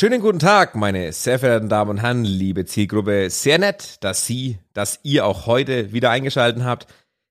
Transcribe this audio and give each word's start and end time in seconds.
Schönen 0.00 0.20
guten 0.20 0.38
Tag, 0.38 0.76
meine 0.76 1.12
sehr 1.12 1.40
verehrten 1.40 1.68
Damen 1.68 1.90
und 1.90 1.98
Herren, 1.98 2.24
liebe 2.24 2.64
Zielgruppe. 2.64 3.30
Sehr 3.30 3.58
nett, 3.58 3.96
dass 4.04 4.26
Sie, 4.26 4.60
dass 4.72 5.00
ihr 5.02 5.26
auch 5.26 5.46
heute 5.46 5.90
wieder 5.92 6.12
eingeschaltet 6.12 6.62
habt. 6.62 6.86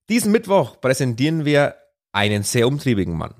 Diesen 0.09 0.33
Mittwoch 0.33 0.81
präsentieren 0.81 1.45
wir 1.45 1.77
einen 2.11 2.43
sehr 2.43 2.67
umtriebigen 2.67 3.17
Mann. 3.17 3.35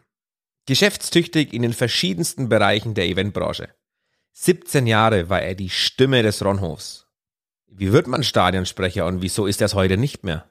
Geschäftstüchtig 0.66 1.52
in 1.52 1.62
den 1.62 1.74
verschiedensten 1.74 2.48
Bereichen 2.48 2.94
der 2.94 3.08
Eventbranche. 3.08 3.68
17 4.32 4.88
Jahre 4.88 5.28
war 5.28 5.42
er 5.42 5.56
die 5.56 5.72
Stimme 5.72 6.24
des 6.24 6.42
Ronhofs. 6.46 7.08
Wie 7.66 7.92
wird 7.92 8.08
man 8.08 8.24
Stadionsprecher 8.24 9.06
und 9.06 9.22
wieso 9.22 9.46
ist 9.46 9.60
er 9.60 9.66
es 9.66 9.74
heute 9.74 9.98
nicht 9.98 10.24
mehr? 10.24 10.50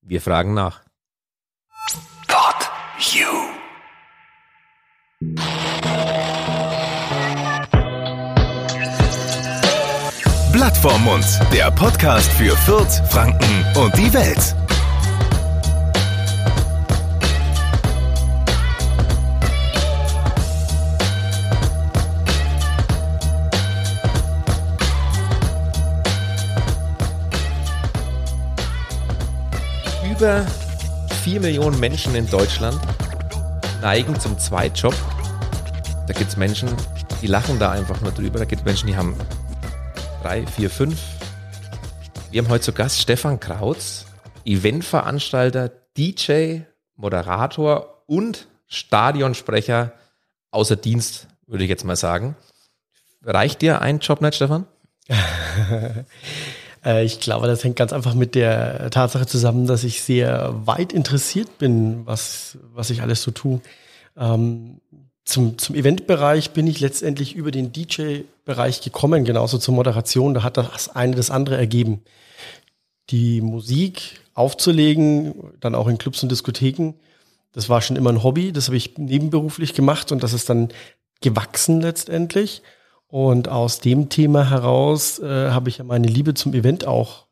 Wir 0.00 0.22
fragen 0.22 0.54
nach. 0.54 0.82
Pod 2.26 2.70
You. 3.12 3.50
Vorm 10.80 11.04
Mund, 11.04 11.26
der 11.52 11.70
Podcast 11.72 12.32
für 12.32 12.56
Fürth, 12.56 13.02
Franken 13.10 13.66
und 13.76 13.94
die 13.98 14.10
Welt. 14.14 14.56
Über 30.10 30.46
4 31.24 31.40
Millionen 31.40 31.78
Menschen 31.78 32.14
in 32.14 32.26
Deutschland 32.30 32.80
neigen 33.82 34.18
zum 34.18 34.38
Zweitjob. 34.38 34.94
Da 36.06 36.14
gibt 36.14 36.30
es 36.30 36.38
Menschen, 36.38 36.70
die 37.20 37.26
lachen 37.26 37.58
da 37.58 37.70
einfach 37.70 38.00
nur 38.00 38.12
drüber. 38.12 38.38
Da 38.38 38.46
gibt 38.46 38.62
es 38.62 38.64
Menschen, 38.64 38.86
die 38.86 38.96
haben 38.96 39.14
drei, 40.22 40.46
vier, 40.46 40.68
fünf. 40.68 41.00
Wir 42.30 42.42
haben 42.42 42.50
heute 42.50 42.64
zu 42.64 42.72
Gast 42.72 43.00
Stefan 43.00 43.40
Krautz, 43.40 44.06
Eventveranstalter, 44.44 45.70
DJ, 45.96 46.60
Moderator 46.96 48.04
und 48.06 48.46
Stadionsprecher 48.66 49.92
außer 50.50 50.76
Dienst, 50.76 51.28
würde 51.46 51.64
ich 51.64 51.70
jetzt 51.70 51.84
mal 51.84 51.96
sagen. 51.96 52.36
Reicht 53.22 53.62
dir 53.62 53.80
ein 53.80 54.00
Job 54.00 54.20
nicht, 54.20 54.34
Stefan? 54.34 54.66
Äh, 56.82 57.04
ich 57.04 57.20
glaube, 57.20 57.46
das 57.46 57.62
hängt 57.62 57.76
ganz 57.76 57.92
einfach 57.92 58.14
mit 58.14 58.34
der 58.34 58.90
Tatsache 58.90 59.26
zusammen, 59.26 59.66
dass 59.66 59.84
ich 59.84 60.00
sehr 60.00 60.54
weit 60.64 60.94
interessiert 60.94 61.58
bin, 61.58 62.06
was, 62.06 62.56
was 62.72 62.88
ich 62.88 63.02
alles 63.02 63.22
so 63.22 63.32
tue. 63.32 63.60
Ähm, 64.16 64.80
zum, 65.30 65.58
zum 65.58 65.74
Eventbereich 65.74 66.50
bin 66.50 66.66
ich 66.66 66.80
letztendlich 66.80 67.34
über 67.34 67.50
den 67.50 67.72
DJ-Bereich 67.72 68.82
gekommen, 68.82 69.24
genauso 69.24 69.58
zur 69.58 69.74
Moderation. 69.74 70.34
Da 70.34 70.42
hat 70.42 70.56
das 70.56 70.88
eine 70.88 71.14
das 71.14 71.30
andere 71.30 71.56
ergeben. 71.56 72.02
Die 73.10 73.40
Musik 73.40 74.20
aufzulegen, 74.34 75.34
dann 75.60 75.74
auch 75.74 75.88
in 75.88 75.98
Clubs 75.98 76.22
und 76.22 76.30
Diskotheken, 76.30 76.94
das 77.52 77.68
war 77.68 77.80
schon 77.80 77.96
immer 77.96 78.10
ein 78.10 78.22
Hobby. 78.22 78.52
Das 78.52 78.66
habe 78.66 78.76
ich 78.76 78.96
nebenberuflich 78.98 79.74
gemacht 79.74 80.12
und 80.12 80.22
das 80.22 80.32
ist 80.32 80.48
dann 80.48 80.68
gewachsen 81.20 81.80
letztendlich. 81.80 82.62
Und 83.08 83.48
aus 83.48 83.80
dem 83.80 84.08
Thema 84.08 84.50
heraus 84.50 85.18
äh, 85.18 85.50
habe 85.50 85.68
ich 85.68 85.78
ja 85.78 85.84
meine 85.84 86.06
Liebe 86.06 86.34
zum 86.34 86.54
Event 86.54 86.86
auch 86.86 87.26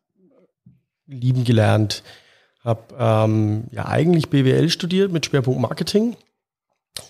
lieben 1.07 1.45
gelernt. 1.45 2.03
Habe 2.65 2.95
ähm, 2.99 3.65
ja 3.71 3.87
eigentlich 3.87 4.29
BWL 4.29 4.71
studiert 4.71 5.12
mit 5.12 5.27
Schwerpunkt 5.27 5.61
Marketing 5.61 6.17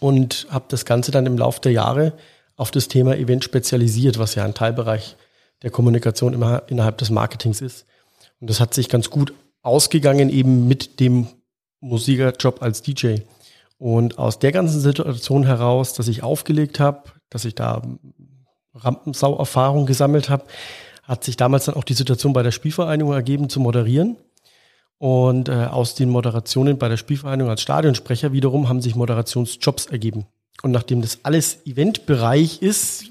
und 0.00 0.46
habe 0.50 0.66
das 0.68 0.84
Ganze 0.84 1.10
dann 1.10 1.26
im 1.26 1.38
Laufe 1.38 1.60
der 1.60 1.72
Jahre 1.72 2.12
auf 2.56 2.70
das 2.70 2.88
Thema 2.88 3.16
Event 3.16 3.44
spezialisiert, 3.44 4.18
was 4.18 4.34
ja 4.34 4.44
ein 4.44 4.54
Teilbereich 4.54 5.16
der 5.62 5.70
Kommunikation 5.70 6.34
immer 6.34 6.62
innerhalb 6.68 6.98
des 6.98 7.10
Marketings 7.10 7.60
ist. 7.60 7.86
Und 8.40 8.50
das 8.50 8.60
hat 8.60 8.74
sich 8.74 8.88
ganz 8.88 9.10
gut 9.10 9.32
ausgegangen 9.62 10.28
eben 10.28 10.68
mit 10.68 11.00
dem 11.00 11.28
Musikerjob 11.80 12.62
als 12.62 12.82
DJ. 12.82 13.16
Und 13.78 14.18
aus 14.18 14.38
der 14.38 14.52
ganzen 14.52 14.80
Situation 14.80 15.44
heraus, 15.44 15.92
dass 15.92 16.08
ich 16.08 16.22
aufgelegt 16.22 16.80
habe, 16.80 17.04
dass 17.30 17.44
ich 17.44 17.54
da 17.54 17.82
Rampensau-Erfahrung 18.74 19.86
gesammelt 19.86 20.28
habe, 20.28 20.44
hat 21.04 21.24
sich 21.24 21.36
damals 21.36 21.66
dann 21.66 21.76
auch 21.76 21.84
die 21.84 21.94
Situation 21.94 22.32
bei 22.32 22.42
der 22.42 22.50
Spielvereinigung 22.50 23.12
ergeben, 23.12 23.48
zu 23.48 23.60
moderieren. 23.60 24.16
Und 24.98 25.48
äh, 25.48 25.66
aus 25.66 25.94
den 25.94 26.10
Moderationen 26.10 26.78
bei 26.78 26.88
der 26.88 26.96
Spielvereinigung 26.96 27.50
als 27.50 27.62
Stadionsprecher 27.62 28.32
wiederum 28.32 28.68
haben 28.68 28.82
sich 28.82 28.96
Moderationsjobs 28.96 29.86
ergeben. 29.86 30.26
Und 30.62 30.72
nachdem 30.72 31.02
das 31.02 31.20
alles 31.22 31.64
Eventbereich 31.66 32.62
ist, 32.62 33.04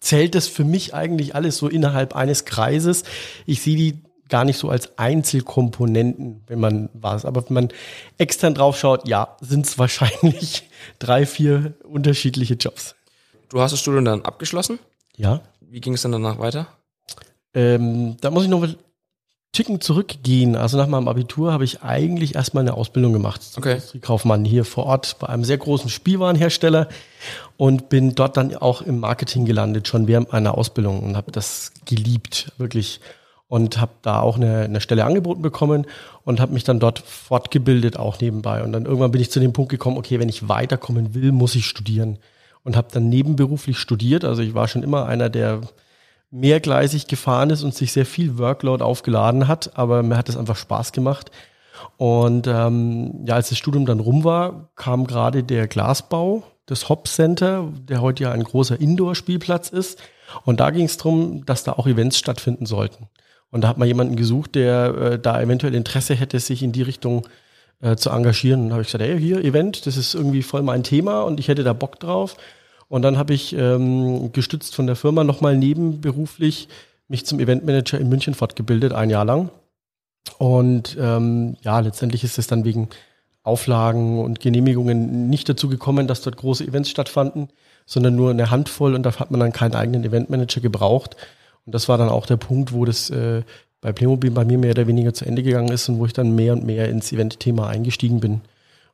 zählt 0.00 0.34
das 0.34 0.48
für 0.48 0.64
mich 0.64 0.94
eigentlich 0.94 1.34
alles 1.34 1.58
so 1.58 1.68
innerhalb 1.68 2.16
eines 2.16 2.46
Kreises. 2.46 3.04
Ich 3.44 3.60
sehe 3.60 3.76
die 3.76 4.02
gar 4.28 4.44
nicht 4.44 4.58
so 4.58 4.70
als 4.70 4.98
Einzelkomponenten, 4.98 6.42
wenn 6.46 6.60
man 6.60 6.88
was. 6.92 7.24
Aber 7.24 7.46
wenn 7.48 7.54
man 7.54 7.68
extern 8.18 8.54
drauf 8.54 8.78
schaut, 8.78 9.06
ja, 9.08 9.36
sind 9.40 9.66
es 9.66 9.78
wahrscheinlich 9.78 10.68
drei, 10.98 11.26
vier 11.26 11.74
unterschiedliche 11.84 12.54
Jobs. 12.54 12.94
Du 13.48 13.60
hast 13.60 13.72
das 13.72 13.80
Studium 13.80 14.04
dann 14.04 14.22
abgeschlossen? 14.22 14.78
Ja. 15.16 15.40
Wie 15.60 15.80
ging 15.80 15.94
es 15.94 16.02
dann 16.02 16.12
danach 16.12 16.38
weiter? 16.38 16.68
Ähm, 17.54 18.16
da 18.20 18.30
muss 18.30 18.44
ich 18.44 18.50
noch 18.50 18.66
Ticken 19.58 19.80
zurückgehen. 19.80 20.54
Also 20.54 20.76
nach 20.76 20.86
meinem 20.86 21.08
Abitur 21.08 21.52
habe 21.52 21.64
ich 21.64 21.82
eigentlich 21.82 22.36
erstmal 22.36 22.60
eine 22.62 22.74
Ausbildung 22.74 23.12
gemacht 23.12 23.42
zum 23.42 23.60
Okay. 23.60 23.72
Industriekaufmann 23.72 24.44
hier 24.44 24.64
vor 24.64 24.86
Ort 24.86 25.16
bei 25.18 25.28
einem 25.28 25.42
sehr 25.42 25.58
großen 25.58 25.90
Spielwarenhersteller 25.90 26.86
und 27.56 27.88
bin 27.88 28.14
dort 28.14 28.36
dann 28.36 28.54
auch 28.54 28.82
im 28.82 29.00
Marketing 29.00 29.46
gelandet, 29.46 29.88
schon 29.88 30.06
während 30.06 30.30
meiner 30.30 30.56
Ausbildung 30.56 31.02
und 31.02 31.16
habe 31.16 31.32
das 31.32 31.72
geliebt, 31.86 32.52
wirklich. 32.58 33.00
Und 33.48 33.80
habe 33.80 33.90
da 34.02 34.20
auch 34.20 34.36
eine, 34.36 34.60
eine 34.60 34.80
Stelle 34.80 35.04
angeboten 35.04 35.42
bekommen 35.42 35.86
und 36.22 36.38
habe 36.38 36.52
mich 36.52 36.62
dann 36.62 36.78
dort 36.78 37.00
fortgebildet, 37.00 37.98
auch 37.98 38.20
nebenbei. 38.20 38.62
Und 38.62 38.70
dann 38.70 38.84
irgendwann 38.84 39.10
bin 39.10 39.20
ich 39.20 39.32
zu 39.32 39.40
dem 39.40 39.52
Punkt 39.52 39.72
gekommen, 39.72 39.98
okay, 39.98 40.20
wenn 40.20 40.28
ich 40.28 40.48
weiterkommen 40.48 41.14
will, 41.14 41.32
muss 41.32 41.56
ich 41.56 41.66
studieren. 41.66 42.18
Und 42.62 42.76
habe 42.76 42.88
dann 42.92 43.08
nebenberuflich 43.08 43.76
studiert. 43.76 44.24
Also 44.24 44.40
ich 44.40 44.54
war 44.54 44.68
schon 44.68 44.84
immer 44.84 45.06
einer, 45.06 45.30
der 45.30 45.62
mehrgleisig 46.30 47.06
gefahren 47.06 47.50
ist 47.50 47.62
und 47.62 47.74
sich 47.74 47.92
sehr 47.92 48.06
viel 48.06 48.38
Workload 48.38 48.84
aufgeladen 48.84 49.48
hat, 49.48 49.76
aber 49.76 50.02
mir 50.02 50.16
hat 50.16 50.28
es 50.28 50.36
einfach 50.36 50.56
Spaß 50.56 50.92
gemacht. 50.92 51.30
Und 51.96 52.46
ähm, 52.46 53.24
ja, 53.26 53.34
als 53.34 53.48
das 53.48 53.58
Studium 53.58 53.86
dann 53.86 54.00
rum 54.00 54.24
war, 54.24 54.68
kam 54.76 55.06
gerade 55.06 55.42
der 55.42 55.68
Glasbau, 55.68 56.44
das 56.66 56.88
Hop 56.88 57.08
Center, 57.08 57.72
der 57.88 58.02
heute 58.02 58.24
ja 58.24 58.32
ein 58.32 58.44
großer 58.44 58.80
Indoor-Spielplatz 58.80 59.70
ist. 59.70 59.98
Und 60.44 60.60
da 60.60 60.70
ging 60.70 60.84
es 60.84 60.98
darum, 60.98 61.46
dass 61.46 61.64
da 61.64 61.72
auch 61.72 61.86
Events 61.86 62.18
stattfinden 62.18 62.66
sollten. 62.66 63.08
Und 63.50 63.62
da 63.62 63.68
hat 63.68 63.78
man 63.78 63.88
jemanden 63.88 64.16
gesucht, 64.16 64.54
der 64.54 64.94
äh, 64.94 65.18
da 65.18 65.40
eventuell 65.40 65.74
Interesse 65.74 66.14
hätte, 66.14 66.38
sich 66.38 66.62
in 66.62 66.72
die 66.72 66.82
Richtung 66.82 67.26
äh, 67.80 67.96
zu 67.96 68.10
engagieren. 68.10 68.60
Und 68.60 68.66
dann 68.66 68.72
habe 68.74 68.82
ich 68.82 68.88
gesagt, 68.88 69.04
hey, 69.04 69.18
hier, 69.18 69.42
Event, 69.42 69.86
das 69.86 69.96
ist 69.96 70.14
irgendwie 70.14 70.42
voll 70.42 70.62
mein 70.62 70.82
Thema 70.82 71.22
und 71.22 71.40
ich 71.40 71.48
hätte 71.48 71.64
da 71.64 71.72
Bock 71.72 71.98
drauf. 71.98 72.36
Und 72.88 73.02
dann 73.02 73.18
habe 73.18 73.34
ich 73.34 73.54
ähm, 73.54 74.32
gestützt 74.32 74.74
von 74.74 74.86
der 74.86 74.96
Firma 74.96 75.24
nochmal 75.24 75.56
nebenberuflich 75.56 76.68
mich 77.08 77.26
zum 77.26 77.40
Eventmanager 77.40 77.98
in 77.98 78.08
München 78.08 78.34
fortgebildet, 78.34 78.92
ein 78.92 79.10
Jahr 79.10 79.24
lang. 79.24 79.50
Und 80.38 80.96
ähm, 81.00 81.56
ja, 81.62 81.80
letztendlich 81.80 82.24
ist 82.24 82.38
es 82.38 82.46
dann 82.46 82.64
wegen 82.64 82.88
Auflagen 83.42 84.20
und 84.20 84.40
Genehmigungen 84.40 85.30
nicht 85.30 85.48
dazu 85.48 85.68
gekommen, 85.68 86.06
dass 86.06 86.20
dort 86.22 86.36
große 86.36 86.66
Events 86.66 86.90
stattfanden, 86.90 87.48
sondern 87.86 88.14
nur 88.14 88.30
eine 88.30 88.50
Handvoll 88.50 88.94
und 88.94 89.04
da 89.04 89.18
hat 89.18 89.30
man 89.30 89.40
dann 89.40 89.52
keinen 89.52 89.74
eigenen 89.74 90.04
Eventmanager 90.04 90.60
gebraucht. 90.60 91.16
Und 91.64 91.74
das 91.74 91.88
war 91.88 91.96
dann 91.96 92.10
auch 92.10 92.26
der 92.26 92.36
Punkt, 92.36 92.72
wo 92.72 92.84
das 92.84 93.08
äh, 93.10 93.42
bei 93.80 93.92
Playmobil 93.92 94.30
bei 94.30 94.44
mir 94.44 94.58
mehr 94.58 94.72
oder 94.72 94.86
weniger 94.86 95.14
zu 95.14 95.24
Ende 95.24 95.42
gegangen 95.42 95.72
ist 95.72 95.88
und 95.88 95.98
wo 95.98 96.06
ich 96.06 96.12
dann 96.12 96.34
mehr 96.34 96.52
und 96.52 96.64
mehr 96.64 96.88
ins 96.88 97.12
Event-Thema 97.12 97.68
eingestiegen 97.68 98.20
bin. 98.20 98.42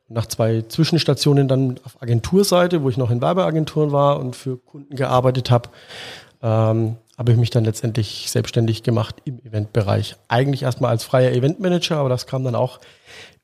Nach 0.07 0.27
zwei 0.27 0.63
Zwischenstationen 0.67 1.47
dann 1.47 1.79
auf 1.83 2.01
Agenturseite, 2.01 2.83
wo 2.83 2.89
ich 2.89 2.97
noch 2.97 3.09
in 3.09 3.21
Werbeagenturen 3.21 3.91
war 3.91 4.19
und 4.19 4.35
für 4.35 4.57
Kunden 4.57 4.95
gearbeitet 4.95 5.49
habe, 5.49 5.69
ähm, 6.43 6.97
habe 7.17 7.31
ich 7.31 7.37
mich 7.37 7.49
dann 7.49 7.63
letztendlich 7.63 8.29
selbstständig 8.29 8.83
gemacht 8.83 9.15
im 9.25 9.39
Eventbereich. 9.39 10.15
Eigentlich 10.27 10.63
erstmal 10.63 10.91
als 10.91 11.03
freier 11.03 11.31
Eventmanager, 11.31 11.97
aber 11.97 12.09
das 12.09 12.27
kam 12.27 12.43
dann 12.43 12.55
auch 12.55 12.79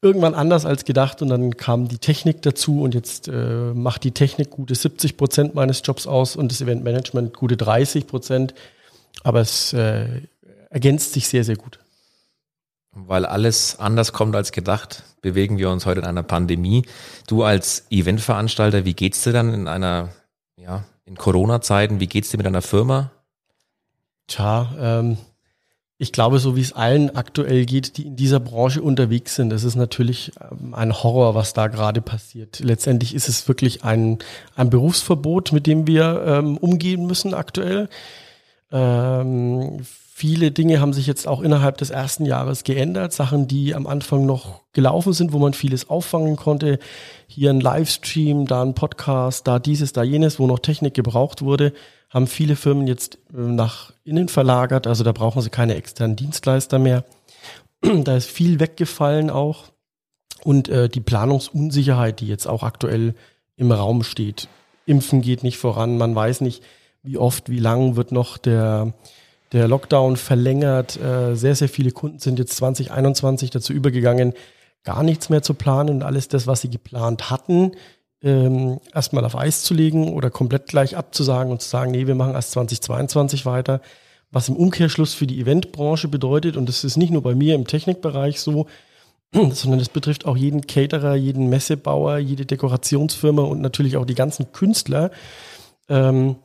irgendwann 0.01 0.33
anders 0.33 0.65
als 0.65 0.83
gedacht 0.83 1.21
und 1.21 1.29
dann 1.29 1.57
kam 1.57 1.87
die 1.87 1.99
Technik 1.99 2.41
dazu 2.41 2.81
und 2.81 2.93
jetzt 2.93 3.27
äh, 3.27 3.73
macht 3.73 4.03
die 4.03 4.11
Technik 4.11 4.49
gute 4.49 4.75
70 4.75 5.15
Prozent 5.15 5.55
meines 5.55 5.81
Jobs 5.83 6.07
aus 6.07 6.35
und 6.35 6.51
das 6.51 6.61
Eventmanagement 6.61 7.35
gute 7.35 7.55
30 7.55 8.07
Prozent. 8.07 8.53
Aber 9.23 9.41
es 9.41 9.73
äh, 9.73 10.05
ergänzt 10.69 11.13
sich 11.13 11.27
sehr, 11.27 11.43
sehr 11.43 11.55
gut. 11.55 11.79
Weil 12.93 13.25
alles 13.25 13.79
anders 13.79 14.11
kommt 14.11 14.35
als 14.35 14.51
gedacht, 14.51 15.03
bewegen 15.21 15.57
wir 15.57 15.69
uns 15.69 15.85
heute 15.85 16.01
in 16.01 16.05
einer 16.05 16.23
Pandemie. 16.23 16.85
Du 17.27 17.43
als 17.43 17.85
Eventveranstalter, 17.89 18.83
wie 18.83 18.93
geht's 18.93 19.23
dir 19.23 19.31
dann 19.31 19.53
in 19.53 19.67
einer, 19.67 20.09
ja, 20.57 20.83
in 21.05 21.15
Corona-Zeiten, 21.15 21.99
wie 21.99 22.07
geht's 22.07 22.29
dir 22.29 22.37
mit 22.37 22.45
deiner 22.45 22.61
Firma? 22.61 23.11
Tja, 24.27 24.73
ähm, 24.77 25.17
Ich 26.01 26.11
glaube, 26.11 26.39
so 26.39 26.55
wie 26.55 26.61
es 26.61 26.73
allen 26.73 27.15
aktuell 27.15 27.67
geht, 27.67 27.97
die 27.97 28.07
in 28.07 28.15
dieser 28.15 28.39
Branche 28.39 28.81
unterwegs 28.81 29.35
sind, 29.35 29.51
das 29.51 29.63
ist 29.63 29.75
natürlich 29.75 30.31
ähm, 30.41 30.73
ein 30.73 30.93
Horror, 30.93 31.35
was 31.35 31.53
da 31.53 31.67
gerade 31.67 32.01
passiert. 32.01 32.59
Letztendlich 32.59 33.13
ist 33.13 33.29
es 33.29 33.47
wirklich 33.47 33.83
ein, 33.83 34.17
ein 34.55 34.71
Berufsverbot, 34.71 35.51
mit 35.51 35.67
dem 35.67 35.85
wir 35.85 36.23
ähm, 36.25 36.57
umgehen 36.57 37.05
müssen 37.05 37.35
aktuell. 37.35 37.87
Ähm, 38.71 39.85
viele 40.21 40.51
Dinge 40.51 40.79
haben 40.79 40.93
sich 40.93 41.07
jetzt 41.07 41.27
auch 41.27 41.41
innerhalb 41.41 41.77
des 41.77 41.89
ersten 41.89 42.25
Jahres 42.25 42.63
geändert. 42.63 43.11
Sachen, 43.11 43.47
die 43.47 43.73
am 43.73 43.87
Anfang 43.87 44.27
noch 44.27 44.61
gelaufen 44.71 45.13
sind, 45.13 45.33
wo 45.33 45.39
man 45.39 45.53
vieles 45.53 45.89
auffangen 45.89 46.35
konnte. 46.35 46.77
Hier 47.25 47.49
ein 47.49 47.59
Livestream, 47.59 48.45
da 48.45 48.61
ein 48.61 48.75
Podcast, 48.75 49.47
da 49.47 49.57
dieses, 49.57 49.93
da 49.93 50.03
jenes, 50.03 50.37
wo 50.37 50.45
noch 50.45 50.59
Technik 50.59 50.93
gebraucht 50.93 51.41
wurde 51.41 51.73
haben 52.11 52.27
viele 52.27 52.55
Firmen 52.55 52.87
jetzt 52.87 53.17
äh, 53.33 53.39
nach 53.39 53.93
innen 54.03 54.27
verlagert, 54.27 54.85
also 54.85 55.03
da 55.03 55.13
brauchen 55.13 55.41
sie 55.41 55.49
keine 55.49 55.75
externen 55.75 56.17
Dienstleister 56.17 56.77
mehr. 56.77 57.05
da 57.81 58.15
ist 58.15 58.29
viel 58.29 58.59
weggefallen 58.59 59.29
auch. 59.29 59.71
Und 60.43 60.69
äh, 60.69 60.89
die 60.89 61.01
Planungsunsicherheit, 61.01 62.19
die 62.19 62.27
jetzt 62.27 62.47
auch 62.47 62.63
aktuell 62.63 63.15
im 63.55 63.71
Raum 63.71 64.03
steht. 64.03 64.49
Impfen 64.85 65.21
geht 65.21 65.43
nicht 65.43 65.57
voran, 65.57 65.97
man 65.97 66.15
weiß 66.15 66.41
nicht, 66.41 66.63
wie 67.03 67.17
oft, 67.17 67.49
wie 67.49 67.59
lang 67.59 67.95
wird 67.95 68.11
noch 68.11 68.37
der, 68.37 68.93
der 69.51 69.67
Lockdown 69.67 70.15
verlängert. 70.17 70.99
Äh, 70.99 71.35
sehr, 71.35 71.55
sehr 71.55 71.69
viele 71.69 71.91
Kunden 71.91 72.19
sind 72.19 72.39
jetzt 72.39 72.55
2021 72.55 73.49
dazu 73.49 73.73
übergegangen, 73.73 74.33
gar 74.83 75.03
nichts 75.03 75.29
mehr 75.29 75.41
zu 75.41 75.53
planen 75.53 75.95
und 75.95 76.03
alles 76.03 76.27
das, 76.27 76.47
was 76.47 76.61
sie 76.61 76.69
geplant 76.69 77.29
hatten, 77.29 77.73
ähm, 78.23 78.79
erstmal 78.93 79.25
auf 79.25 79.35
Eis 79.35 79.63
zu 79.63 79.73
legen 79.73 80.13
oder 80.13 80.29
komplett 80.29 80.67
gleich 80.67 80.95
abzusagen 80.97 81.51
und 81.51 81.61
zu 81.61 81.69
sagen, 81.69 81.91
nee, 81.91 82.07
wir 82.07 82.15
machen 82.15 82.33
erst 82.33 82.51
2022 82.51 83.45
weiter, 83.45 83.81
was 84.31 84.49
im 84.49 84.55
Umkehrschluss 84.55 85.13
für 85.13 85.27
die 85.27 85.39
Eventbranche 85.41 86.07
bedeutet, 86.07 86.55
und 86.55 86.69
das 86.69 86.83
ist 86.83 86.97
nicht 86.97 87.11
nur 87.11 87.23
bei 87.23 87.35
mir 87.35 87.55
im 87.55 87.67
Technikbereich 87.67 88.39
so, 88.39 88.67
sondern 89.33 89.79
das 89.79 89.89
betrifft 89.89 90.25
auch 90.25 90.37
jeden 90.37 90.67
Caterer, 90.67 91.15
jeden 91.15 91.49
Messebauer, 91.49 92.17
jede 92.17 92.45
Dekorationsfirma 92.45 93.41
und 93.43 93.61
natürlich 93.61 93.97
auch 93.97 94.05
die 94.05 94.15
ganzen 94.15 94.51
Künstler. 94.51 95.11
Ähm, 95.89 96.37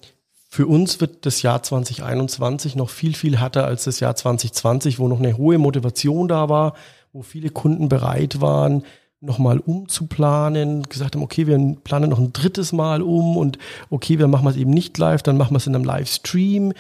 für 0.57 0.67
uns 0.67 1.03
wird 1.03 1.27
das 1.27 1.43
Jahr 1.43 1.63
2021 1.63 2.77
noch 2.77 2.89
viel, 2.89 3.15
viel 3.15 3.39
härter 3.39 3.67
als 3.67 3.85
das 3.85 4.01
Jahr 4.01 4.17
2020, 4.17 4.99
wo 4.99 5.07
noch 5.07 5.19
eine 5.19 5.37
hohe 5.37 5.59
Motivation 5.59 6.29
da 6.29 6.49
war, 6.49 6.73
wo 7.13 7.21
viele 7.21 7.51
Kunden 7.51 7.91
bereit 7.91 8.41
waren, 8.41 8.83
nochmal 9.21 9.59
umzuplanen, 9.59 10.85
gesagt 10.85 11.15
haben, 11.15 11.23
okay, 11.23 11.47
wir 11.47 11.59
planen 11.85 12.09
noch 12.09 12.19
ein 12.19 12.33
drittes 12.33 12.73
Mal 12.73 13.03
um 13.03 13.37
und 13.37 13.59
okay, 13.91 14.19
wir 14.19 14.29
machen 14.29 14.49
es 14.49 14.57
eben 14.57 14.71
nicht 14.71 14.97
live, 14.97 15.23
dann 15.23 15.37
machen 15.37 15.53
wir 15.53 15.59
es 15.59 15.67
in 15.67 15.75
einem 15.75 15.85
Livestream. 15.85 16.73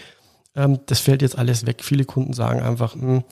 Ähm, 0.55 0.78
das 0.87 1.00
fällt 1.00 1.20
jetzt 1.20 1.37
alles 1.37 1.67
weg. 1.67 1.84
Viele 1.84 2.06
Kunden 2.06 2.32
sagen 2.32 2.61
einfach, 2.61 2.96
mh, 2.96 3.25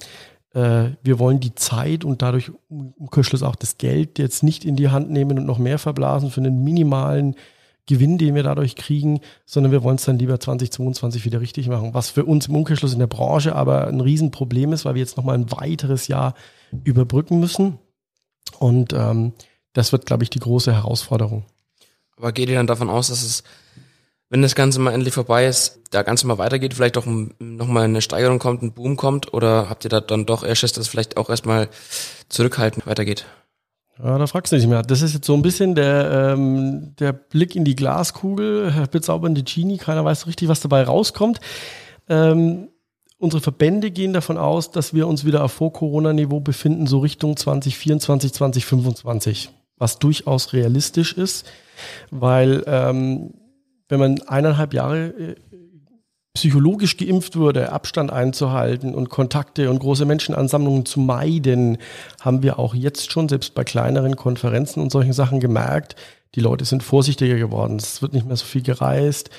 hm, 0.53 0.63
äh, 0.63 0.91
wir 1.03 1.19
wollen 1.19 1.41
die 1.41 1.55
Zeit 1.55 2.05
und 2.05 2.21
dadurch 2.21 2.53
im 2.69 2.93
Umkehrschluss 2.99 3.43
auch 3.43 3.57
das 3.57 3.79
Geld 3.79 4.19
jetzt 4.19 4.43
nicht 4.43 4.67
in 4.67 4.77
die 4.77 4.91
Hand 4.91 5.11
nehmen 5.11 5.39
und 5.39 5.47
noch 5.47 5.59
mehr 5.59 5.79
verblasen 5.79 6.31
für 6.31 6.43
einen 6.43 6.63
minimalen 6.63 7.35
Gewinn, 7.87 8.17
den 8.17 8.35
wir 8.35 8.43
dadurch 8.43 8.77
kriegen, 8.77 9.21
sondern 9.45 9.73
wir 9.73 9.83
wollen 9.83 9.97
es 9.97 10.05
dann 10.05 10.19
lieber 10.19 10.41
2022 10.41 11.25
wieder 11.25 11.41
richtig 11.41 11.69
machen. 11.69 11.93
Was 11.93 12.11
für 12.11 12.25
uns 12.25 12.47
im 12.47 12.57
Umkehrschluss 12.57 12.95
in 12.95 12.99
der 12.99 13.07
Branche 13.07 13.55
aber 13.55 13.89
ein 13.89 14.01
Riesenproblem 14.01 14.73
ist, 14.73 14.85
weil 14.85 14.95
wir 14.95 15.03
jetzt 15.03 15.17
nochmal 15.17 15.37
ein 15.37 15.51
weiteres 15.53 16.09
Jahr 16.09 16.35
überbrücken 16.85 17.41
müssen. 17.41 17.79
Und 18.59 18.93
ähm, 18.95 19.33
das 19.75 19.93
wird, 19.93 20.07
glaube 20.07 20.23
ich, 20.23 20.31
die 20.31 20.39
große 20.39 20.73
Herausforderung. 20.73 21.45
Aber 22.17 22.33
geht 22.33 22.49
ihr 22.49 22.55
dann 22.55 22.67
davon 22.67 22.89
aus, 22.89 23.09
dass 23.09 23.23
es, 23.23 23.43
wenn 24.31 24.41
das 24.41 24.55
Ganze 24.55 24.81
mal 24.81 24.93
endlich 24.93 25.13
vorbei 25.13 25.47
ist, 25.47 25.81
da 25.91 26.03
Ganze 26.03 26.27
mal 26.27 26.39
weitergeht, 26.39 26.75
vielleicht 26.75 26.97
auch 26.97 27.07
nochmal 27.39 27.85
eine 27.85 28.01
Steigerung 28.01 28.39
kommt, 28.39 28.63
ein 28.63 28.73
Boom 28.73 28.97
kommt? 28.97 29.35
Oder 29.35 29.69
habt 29.69 29.85
ihr 29.85 29.91
da 29.91 30.01
dann 30.01 30.25
doch 30.25 30.43
eher 30.43 30.55
Schiss, 30.55 30.73
dass 30.73 30.83
es 30.83 30.89
vielleicht 30.89 31.17
auch 31.17 31.29
erstmal 31.29 31.69
zurückhaltend 32.29 32.87
weitergeht? 32.87 33.27
Ja, 34.03 34.19
da 34.19 34.27
fragst 34.27 34.53
du 34.53 34.57
nicht 34.57 34.67
mehr. 34.67 34.83
Das 34.83 35.03
ist 35.03 35.15
jetzt 35.15 35.27
so 35.27 35.35
ein 35.35 35.43
bisschen 35.43 35.75
der, 35.75 36.35
ähm, 36.35 36.95
der 36.99 37.13
Blick 37.13 37.55
in 37.55 37.65
die 37.65 37.77
Glaskugel, 37.77 38.89
bezaubernde 38.91 39.43
Genie, 39.43 39.79
keiner 39.79 40.05
weiß 40.05 40.21
so 40.21 40.27
richtig, 40.27 40.49
was 40.49 40.61
dabei 40.61 40.83
rauskommt. 40.83 41.41
Ähm, 42.09 42.69
Unsere 43.25 43.41
Verbände 43.41 43.91
gehen 43.91 44.13
davon 44.13 44.37
aus, 44.37 44.71
dass 44.71 44.93
wir 44.93 45.07
uns 45.07 45.25
wieder 45.25 45.45
auf 45.45 45.53
Vor-Corona-Niveau 45.53 46.41
befinden, 46.41 46.87
so 46.87 46.99
Richtung 46.99 47.39
2024, 47.39 48.35
2025, 48.35 49.51
was 49.79 49.99
durchaus 49.99 50.53
realistisch 50.53 51.15
ist, 51.15 51.47
weil 52.11 52.63
ähm, 52.67 53.33
wenn 53.89 54.01
man 54.01 54.23
eineinhalb 54.23 54.75
Jahre 54.75 55.07
äh, 55.07 55.35
psychologisch 56.35 56.97
geimpft 56.97 57.37
wurde, 57.37 57.73
Abstand 57.73 58.13
einzuhalten 58.13 58.95
und 58.95 59.09
Kontakte 59.09 59.71
und 59.71 59.79
große 59.79 60.05
Menschenansammlungen 60.05 60.85
zu 60.85 61.01
meiden, 61.01 61.79
haben 62.21 62.43
wir 62.43 62.59
auch 62.59 62.75
jetzt 62.75 63.13
schon, 63.13 63.29
selbst 63.29 63.55
bei 63.55 63.63
kleineren 63.63 64.17
Konferenzen 64.17 64.83
und 64.83 64.91
solchen 64.91 65.13
Sachen 65.13 65.39
gemerkt, 65.39 65.95
die 66.35 66.41
Leute 66.41 66.65
sind 66.65 66.83
vorsichtiger 66.83 67.37
geworden. 67.37 67.77
Es 67.77 68.03
wird 68.03 68.13
nicht 68.13 68.27
mehr 68.27 68.37
so 68.37 68.45
viel 68.45 68.63
gereist. 68.63 69.31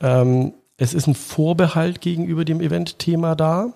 Ähm, 0.00 0.54
es 0.78 0.94
ist 0.94 1.06
ein 1.06 1.14
Vorbehalt 1.14 2.00
gegenüber 2.00 2.44
dem 2.46 2.60
Event-Thema 2.62 3.34
da. 3.34 3.74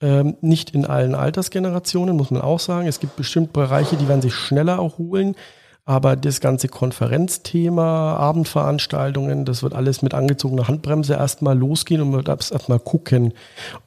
Ähm, 0.00 0.36
nicht 0.40 0.70
in 0.70 0.84
allen 0.84 1.14
Altersgenerationen, 1.14 2.16
muss 2.16 2.32
man 2.32 2.42
auch 2.42 2.58
sagen. 2.58 2.88
Es 2.88 2.98
gibt 2.98 3.14
bestimmt 3.14 3.52
Bereiche, 3.52 3.96
die 3.96 4.08
werden 4.08 4.22
sich 4.22 4.34
schneller 4.34 4.78
erholen. 4.78 5.36
Aber 5.84 6.14
das 6.14 6.40
ganze 6.40 6.68
Konferenzthema, 6.68 8.16
Abendveranstaltungen, 8.16 9.44
das 9.44 9.62
wird 9.62 9.74
alles 9.74 10.02
mit 10.02 10.14
angezogener 10.14 10.68
Handbremse 10.68 11.14
erstmal 11.14 11.58
losgehen 11.58 12.00
und 12.00 12.10
man 12.12 12.24
darf 12.24 12.50
erstmal 12.50 12.78
gucken. 12.78 13.32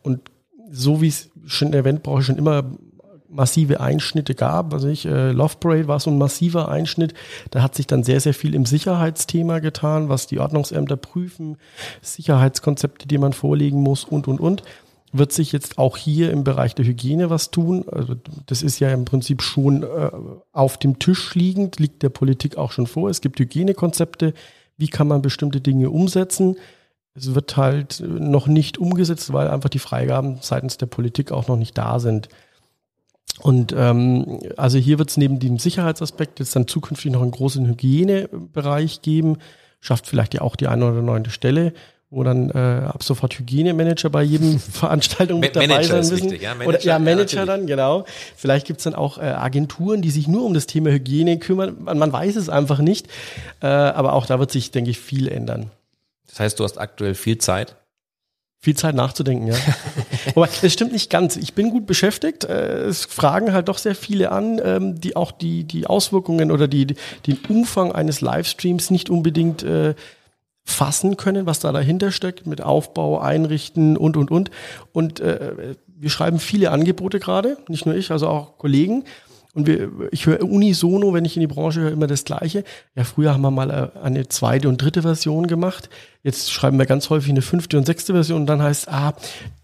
Und 0.04 0.20
so 0.70 1.02
wie 1.02 1.08
es 1.08 1.30
schon 1.46 1.70
in 1.70 1.72
der 1.72 1.82
Eventbranche 1.82 2.26
schon 2.26 2.38
immer 2.38 2.64
massive 3.30 3.80
Einschnitte 3.80 4.34
gab. 4.36 4.74
Also 4.74 4.88
ich, 4.88 5.06
äh, 5.06 5.32
Love 5.32 5.56
Parade 5.60 5.88
war 5.88 6.00
so 6.00 6.10
ein 6.10 6.18
massiver 6.18 6.70
Einschnitt. 6.70 7.14
Da 7.52 7.62
hat 7.62 7.76
sich 7.76 7.88
dann 7.88 8.04
sehr, 8.04 8.20
sehr 8.20 8.34
viel 8.34 8.56
im 8.56 8.66
Sicherheitsthema 8.66 9.60
getan, 9.60 10.10
was 10.10 10.28
die 10.28 10.40
Ordnungsämter 10.40 10.96
prüfen, 10.96 11.58
Sicherheitskonzepte, 12.02 13.08
die 13.08 13.18
man 13.18 13.34
vorlegen 13.34 13.82
muss 13.82 14.04
und, 14.04 14.28
und, 14.28 14.40
und. 14.40 14.64
Wird 15.18 15.32
sich 15.32 15.52
jetzt 15.52 15.78
auch 15.78 15.96
hier 15.96 16.32
im 16.32 16.44
Bereich 16.44 16.76
der 16.76 16.86
Hygiene 16.86 17.30
was 17.30 17.52
tun? 17.52 17.86
Also 17.90 18.16
das 18.48 18.62
ist 18.62 18.80
ja 18.80 18.90
im 18.90 19.06
Prinzip 19.06 19.42
schon 19.42 19.84
äh, 19.84 20.12
auf 20.52 20.78
dem 20.78 21.00
Tisch 21.00 21.36
liegend, 21.36 21.80
liegt 21.80 22.04
der 22.04 22.10
Politik 22.10 22.58
auch 22.58 22.72
schon 22.72 22.88
vor. 22.88 23.10
Es 23.10 23.22
gibt 23.22 23.40
Hygienekonzepte. 23.40 24.34
Wie 24.78 24.88
kann 24.88 25.08
man 25.08 25.22
bestimmte 25.22 25.62
Dinge 25.62 25.90
umsetzen? 25.90 26.58
Es 27.14 27.34
wird 27.34 27.56
halt 27.56 28.04
noch 28.06 28.48
nicht 28.48 28.78
umgesetzt, 28.78 29.32
weil 29.32 29.48
einfach 29.48 29.70
die 29.70 29.80
Freigaben 29.80 30.40
seitens 30.42 30.76
der 30.78 30.88
Politik 30.88 31.32
auch 31.32 31.48
noch 31.48 31.56
nicht 31.56 31.78
da 31.78 32.00
sind. 32.00 32.28
Und 33.40 33.74
ähm, 33.78 34.40
also 34.58 34.78
hier 34.78 35.00
wird 35.00 35.10
es 35.10 35.18
neben 35.18 35.40
dem 35.40 35.60
Sicherheitsaspekt 35.60 36.40
jetzt 36.40 36.56
dann 36.56 36.68
zukünftig 36.68 37.12
noch 37.12 37.22
einen 37.22 37.32
großen 37.32 37.66
Hygienebereich 37.68 39.02
geben, 39.02 39.38
schafft 39.80 40.08
vielleicht 40.08 40.34
ja 40.34 40.42
auch 40.42 40.56
die 40.56 40.68
eine 40.68 40.92
oder 40.92 41.02
neunte 41.02 41.30
Stelle, 41.30 41.74
wo 42.16 42.24
dann 42.24 42.50
äh, 42.50 42.86
ab 42.86 43.04
sofort 43.04 43.38
Hygienemanager 43.38 44.10
bei 44.10 44.24
jedem 44.24 44.58
Veranstaltung 44.60 45.42
mit 45.42 45.56
dabei 45.56 45.68
Manager 45.68 46.02
sein 46.02 46.14
müssen. 46.14 46.32
Wichtig, 46.32 46.42
ja, 46.42 46.56
Manager, 46.56 46.70
oder, 46.70 46.82
ja, 46.82 47.00
Manager 47.00 47.38
ja, 47.40 47.46
dann, 47.46 47.68
genau. 47.68 48.06
Vielleicht 48.38 48.68
gibt's 48.68 48.86
dann 48.86 48.96
auch 48.96 49.18
äh, 49.18 49.24
Agenturen, 49.24 50.02
die 50.02 50.12
sich 50.12 50.28
nur 50.30 50.46
um 50.46 50.54
das 50.54 50.66
Thema 50.66 50.92
Hygiene 50.92 51.38
kümmern. 51.40 51.76
Man, 51.84 51.98
man 51.98 52.14
weiß 52.14 52.38
es 52.38 52.48
einfach 52.48 52.80
nicht. 52.80 53.08
Äh, 53.62 53.68
aber 53.68 54.14
auch 54.14 54.26
da 54.26 54.40
wird 54.40 54.50
sich, 54.50 54.72
denke 54.72 54.92
ich, 54.92 55.00
viel 55.00 55.28
ändern. 55.28 55.72
Das 56.30 56.40
heißt, 56.40 56.60
du 56.60 56.64
hast 56.64 56.78
aktuell 56.78 57.16
viel 57.16 57.38
Zeit? 57.38 57.76
Viel 58.62 58.76
Zeit 58.78 58.96
nachzudenken, 58.96 59.48
ja. 59.48 59.56
Aber 60.36 60.48
das 60.62 60.72
stimmt 60.72 60.94
nicht 60.94 61.10
ganz. 61.10 61.36
Ich 61.36 61.54
bin 61.54 61.70
gut 61.70 61.86
beschäftigt. 61.86 62.46
Äh, 62.46 62.86
es 62.86 63.04
fragen 63.04 63.52
halt 63.52 63.68
doch 63.68 63.78
sehr 63.78 63.94
viele 63.94 64.32
an, 64.32 64.62
ähm, 64.64 65.02
die 65.02 65.18
auch 65.18 65.34
die, 65.34 65.66
die 65.66 65.86
Auswirkungen 65.86 66.50
oder 66.50 66.70
die, 66.70 66.88
den 66.88 67.40
Umfang 67.50 67.92
eines 67.92 68.22
Livestreams 68.22 68.90
nicht 68.90 69.10
unbedingt 69.10 69.64
äh, 69.64 69.96
fassen 70.66 71.16
können, 71.16 71.46
was 71.46 71.60
da 71.60 71.72
dahinter 71.72 72.12
steckt, 72.12 72.48
mit 72.48 72.62
Aufbau, 72.62 73.20
Einrichten 73.20 73.96
und, 73.96 74.18
und, 74.18 74.32
und. 74.32 74.52
Und 74.92 75.20
äh, 75.20 75.76
wir 75.98 76.10
schreiben 76.10 76.40
viele 76.40 76.72
Angebote 76.72 77.20
gerade, 77.20 77.58
nicht 77.70 77.86
nur 77.86 77.96
ich, 77.96 78.12
also 78.12 78.28
auch 78.28 78.58
Kollegen. 78.58 79.06
Und 79.54 79.68
wir, 79.68 79.90
ich 80.12 80.26
höre 80.26 80.44
unisono, 80.44 81.14
wenn 81.14 81.24
ich 81.24 81.38
in 81.38 81.40
die 81.40 81.48
Branche 81.48 81.80
höre, 81.80 81.92
immer 81.92 82.08
das 82.08 82.26
Gleiche. 82.26 82.66
Ja, 82.94 83.06
früher 83.06 83.34
haben 83.34 83.42
wir 83.42 83.52
mal 83.52 83.70
äh, 83.70 84.00
eine 84.00 84.28
zweite 84.28 84.68
und 84.68 84.82
dritte 84.82 85.04
Version 85.04 85.48
gemacht. 85.48 85.90
Jetzt 86.24 86.52
schreiben 86.52 86.78
wir 86.78 86.86
ganz 86.86 87.10
häufig 87.10 87.30
eine 87.30 87.42
fünfte 87.42 87.78
und 87.78 87.86
sechste 87.86 88.12
Version 88.12 88.42
und 88.42 88.48
dann 88.48 88.62
heißt, 88.62 88.90
ah, 88.90 89.14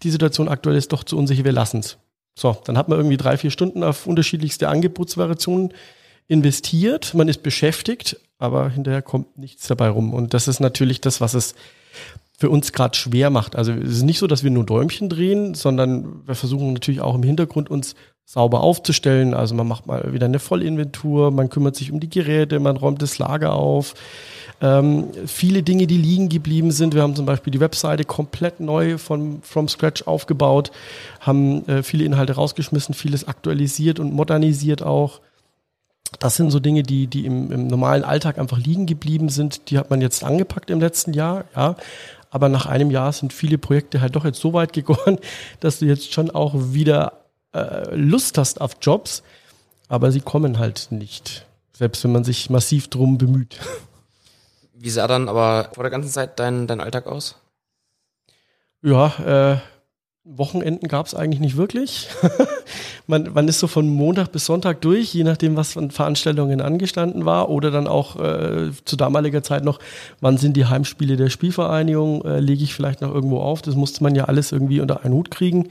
die 0.02 0.10
Situation 0.10 0.48
aktuell 0.48 0.76
ist 0.76 0.92
doch 0.92 1.04
zu 1.04 1.18
unsicher, 1.18 1.44
wir 1.44 1.52
lassen's. 1.52 1.98
So, 2.34 2.56
dann 2.64 2.78
hat 2.78 2.88
man 2.88 2.98
irgendwie 2.98 3.18
drei, 3.18 3.36
vier 3.36 3.50
Stunden 3.50 3.82
auf 3.82 4.06
unterschiedlichste 4.06 4.70
Angebotsvariationen 4.70 5.74
investiert. 6.32 7.14
Man 7.14 7.28
ist 7.28 7.42
beschäftigt, 7.42 8.16
aber 8.38 8.70
hinterher 8.70 9.02
kommt 9.02 9.38
nichts 9.38 9.68
dabei 9.68 9.88
rum. 9.88 10.14
Und 10.14 10.34
das 10.34 10.48
ist 10.48 10.60
natürlich 10.60 11.00
das, 11.00 11.20
was 11.20 11.34
es 11.34 11.54
für 12.38 12.50
uns 12.50 12.72
gerade 12.72 12.96
schwer 12.96 13.30
macht. 13.30 13.54
Also 13.54 13.72
es 13.72 13.98
ist 13.98 14.02
nicht 14.02 14.18
so, 14.18 14.26
dass 14.26 14.42
wir 14.42 14.50
nur 14.50 14.64
Däumchen 14.64 15.08
drehen, 15.08 15.54
sondern 15.54 16.26
wir 16.26 16.34
versuchen 16.34 16.72
natürlich 16.72 17.00
auch 17.00 17.14
im 17.14 17.22
Hintergrund 17.22 17.70
uns 17.70 17.94
sauber 18.24 18.62
aufzustellen. 18.62 19.34
Also 19.34 19.54
man 19.54 19.68
macht 19.68 19.86
mal 19.86 20.12
wieder 20.12 20.26
eine 20.26 20.38
Vollinventur, 20.38 21.30
man 21.30 21.50
kümmert 21.50 21.76
sich 21.76 21.92
um 21.92 22.00
die 22.00 22.08
Geräte, 22.08 22.58
man 22.60 22.76
räumt 22.76 23.02
das 23.02 23.18
Lager 23.18 23.52
auf. 23.52 23.94
Ähm, 24.60 25.08
viele 25.26 25.62
Dinge, 25.62 25.86
die 25.86 25.98
liegen 25.98 26.28
geblieben 26.28 26.70
sind. 26.70 26.94
Wir 26.94 27.02
haben 27.02 27.14
zum 27.14 27.26
Beispiel 27.26 27.50
die 27.50 27.60
Webseite 27.60 28.04
komplett 28.04 28.58
neu 28.60 28.96
von 28.96 29.42
From 29.42 29.68
Scratch 29.68 30.02
aufgebaut, 30.06 30.72
haben 31.20 31.68
äh, 31.68 31.82
viele 31.82 32.04
Inhalte 32.04 32.32
rausgeschmissen, 32.32 32.94
vieles 32.94 33.28
aktualisiert 33.28 34.00
und 34.00 34.14
modernisiert 34.14 34.82
auch. 34.82 35.20
Das 36.18 36.36
sind 36.36 36.50
so 36.50 36.60
Dinge, 36.60 36.82
die, 36.82 37.06
die 37.06 37.26
im, 37.26 37.50
im 37.50 37.66
normalen 37.66 38.04
Alltag 38.04 38.38
einfach 38.38 38.58
liegen 38.58 38.86
geblieben 38.86 39.28
sind. 39.28 39.70
Die 39.70 39.78
hat 39.78 39.90
man 39.90 40.00
jetzt 40.00 40.24
angepackt 40.24 40.70
im 40.70 40.80
letzten 40.80 41.12
Jahr, 41.12 41.44
ja. 41.56 41.76
Aber 42.30 42.48
nach 42.48 42.64
einem 42.64 42.90
Jahr 42.90 43.12
sind 43.12 43.32
viele 43.32 43.58
Projekte 43.58 44.00
halt 44.00 44.16
doch 44.16 44.24
jetzt 44.24 44.40
so 44.40 44.52
weit 44.54 44.72
gegangen, 44.72 45.18
dass 45.60 45.78
du 45.78 45.86
jetzt 45.86 46.12
schon 46.12 46.30
auch 46.30 46.54
wieder 46.56 47.24
äh, 47.52 47.94
Lust 47.94 48.38
hast 48.38 48.60
auf 48.60 48.76
Jobs, 48.80 49.22
aber 49.88 50.10
sie 50.10 50.20
kommen 50.20 50.58
halt 50.58 50.88
nicht. 50.90 51.46
Selbst 51.72 52.04
wenn 52.04 52.12
man 52.12 52.24
sich 52.24 52.48
massiv 52.48 52.88
drum 52.88 53.18
bemüht. 53.18 53.58
Wie 54.74 54.90
sah 54.90 55.06
dann 55.06 55.28
aber 55.28 55.70
vor 55.74 55.84
der 55.84 55.90
ganzen 55.90 56.10
Zeit 56.10 56.38
dein, 56.38 56.66
dein 56.66 56.80
Alltag 56.80 57.06
aus? 57.06 57.36
Ja, 58.82 59.52
äh, 59.52 59.58
Wochenenden 60.24 60.86
gab 60.86 61.06
es 61.06 61.16
eigentlich 61.16 61.40
nicht 61.40 61.56
wirklich. 61.56 62.08
man, 63.08 63.32
man 63.32 63.48
ist 63.48 63.58
so 63.58 63.66
von 63.66 63.88
Montag 63.88 64.30
bis 64.30 64.46
Sonntag 64.46 64.80
durch, 64.80 65.12
je 65.12 65.24
nachdem, 65.24 65.56
was 65.56 65.72
von 65.72 65.90
Veranstaltungen 65.90 66.60
angestanden 66.60 67.24
war. 67.24 67.48
Oder 67.48 67.72
dann 67.72 67.88
auch 67.88 68.16
äh, 68.20 68.70
zu 68.84 68.96
damaliger 68.96 69.42
Zeit 69.42 69.64
noch, 69.64 69.80
wann 70.20 70.36
sind 70.36 70.56
die 70.56 70.66
Heimspiele 70.66 71.16
der 71.16 71.28
Spielvereinigung, 71.28 72.24
äh, 72.24 72.38
lege 72.38 72.62
ich 72.62 72.72
vielleicht 72.72 73.00
noch 73.00 73.12
irgendwo 73.12 73.40
auf. 73.40 73.62
Das 73.62 73.74
musste 73.74 74.04
man 74.04 74.14
ja 74.14 74.26
alles 74.26 74.52
irgendwie 74.52 74.80
unter 74.80 75.04
einen 75.04 75.14
Hut 75.14 75.32
kriegen. 75.32 75.70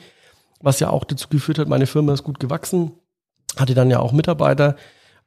Was 0.59 0.81
ja 0.81 0.89
auch 0.89 1.05
dazu 1.05 1.29
geführt 1.29 1.57
hat, 1.57 1.69
meine 1.69 1.87
Firma 1.87 2.13
ist 2.13 2.23
gut 2.23 2.39
gewachsen, 2.39 2.91
hatte 3.57 3.73
dann 3.73 3.89
ja 3.89 3.99
auch 3.99 4.11
Mitarbeiter, 4.11 4.75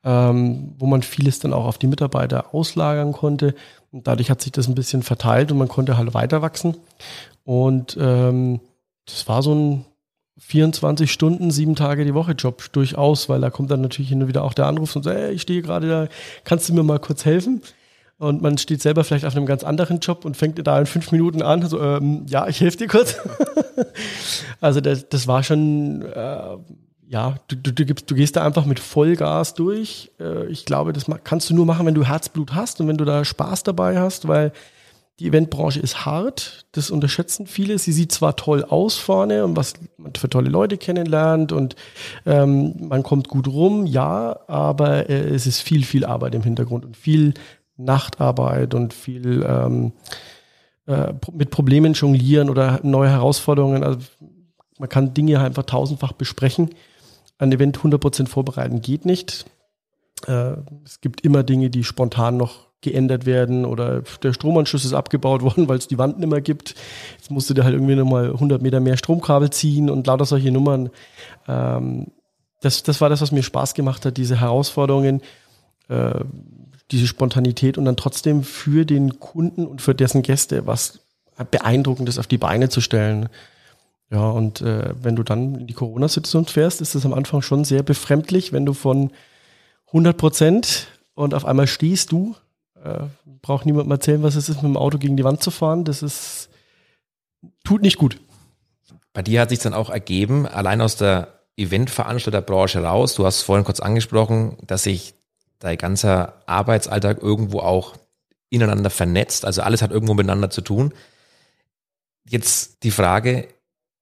ähm, 0.04 0.74
wo 0.78 0.84
man 0.84 1.02
vieles 1.02 1.38
dann 1.38 1.54
auch 1.54 1.64
auf 1.64 1.78
die 1.78 1.86
Mitarbeiter 1.86 2.54
auslagern 2.54 3.12
konnte. 3.12 3.54
Und 3.90 4.06
dadurch 4.06 4.30
hat 4.30 4.42
sich 4.42 4.52
das 4.52 4.68
ein 4.68 4.74
bisschen 4.74 5.02
verteilt 5.02 5.50
und 5.50 5.56
man 5.56 5.68
konnte 5.68 5.96
halt 5.96 6.12
weiter 6.12 6.42
wachsen. 6.42 6.76
Und 7.42 7.96
ähm, 7.98 8.60
das 9.06 9.28
war 9.28 9.42
so 9.42 9.54
ein 9.54 9.84
24 10.38 11.12
Stunden, 11.12 11.50
sieben 11.50 11.76
Tage 11.76 12.04
die 12.04 12.14
Woche 12.14 12.32
Job 12.32 12.72
durchaus, 12.72 13.28
weil 13.28 13.40
da 13.40 13.50
kommt 13.50 13.70
dann 13.70 13.80
natürlich 13.80 14.08
hin 14.08 14.22
und 14.22 14.28
wieder 14.28 14.42
auch 14.42 14.54
der 14.54 14.66
Anruf 14.66 14.94
und 14.96 15.02
sagt, 15.02 15.16
hey, 15.16 15.32
ich 15.32 15.42
stehe 15.42 15.62
gerade 15.62 15.88
da, 15.88 16.08
kannst 16.44 16.68
du 16.68 16.74
mir 16.74 16.82
mal 16.82 16.98
kurz 16.98 17.24
helfen? 17.24 17.62
Und 18.16 18.42
man 18.42 18.58
steht 18.58 18.80
selber 18.80 19.04
vielleicht 19.04 19.24
auf 19.24 19.36
einem 19.36 19.46
ganz 19.46 19.64
anderen 19.64 19.98
Job 19.98 20.24
und 20.24 20.36
fängt 20.36 20.64
da 20.64 20.78
in 20.78 20.86
fünf 20.86 21.12
Minuten 21.12 21.42
an, 21.42 21.66
so, 21.66 21.80
ähm, 21.80 22.26
ja, 22.28 22.46
ich 22.48 22.60
helfe 22.60 22.78
dir 22.78 22.86
kurz. 22.88 23.16
also 24.60 24.80
das, 24.80 25.08
das 25.08 25.26
war 25.26 25.42
schon, 25.42 26.02
äh, 26.02 26.56
ja, 27.06 27.34
du, 27.48 27.56
du, 27.56 27.72
du, 27.72 27.84
gibst, 27.84 28.10
du 28.10 28.14
gehst 28.14 28.36
da 28.36 28.44
einfach 28.44 28.66
mit 28.66 28.80
Vollgas 28.80 29.54
durch. 29.54 30.12
Äh, 30.20 30.46
ich 30.46 30.64
glaube, 30.64 30.92
das 30.92 31.06
kannst 31.24 31.50
du 31.50 31.54
nur 31.54 31.66
machen, 31.66 31.86
wenn 31.86 31.94
du 31.94 32.04
Herzblut 32.04 32.54
hast 32.54 32.80
und 32.80 32.88
wenn 32.88 32.96
du 32.96 33.04
da 33.04 33.24
Spaß 33.24 33.62
dabei 33.64 33.98
hast, 33.98 34.28
weil 34.28 34.52
die 35.20 35.28
Eventbranche 35.28 35.78
ist 35.78 36.04
hart, 36.04 36.66
das 36.72 36.90
unterschätzen 36.90 37.46
viele. 37.46 37.78
Sie 37.78 37.92
sieht 37.92 38.10
zwar 38.10 38.34
toll 38.34 38.64
aus 38.64 38.96
vorne 38.96 39.44
und 39.44 39.56
was 39.56 39.74
man 39.96 40.12
für 40.14 40.28
tolle 40.28 40.50
Leute 40.50 40.76
kennenlernt 40.76 41.52
und 41.52 41.76
ähm, 42.26 42.74
man 42.88 43.04
kommt 43.04 43.28
gut 43.28 43.46
rum, 43.46 43.86
ja, 43.86 44.40
aber 44.48 45.08
äh, 45.08 45.28
es 45.28 45.46
ist 45.46 45.60
viel, 45.60 45.84
viel 45.84 46.04
Arbeit 46.04 46.34
im 46.34 46.42
Hintergrund 46.42 46.84
und 46.84 46.96
viel 46.96 47.34
Nachtarbeit 47.76 48.74
und 48.74 48.92
viel 48.92 49.44
ähm, 49.48 49.92
äh, 50.86 51.12
mit 51.32 51.50
Problemen 51.50 51.92
jonglieren 51.92 52.50
oder 52.50 52.80
neue 52.82 53.10
Herausforderungen. 53.10 53.84
Also 53.84 54.00
man 54.78 54.88
kann 54.88 55.14
Dinge 55.14 55.40
einfach 55.40 55.64
tausendfach 55.64 56.12
besprechen. 56.12 56.70
Ein 57.38 57.52
Event 57.52 57.78
100% 57.78 58.26
vorbereiten 58.26 58.80
geht 58.80 59.04
nicht. 59.04 59.46
Äh, 60.26 60.54
es 60.84 61.00
gibt 61.00 61.20
immer 61.22 61.44
Dinge, 61.44 61.70
die 61.70 61.84
spontan 61.84 62.36
noch 62.36 62.68
geändert 62.84 63.26
werden 63.26 63.64
oder 63.64 64.02
der 64.22 64.32
Stromanschluss 64.32 64.84
ist 64.84 64.92
abgebaut 64.92 65.42
worden, 65.42 65.68
weil 65.68 65.78
es 65.78 65.88
die 65.88 65.98
Wand 65.98 66.20
nicht 66.20 66.30
mehr 66.30 66.40
gibt. 66.40 66.76
Jetzt 67.16 67.30
musste 67.30 67.54
der 67.54 67.64
halt 67.64 67.74
irgendwie 67.74 67.96
nochmal 67.96 68.26
100 68.26 68.62
Meter 68.62 68.78
mehr 68.78 68.96
Stromkabel 68.96 69.50
ziehen 69.50 69.90
und 69.90 70.06
lauter 70.06 70.24
solche 70.24 70.52
Nummern. 70.52 70.90
Ähm, 71.48 72.06
das, 72.60 72.82
das 72.82 73.00
war 73.00 73.08
das, 73.08 73.20
was 73.20 73.32
mir 73.32 73.42
Spaß 73.42 73.74
gemacht 73.74 74.06
hat, 74.06 74.16
diese 74.16 74.40
Herausforderungen, 74.40 75.20
äh, 75.88 76.20
diese 76.90 77.06
Spontanität 77.06 77.76
und 77.76 77.84
dann 77.84 77.96
trotzdem 77.96 78.44
für 78.44 78.84
den 78.84 79.18
Kunden 79.18 79.66
und 79.66 79.82
für 79.82 79.94
dessen 79.94 80.22
Gäste 80.22 80.66
was 80.66 81.00
Beeindruckendes 81.50 82.18
auf 82.18 82.28
die 82.28 82.38
Beine 82.38 82.68
zu 82.68 82.80
stellen. 82.80 83.28
Ja, 84.10 84.28
und 84.30 84.60
äh, 84.60 84.94
wenn 85.02 85.16
du 85.16 85.24
dann 85.24 85.56
in 85.56 85.66
die 85.66 85.74
Corona-Situation 85.74 86.44
fährst, 86.46 86.80
ist 86.80 86.94
das 86.94 87.04
am 87.04 87.14
Anfang 87.14 87.42
schon 87.42 87.64
sehr 87.64 87.82
befremdlich, 87.82 88.52
wenn 88.52 88.64
du 88.64 88.72
von 88.72 89.10
100 89.88 90.16
Prozent 90.16 90.88
und 91.14 91.34
auf 91.34 91.44
einmal 91.44 91.66
stehst 91.66 92.12
du 92.12 92.36
äh, 92.84 93.06
braucht 93.40 93.66
niemandem 93.66 93.92
erzählen, 93.92 94.22
was 94.22 94.36
es 94.36 94.48
ist, 94.48 94.56
mit 94.56 94.64
dem 94.64 94.76
Auto 94.76 94.98
gegen 94.98 95.16
die 95.16 95.24
Wand 95.24 95.42
zu 95.42 95.50
fahren. 95.50 95.84
Das 95.84 96.02
ist, 96.02 96.50
tut 97.64 97.82
nicht 97.82 97.96
gut. 97.96 98.20
Bei 99.12 99.22
dir 99.22 99.40
hat 99.40 99.48
sich 99.48 99.60
dann 99.60 99.74
auch 99.74 99.90
ergeben, 99.90 100.46
allein 100.46 100.80
aus 100.80 100.96
der 100.96 101.40
Eventveranstalterbranche 101.56 102.82
raus, 102.82 103.14
du 103.14 103.24
hast 103.24 103.42
vorhin 103.42 103.64
kurz 103.64 103.80
angesprochen, 103.80 104.56
dass 104.66 104.82
sich 104.82 105.14
dein 105.60 105.78
ganzer 105.78 106.42
Arbeitsalltag 106.46 107.22
irgendwo 107.22 107.60
auch 107.60 107.94
ineinander 108.50 108.90
vernetzt, 108.90 109.44
also 109.44 109.62
alles 109.62 109.82
hat 109.82 109.90
irgendwo 109.90 110.14
miteinander 110.14 110.50
zu 110.50 110.60
tun. 110.60 110.92
Jetzt 112.28 112.82
die 112.82 112.90
Frage, 112.90 113.48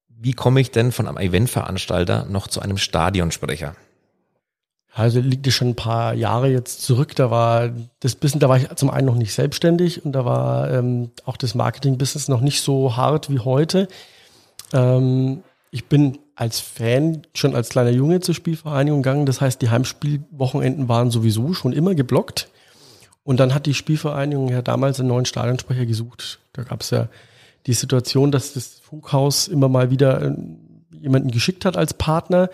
wie 0.08 0.32
komme 0.32 0.60
ich 0.60 0.70
denn 0.70 0.92
von 0.92 1.06
einem 1.06 1.18
Eventveranstalter 1.18 2.24
noch 2.26 2.48
zu 2.48 2.60
einem 2.60 2.78
Stadionsprecher? 2.78 3.76
Also 4.94 5.20
liegt 5.20 5.46
es 5.46 5.54
schon 5.54 5.68
ein 5.68 5.76
paar 5.76 6.12
Jahre 6.12 6.48
jetzt 6.48 6.82
zurück. 6.82 7.16
Da 7.16 7.30
war 7.30 7.70
das 8.00 8.14
Business, 8.14 8.40
da 8.40 8.48
war 8.48 8.58
ich 8.58 8.68
zum 8.74 8.90
einen 8.90 9.06
noch 9.06 9.14
nicht 9.14 9.32
selbstständig 9.32 10.04
und 10.04 10.12
da 10.12 10.24
war 10.24 10.70
ähm, 10.70 11.10
auch 11.24 11.38
das 11.38 11.54
Marketing-Business 11.54 12.28
noch 12.28 12.42
nicht 12.42 12.60
so 12.60 12.94
hart 12.96 13.30
wie 13.30 13.38
heute. 13.38 13.88
Ähm, 14.72 15.42
ich 15.70 15.86
bin 15.86 16.18
als 16.34 16.60
Fan 16.60 17.22
schon 17.34 17.54
als 17.54 17.70
kleiner 17.70 17.90
Junge 17.90 18.20
zur 18.20 18.34
Spielvereinigung 18.34 19.02
gegangen. 19.02 19.24
Das 19.24 19.40
heißt, 19.40 19.62
die 19.62 19.70
Heimspielwochenenden 19.70 20.88
waren 20.88 21.10
sowieso 21.10 21.54
schon 21.54 21.72
immer 21.72 21.94
geblockt. 21.94 22.48
Und 23.24 23.40
dann 23.40 23.54
hat 23.54 23.66
die 23.66 23.74
Spielvereinigung 23.74 24.48
ja 24.50 24.60
damals 24.60 24.98
einen 24.98 25.08
neuen 25.08 25.24
Stadionsprecher 25.24 25.86
gesucht. 25.86 26.40
Da 26.52 26.64
gab 26.64 26.82
es 26.82 26.90
ja 26.90 27.08
die 27.66 27.72
Situation, 27.72 28.32
dass 28.32 28.52
das 28.52 28.80
Funkhaus 28.80 29.48
immer 29.48 29.68
mal 29.68 29.90
wieder 29.90 30.20
äh, 30.20 30.36
jemanden 30.90 31.30
geschickt 31.30 31.64
hat 31.64 31.76
als 31.76 31.94
Partner. 31.94 32.50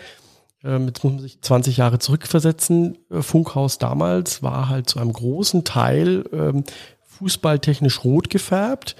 Ähm, 0.63 0.87
jetzt 0.87 1.03
muss 1.03 1.13
man 1.13 1.21
sich 1.21 1.41
20 1.41 1.77
Jahre 1.77 1.99
zurückversetzen. 1.99 2.97
Äh, 3.09 3.21
Funkhaus 3.21 3.77
damals 3.77 4.43
war 4.43 4.69
halt 4.69 4.89
zu 4.89 4.99
einem 4.99 5.13
großen 5.13 5.63
Teil 5.63 6.25
ähm, 6.33 6.63
fußballtechnisch 7.03 8.03
rot 8.03 8.29
gefärbt 8.29 8.95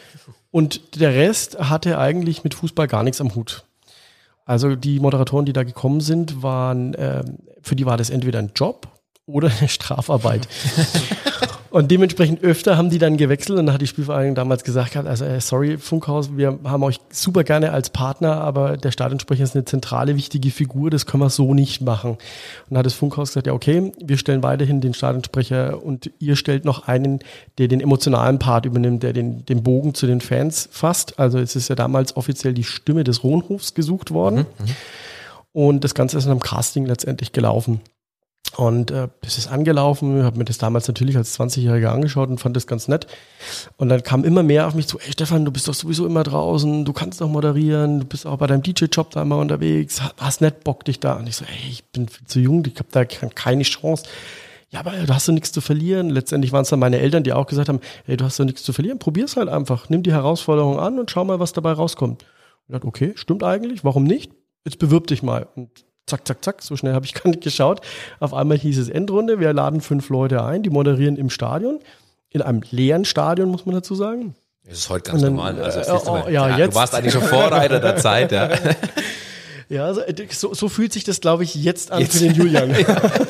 und 0.51 0.99
der 0.99 1.13
Rest 1.13 1.59
hatte 1.59 1.97
eigentlich 1.97 2.43
mit 2.43 2.53
Fußball 2.53 2.87
gar 2.87 3.03
nichts 3.03 3.21
am 3.21 3.35
Hut. 3.35 3.63
Also 4.45 4.75
die 4.75 4.99
Moderatoren, 4.99 5.45
die 5.45 5.53
da 5.53 5.63
gekommen 5.63 6.01
sind, 6.01 6.41
waren, 6.41 6.93
äh, 6.95 7.23
für 7.61 7.75
die 7.75 7.85
war 7.85 7.97
das 7.97 8.09
entweder 8.09 8.39
ein 8.39 8.51
Job 8.55 8.87
oder 9.25 9.51
eine 9.59 9.69
Strafarbeit. 9.69 10.47
Und 11.71 11.91
dementsprechend 11.91 12.43
öfter 12.43 12.77
haben 12.77 12.89
die 12.89 12.97
dann 12.97 13.17
gewechselt 13.17 13.59
und 13.59 13.67
dann 13.67 13.73
hat 13.73 13.81
die 13.81 13.87
Spielvereinigung 13.87 14.35
damals 14.35 14.63
gesagt, 14.63 14.95
also 14.97 15.25
äh, 15.25 15.39
sorry 15.39 15.77
Funkhaus, 15.77 16.35
wir 16.35 16.57
haben 16.63 16.83
euch 16.83 16.99
super 17.11 17.43
gerne 17.43 17.71
als 17.71 17.91
Partner, 17.91 18.41
aber 18.41 18.77
der 18.77 18.91
Stadionsprecher 18.91 19.43
ist 19.43 19.55
eine 19.55 19.65
zentrale, 19.65 20.15
wichtige 20.15 20.49
Figur, 20.49 20.89
das 20.89 21.05
können 21.05 21.21
wir 21.21 21.29
so 21.29 21.53
nicht 21.53 21.81
machen. 21.81 22.11
Und 22.11 22.19
dann 22.69 22.79
hat 22.79 22.85
das 22.85 22.95
Funkhaus 22.95 23.29
gesagt, 23.29 23.47
ja 23.47 23.53
okay, 23.53 23.91
wir 24.03 24.17
stellen 24.17 24.41
weiterhin 24.41 24.81
den 24.81 24.93
Stadionsprecher 24.93 25.83
und 25.83 26.09
ihr 26.19 26.35
stellt 26.35 26.65
noch 26.65 26.87
einen, 26.87 27.19
der 27.59 27.67
den 27.67 27.81
emotionalen 27.81 28.39
Part 28.39 28.65
übernimmt, 28.65 29.03
der 29.03 29.13
den, 29.13 29.45
den 29.45 29.61
Bogen 29.61 29.93
zu 29.93 30.07
den 30.07 30.21
Fans 30.21 30.69
fasst. 30.71 31.19
Also 31.19 31.37
es 31.37 31.55
ist 31.55 31.69
ja 31.69 31.75
damals 31.75 32.17
offiziell 32.17 32.53
die 32.53 32.63
Stimme 32.63 33.03
des 33.03 33.23
Rohnhofs 33.23 33.75
gesucht 33.75 34.11
worden. 34.11 34.37
Mhm, 34.37 34.65
mhm. 34.65 34.71
und 35.51 35.83
das 35.83 35.93
Ganze 35.93 36.17
ist 36.17 36.25
in 36.25 36.31
einem 36.31 36.39
Casting 36.39 36.87
letztendlich 36.87 37.31
gelaufen. 37.31 37.81
Und 38.57 38.91
äh, 38.91 39.07
das 39.21 39.37
ist 39.37 39.47
angelaufen, 39.47 40.23
habe 40.23 40.37
mir 40.37 40.45
das 40.45 40.57
damals 40.57 40.87
natürlich 40.87 41.15
als 41.15 41.39
20-Jähriger 41.39 41.89
angeschaut 41.89 42.29
und 42.29 42.39
fand 42.39 42.55
das 42.55 42.67
ganz 42.67 42.87
nett. 42.87 43.07
Und 43.77 43.89
dann 43.89 44.01
kam 44.03 44.23
immer 44.23 44.43
mehr 44.43 44.67
auf 44.67 44.73
mich 44.73 44.87
zu, 44.87 44.99
ey 44.99 45.11
Stefan, 45.11 45.45
du 45.45 45.51
bist 45.51 45.67
doch 45.67 45.73
sowieso 45.73 46.05
immer 46.05 46.23
draußen, 46.23 46.83
du 46.83 46.93
kannst 46.93 47.21
doch 47.21 47.29
moderieren, 47.29 47.99
du 47.99 48.05
bist 48.05 48.25
auch 48.25 48.37
bei 48.37 48.47
deinem 48.47 48.63
DJ-Job 48.63 49.11
da 49.11 49.21
immer 49.21 49.37
unterwegs, 49.37 50.01
hast 50.17 50.41
nicht 50.41 50.63
Bock 50.63 50.83
dich 50.83 50.99
da. 50.99 51.13
Und 51.13 51.27
ich 51.27 51.35
so, 51.35 51.45
ey, 51.45 51.69
ich 51.69 51.85
bin 51.85 52.07
viel 52.09 52.25
zu 52.25 52.39
jung, 52.39 52.65
ich 52.65 52.77
habe 52.79 52.89
da 52.91 53.05
keine 53.05 53.63
Chance. 53.63 54.05
Ja, 54.71 54.81
aber 54.81 54.91
du 54.91 55.13
hast 55.13 55.27
doch 55.27 55.33
nichts 55.33 55.51
zu 55.51 55.61
verlieren. 55.61 56.09
Letztendlich 56.09 56.51
waren 56.51 56.61
es 56.61 56.69
dann 56.69 56.79
meine 56.79 56.99
Eltern, 56.99 57.23
die 57.23 57.33
auch 57.33 57.47
gesagt 57.47 57.69
haben, 57.69 57.79
ey, 58.05 58.17
du 58.17 58.25
hast 58.25 58.39
doch 58.39 58.45
nichts 58.45 58.63
zu 58.63 58.73
verlieren, 58.73 58.99
probier's 58.99 59.35
halt 59.35 59.49
einfach, 59.49 59.89
nimm 59.89 60.03
die 60.03 60.11
Herausforderung 60.11 60.79
an 60.79 60.99
und 60.99 61.09
schau 61.09 61.25
mal, 61.25 61.39
was 61.39 61.53
dabei 61.53 61.71
rauskommt. 61.71 62.23
Und 62.23 62.29
ich 62.67 62.73
dachte, 62.73 62.87
okay, 62.87 63.13
stimmt 63.15 63.43
eigentlich, 63.43 63.83
warum 63.83 64.03
nicht? 64.03 64.31
Jetzt 64.65 64.77
bewirb 64.77 65.07
dich 65.07 65.23
mal. 65.23 65.47
Und 65.55 65.85
zack, 66.09 66.27
zack, 66.27 66.43
zack, 66.43 66.61
so 66.61 66.75
schnell 66.75 66.93
habe 66.93 67.05
ich 67.05 67.13
gar 67.23 67.29
nicht 67.29 67.41
geschaut. 67.41 67.81
Auf 68.19 68.33
einmal 68.33 68.57
hieß 68.57 68.77
es 68.77 68.89
Endrunde, 68.89 69.39
wir 69.39 69.53
laden 69.53 69.81
fünf 69.81 70.09
Leute 70.09 70.43
ein, 70.43 70.63
die 70.63 70.69
moderieren 70.69 71.15
im 71.15 71.29
Stadion, 71.29 71.79
in 72.29 72.41
einem 72.41 72.61
leeren 72.71 73.05
Stadion, 73.05 73.49
muss 73.49 73.65
man 73.65 73.75
dazu 73.75 73.95
sagen. 73.95 74.35
Das 74.65 74.79
ist 74.79 74.89
heute 74.89 75.11
ganz 75.11 75.21
dann, 75.21 75.35
normal. 75.35 75.61
Also, 75.61 75.79
äh, 75.79 76.25
oh, 76.25 76.29
ja. 76.29 76.67
Du 76.67 76.75
warst 76.75 76.93
eigentlich 76.93 77.13
schon 77.13 77.23
Vorreiter 77.23 77.79
der 77.79 77.95
Zeit, 77.95 78.31
ja. 78.31 78.49
Ja, 79.69 79.85
also, 79.85 80.01
äh, 80.01 80.15
so, 80.31 80.55
so 80.55 80.67
fühlt 80.67 80.91
sich 80.91 81.03
das, 81.03 81.21
glaube 81.21 81.43
ich, 81.43 81.53
jetzt 81.53 81.91
an 81.91 82.01
jetzt. 82.01 82.17
für 82.17 82.23
den 82.23 82.33
Julian. 82.33 82.75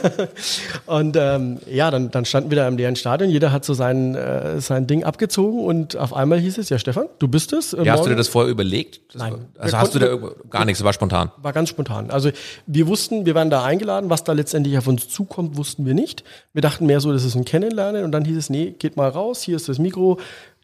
und 0.86 1.18
ähm, 1.20 1.60
ja, 1.70 1.92
dann, 1.92 2.12
dann 2.12 2.24
standen 2.24 2.50
wir 2.50 2.56
da 2.56 2.68
im 2.68 2.78
leeren 2.78 2.96
Stadion, 2.96 3.30
jeder 3.30 3.52
hat 3.52 3.66
so 3.66 3.74
sein, 3.74 4.16
äh, 4.16 4.62
sein 4.62 4.88
Ding 4.88 5.04
abgezogen 5.04 5.66
und 5.66 5.98
auf 5.98 6.14
einmal 6.14 6.40
hieß 6.40 6.58
es, 6.58 6.70
ja 6.70 6.80
Stefan, 6.80 7.08
du 7.20 7.28
bist 7.28 7.52
es. 7.52 7.74
Äh, 7.74 7.84
ja, 7.84 7.94
hast 7.94 8.06
du 8.06 8.10
dir 8.10 8.16
das 8.16 8.30
vorher 8.30 8.50
überlegt? 8.50 9.02
Das 9.12 9.22
Nein. 9.22 9.34
War, 9.34 9.64
also 9.64 9.78
hast 9.78 9.96
du 9.96 10.00
da 10.00 10.18
gar 10.50 10.64
nichts, 10.64 10.82
war 10.82 10.94
spontan? 10.94 11.30
War 11.42 11.52
ganz 11.52 11.68
spontan. 11.68 12.10
Also 12.10 12.32
wir 12.66 12.88
wussten, 12.88 13.26
wir 13.26 13.36
waren 13.36 13.50
da 13.50 13.66
eingeladen, 13.66 14.10
was 14.10 14.24
da 14.24 14.32
letztendlich 14.32 14.78
auf 14.78 14.88
uns 14.88 15.10
zukommt, 15.10 15.58
wussten 15.58 15.86
wir 15.86 15.94
nicht. 15.94 16.24
Wir 16.54 16.62
dachten 16.62 16.86
mehr 16.86 17.02
so, 17.02 17.12
das 17.12 17.26
ist 17.26 17.36
ein 17.36 17.44
Kennenlernen 17.44 18.06
und 18.06 18.14
dann 18.14 18.24
hieß 18.24 18.38
es, 18.38 18.50
nee, 18.50 18.74
geht 18.80 18.96
mal 18.96 19.10
raus, 19.10 19.42
hier 19.42 19.58
ist 19.58 19.68
das 19.68 19.78
Mikro, 19.78 20.20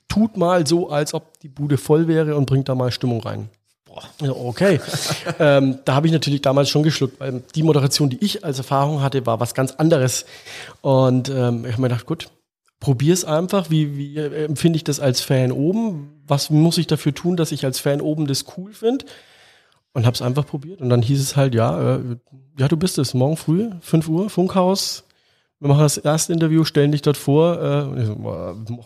tut 0.08 0.38
mal 0.38 0.65
so, 0.65 0.89
als 0.89 1.13
ob 1.13 1.38
die 1.41 1.50
Bude 1.50 1.77
voll 1.77 2.08
wäre 2.08 2.38
und 2.38 2.46
bringt 2.46 2.70
da 2.70 2.75
mal 2.75 2.91
Stimmung 2.91 3.20
rein. 3.20 3.50
Okay. 4.22 4.80
ähm, 5.40 5.80
da 5.86 5.96
habe 5.96 6.08
ich 6.08 6.14
natürlich 6.14 6.42
damals 6.42 6.70
schon 6.70 6.84
geschluckt, 6.84 7.20
weil 7.20 7.44
die 7.56 7.64
Moderation, 7.64 8.10
die 8.10 8.24
ich 8.24 8.44
als 8.44 8.58
Erfahrung 8.58 9.02
hatte, 9.02 9.25
war 9.25 9.40
was 9.40 9.54
ganz 9.54 9.72
anderes. 9.72 10.25
Und 10.82 11.30
ähm, 11.30 11.66
ich 11.66 11.72
habe 11.74 11.82
mir 11.82 11.90
gedacht, 11.90 12.06
gut, 12.06 12.30
probier's 12.80 13.25
einfach. 13.25 13.70
Wie, 13.70 13.98
wie 13.98 14.18
empfinde 14.18 14.78
ich 14.78 14.84
das 14.84 15.00
als 15.00 15.22
Fan 15.22 15.52
oben? 15.52 16.22
Was 16.28 16.50
muss 16.50 16.78
ich 16.78 16.88
dafür 16.88 17.14
tun, 17.14 17.38
dass 17.38 17.52
ich 17.52 17.66
als 17.66 17.80
Fan 17.80 18.02
oben 18.02 18.28
das 18.28 18.46
cool 18.58 18.74
finde? 18.74 19.06
Und 19.94 20.06
habe 20.06 20.14
es 20.14 20.22
einfach 20.22 20.46
probiert. 20.46 20.82
Und 20.82 20.90
dann 20.90 21.02
hieß 21.02 21.22
es 21.22 21.38
halt, 21.38 21.56
ja, 21.56 21.96
äh, 21.96 22.00
ja, 22.60 22.68
du 22.68 22.75
bist 22.75 22.98
es. 22.98 23.14
Morgen 23.14 23.38
früh, 23.38 23.72
5 23.80 24.10
Uhr, 24.10 24.30
Funkhaus, 24.30 25.04
wir 25.59 25.69
machen 25.69 25.81
das 25.81 25.97
erste 25.97 26.33
Interview, 26.33 26.63
stellen 26.63 26.91
dich 26.91 27.01
dort 27.01 27.17
vor. 27.17 27.62
Äh, 27.62 28.15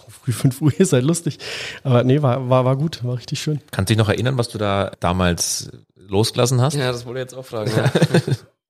früh 0.09 0.31
5 0.31 0.61
Uhr, 0.61 0.71
ihr 0.79 0.85
seid 0.85 1.03
lustig. 1.03 1.39
Aber 1.83 2.03
nee, 2.03 2.21
war, 2.21 2.49
war, 2.49 2.65
war 2.65 2.75
gut, 2.75 3.03
war 3.03 3.17
richtig 3.17 3.41
schön. 3.41 3.59
Kannst 3.71 3.89
du 3.89 3.93
dich 3.93 3.97
noch 3.97 4.09
erinnern, 4.09 4.37
was 4.37 4.49
du 4.49 4.57
da 4.57 4.91
damals 4.99 5.71
losgelassen 5.95 6.61
hast? 6.61 6.75
Ja, 6.75 6.91
das 6.91 7.05
wollte 7.05 7.19
ich 7.19 7.23
jetzt 7.23 7.35
auch 7.35 7.45
fragen. 7.45 7.71
Ja. 7.75 7.91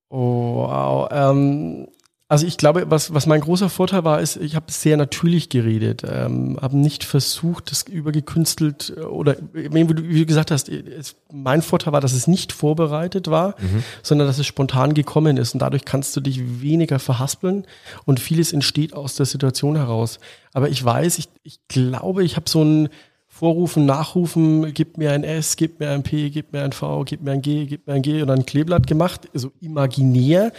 oh, 0.08 0.66
wow. 0.66 1.08
Ähm, 1.10 1.88
also 2.30 2.46
ich 2.46 2.58
glaube, 2.58 2.88
was, 2.88 3.12
was 3.12 3.26
mein 3.26 3.40
großer 3.40 3.68
Vorteil 3.68 4.04
war, 4.04 4.20
ist, 4.20 4.36
ich 4.36 4.54
habe 4.54 4.66
sehr 4.70 4.96
natürlich 4.96 5.48
geredet, 5.48 6.04
ähm, 6.08 6.60
habe 6.62 6.76
nicht 6.76 7.02
versucht, 7.02 7.72
das 7.72 7.82
übergekünstelt 7.82 8.94
äh, 8.96 9.00
oder 9.00 9.34
wie 9.52 9.68
du, 9.68 10.08
wie 10.08 10.20
du 10.20 10.26
gesagt 10.26 10.52
hast, 10.52 10.68
es, 10.68 11.16
mein 11.32 11.60
Vorteil 11.60 11.92
war, 11.92 12.00
dass 12.00 12.12
es 12.12 12.28
nicht 12.28 12.52
vorbereitet 12.52 13.32
war, 13.32 13.56
mhm. 13.58 13.82
sondern 14.04 14.28
dass 14.28 14.38
es 14.38 14.46
spontan 14.46 14.94
gekommen 14.94 15.38
ist 15.38 15.54
und 15.54 15.58
dadurch 15.58 15.84
kannst 15.84 16.16
du 16.16 16.20
dich 16.20 16.62
weniger 16.62 17.00
verhaspeln 17.00 17.66
und 18.04 18.20
vieles 18.20 18.52
entsteht 18.52 18.94
aus 18.94 19.16
der 19.16 19.26
Situation 19.26 19.74
heraus. 19.74 20.20
Aber 20.52 20.68
ich 20.68 20.84
weiß, 20.84 21.18
ich, 21.18 21.28
ich 21.42 21.58
glaube, 21.66 22.22
ich 22.22 22.36
habe 22.36 22.48
so 22.48 22.62
ein 22.62 22.90
Vorrufen, 23.26 23.86
Nachrufen, 23.86 24.72
gib 24.72 24.98
mir 24.98 25.10
ein 25.10 25.24
S, 25.24 25.56
gib 25.56 25.80
mir 25.80 25.90
ein 25.90 26.04
P, 26.04 26.30
gib 26.30 26.52
mir 26.52 26.62
ein 26.62 26.72
V, 26.72 27.02
gib 27.02 27.22
mir 27.22 27.32
ein 27.32 27.42
G, 27.42 27.66
gib 27.66 27.88
mir 27.88 27.94
ein 27.94 28.02
G 28.02 28.22
und 28.22 28.30
ein 28.30 28.46
Kleeblatt 28.46 28.86
gemacht, 28.86 29.28
so 29.34 29.50
imaginär 29.60 30.52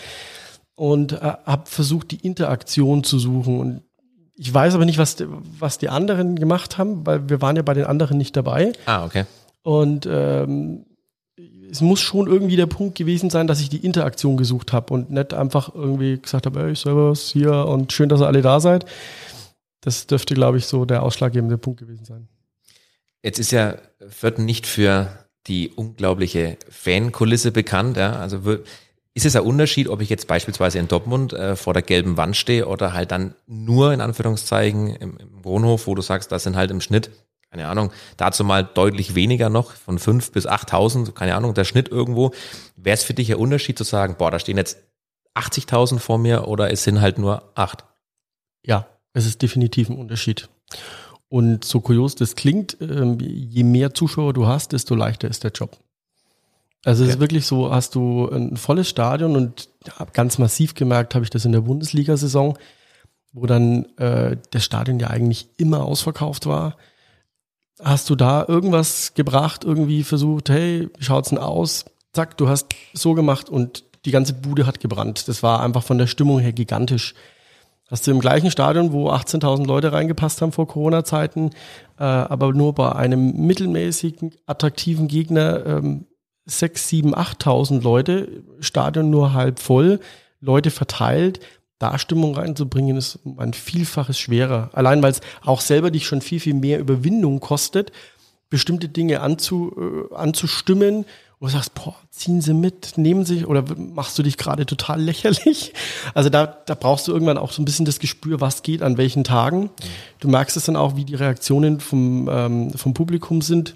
und 0.82 1.12
äh, 1.12 1.18
habe 1.46 1.70
versucht, 1.70 2.10
die 2.10 2.26
Interaktion 2.26 3.04
zu 3.04 3.20
suchen. 3.20 3.60
Und 3.60 3.82
ich 4.34 4.52
weiß 4.52 4.74
aber 4.74 4.86
nicht, 4.86 4.98
was, 4.98 5.16
was 5.60 5.78
die 5.78 5.90
anderen 5.90 6.40
gemacht 6.40 6.80
haben, 6.80 7.06
weil 7.06 7.30
wir 7.30 7.40
waren 7.40 7.56
ja 7.56 7.62
bei 7.62 7.76
den 7.76 7.86
anderen 7.86 8.18
nicht 8.18 8.36
dabei. 8.36 8.74
Ah, 8.88 9.06
okay. 9.06 9.26
Und 9.62 10.08
ähm, 10.10 10.88
es 11.70 11.82
muss 11.82 12.00
schon 12.00 12.26
irgendwie 12.26 12.56
der 12.56 12.66
Punkt 12.66 12.98
gewesen 12.98 13.30
sein, 13.30 13.46
dass 13.46 13.62
ich 13.62 13.70
die 13.70 13.86
Interaktion 13.86 14.38
gesucht 14.38 14.74
habe 14.74 14.92
und 14.96 15.12
nicht 15.12 15.36
einfach 15.36 15.76
irgendwie 15.76 16.20
gesagt 16.20 16.48
habe, 16.48 16.62
hey, 16.62 16.76
Servus 16.76 17.30
hier 17.32 17.68
und 17.68 17.94
schön, 17.94 18.10
dass 18.10 18.20
ihr 18.20 18.26
alle 18.28 18.42
da 18.42 18.60
seid. 18.60 18.86
Das 19.82 20.08
dürfte, 20.08 20.34
glaube 20.34 20.58
ich, 20.58 20.66
so 20.66 20.86
der 20.86 21.04
ausschlaggebende 21.04 21.60
Punkt 21.60 21.80
gewesen 21.80 22.06
sein. 22.06 22.28
Jetzt 23.22 23.38
ist 23.38 23.52
ja 23.52 23.76
Fürth 24.10 24.40
nicht 24.40 24.66
für 24.66 25.12
die 25.46 25.70
unglaubliche 25.70 26.58
Fankulisse 26.72 27.52
bekannt. 27.52 27.98
Ja? 27.98 28.14
Also 28.14 28.40
ist 29.14 29.26
es 29.26 29.36
ein 29.36 29.44
Unterschied, 29.44 29.90
ob 29.90 30.02
ich 30.02 30.10
jetzt 30.10 30.28
beispielsweise 30.28 30.80
in 30.80 30.88
Dortmund 30.88 31.34
äh, 31.34 31.56
vor 31.56 31.74
der 31.74 31.82
gelben 31.82 32.18
Wand 32.18 32.38
stehe 32.38 32.68
oder 32.68 32.94
halt 32.94 33.12
dann 33.12 33.36
nur 33.46 33.94
in 33.94 34.02
Anführungszeichen 34.02 34.96
im, 34.96 35.18
im 35.18 35.44
Wohnhof, 35.44 35.88
wo 35.88 35.96
du 35.96 36.02
sagst, 36.02 36.32
das 36.32 36.44
sind 36.44 36.56
halt 36.56 36.72
im 36.72 36.82
Schnitt, 36.82 37.12
keine 37.50 37.68
Ahnung, 37.68 37.92
dazu 38.16 38.46
mal 38.46 38.64
deutlich 38.64 39.14
weniger 39.14 39.50
noch, 39.50 39.74
von 39.74 40.00
fünf 40.00 40.32
bis 40.32 40.48
achttausend, 40.48 41.14
keine 41.16 41.36
Ahnung, 41.36 41.54
der 41.54 41.66
Schnitt 41.66 41.90
irgendwo. 41.90 42.32
Wäre 42.78 42.94
es 42.94 43.04
für 43.04 43.14
dich 43.14 43.30
ein 43.30 43.38
Unterschied 43.38 43.78
zu 43.78 43.84
sagen, 43.84 44.16
boah, 44.18 44.32
da 44.32 44.40
stehen 44.40 44.58
jetzt 44.58 44.78
80.000 45.36 46.00
vor 46.00 46.18
mir 46.18 46.48
oder 46.48 46.72
es 46.72 46.84
sind 46.84 47.02
halt 47.02 47.18
nur 47.18 47.52
acht? 47.56 47.84
Ja, 48.66 48.88
es 49.14 49.26
ist 49.26 49.42
definitiv 49.42 49.90
ein 49.90 49.98
Unterschied. 49.98 50.48
Und 51.28 51.66
so 51.66 51.82
kurios 51.82 52.16
das 52.16 52.36
klingt, 52.36 52.78
ähm, 52.80 53.18
je 53.20 53.64
mehr 53.64 53.94
Zuschauer 53.94 54.34
du 54.34 54.48
hast, 54.48 54.72
desto 54.72 54.96
leichter 54.96 55.28
ist 55.30 55.44
der 55.44 55.52
Job. 55.52 55.78
Also 56.84 57.04
okay. 57.04 57.10
es 57.10 57.16
ist 57.16 57.22
wirklich 57.22 57.46
so, 57.46 57.72
hast 57.72 57.96
du 57.96 58.28
ein 58.30 58.58
volles 58.58 58.90
Stadion 58.90 59.36
und 59.36 59.70
ganz 60.14 60.38
massiv 60.38 60.74
gemerkt 60.74 61.14
habe 61.14 61.24
ich 61.24 61.30
das 61.30 61.46
in 61.46 61.52
der 61.52 61.62
Bundesliga-Saison, 61.62 62.58
wo 63.34 63.46
dann 63.46 63.86
äh, 63.98 64.38
das 64.52 64.64
Stadion 64.64 65.00
ja 65.00 65.08
eigentlich 65.08 65.48
immer 65.58 65.86
ausverkauft 65.86 66.48
war. 66.48 66.78
Hast 67.80 68.10
du 68.10 68.16
da 68.16 68.46
irgendwas 68.48 69.14
gebracht, 69.14 69.64
irgendwie 69.64 70.04
versucht, 70.04 70.50
hey, 70.50 70.90
wie 70.98 71.04
schaut's 71.04 71.30
denn 71.30 71.38
aus? 71.38 71.86
Zack, 72.14 72.38
du 72.38 72.50
hast 72.50 72.68
so 72.94 73.14
gemacht 73.14 73.50
und 73.50 73.84
die 74.06 74.12
ganze 74.12 74.34
Bude 74.34 74.66
hat 74.66 74.80
gebrannt. 74.80 75.28
Das 75.28 75.44
war 75.44 75.62
einfach 75.62 75.84
von 75.84 75.98
der 75.98 76.08
Stimmung 76.08 76.40
her 76.40 76.52
gigantisch. 76.52 77.14
Hast 77.90 78.08
du 78.08 78.12
im 78.12 78.22
gleichen 78.22 78.52
Stadion, 78.52 78.94
wo 78.94 79.12
18.000 79.12 79.66
Leute 79.66 79.92
reingepasst 79.92 80.42
haben 80.42 80.52
vor 80.52 80.68
Corona-Zeiten, 80.68 81.52
äh, 82.00 82.04
aber 82.04 82.54
nur 82.54 82.74
bei 82.74 82.94
einem 82.94 83.46
mittelmäßigen, 83.46 84.34
attraktiven 84.46 85.08
Gegner 85.08 85.66
ähm, 85.66 86.06
sechs, 86.52 86.88
sieben, 86.88 87.16
achttausend 87.16 87.84
Leute, 87.84 88.44
Stadion 88.60 89.10
nur 89.10 89.34
halb 89.34 89.60
voll, 89.60 90.00
Leute 90.40 90.72
verteilt, 90.72 91.40
da 91.80 91.98
Stimmung 91.98 92.36
reinzubringen, 92.36 92.98
ist 92.98 93.20
ein 93.38 93.54
Vielfaches 93.54 94.20
schwerer. 94.20 94.70
Allein 94.74 95.02
weil 95.02 95.12
es 95.12 95.22
auch 95.44 95.62
selber 95.62 95.92
dich 95.92 96.06
schon 96.06 96.22
viel, 96.22 96.40
viel 96.40 96.54
mehr 96.54 96.80
Überwindung 96.80 97.40
kostet, 97.40 97.92
bestimmte 98.50 98.90
Dinge 98.90 99.22
anzu, 99.22 100.10
äh, 100.12 100.16
anzustimmen 100.16 101.06
wo 101.42 101.48
du 101.48 101.54
sagst, 101.54 101.74
boah, 101.74 101.96
ziehen 102.12 102.40
sie 102.40 102.54
mit, 102.54 103.00
nehmen 103.00 103.26
sie 103.26 103.46
oder 103.46 103.66
machst 103.76 104.18
du 104.18 104.22
dich 104.22 104.38
gerade 104.38 104.68
total 104.68 105.02
lächerlich? 105.02 105.74
Also 106.14 106.30
da, 106.30 106.46
da 106.46 106.76
brauchst 106.76 107.08
du 107.08 107.14
irgendwann 107.14 107.40
auch 107.40 107.52
so 107.52 107.64
ein 107.64 107.66
bisschen 107.66 107.86
das 107.86 107.98
Gespür, 107.98 108.40
was 108.40 108.62
geht 108.62 108.84
an 108.84 108.98
welchen 108.98 109.24
Tagen. 109.24 109.72
Du 110.20 110.28
merkst 110.28 110.56
es 110.56 110.66
dann 110.66 110.76
auch, 110.76 110.96
wie 110.96 111.04
die 111.04 111.16
Reaktionen 111.16 111.80
vom, 111.80 112.30
ähm, 112.32 112.74
vom 112.74 112.94
Publikum 112.94 113.42
sind. 113.42 113.76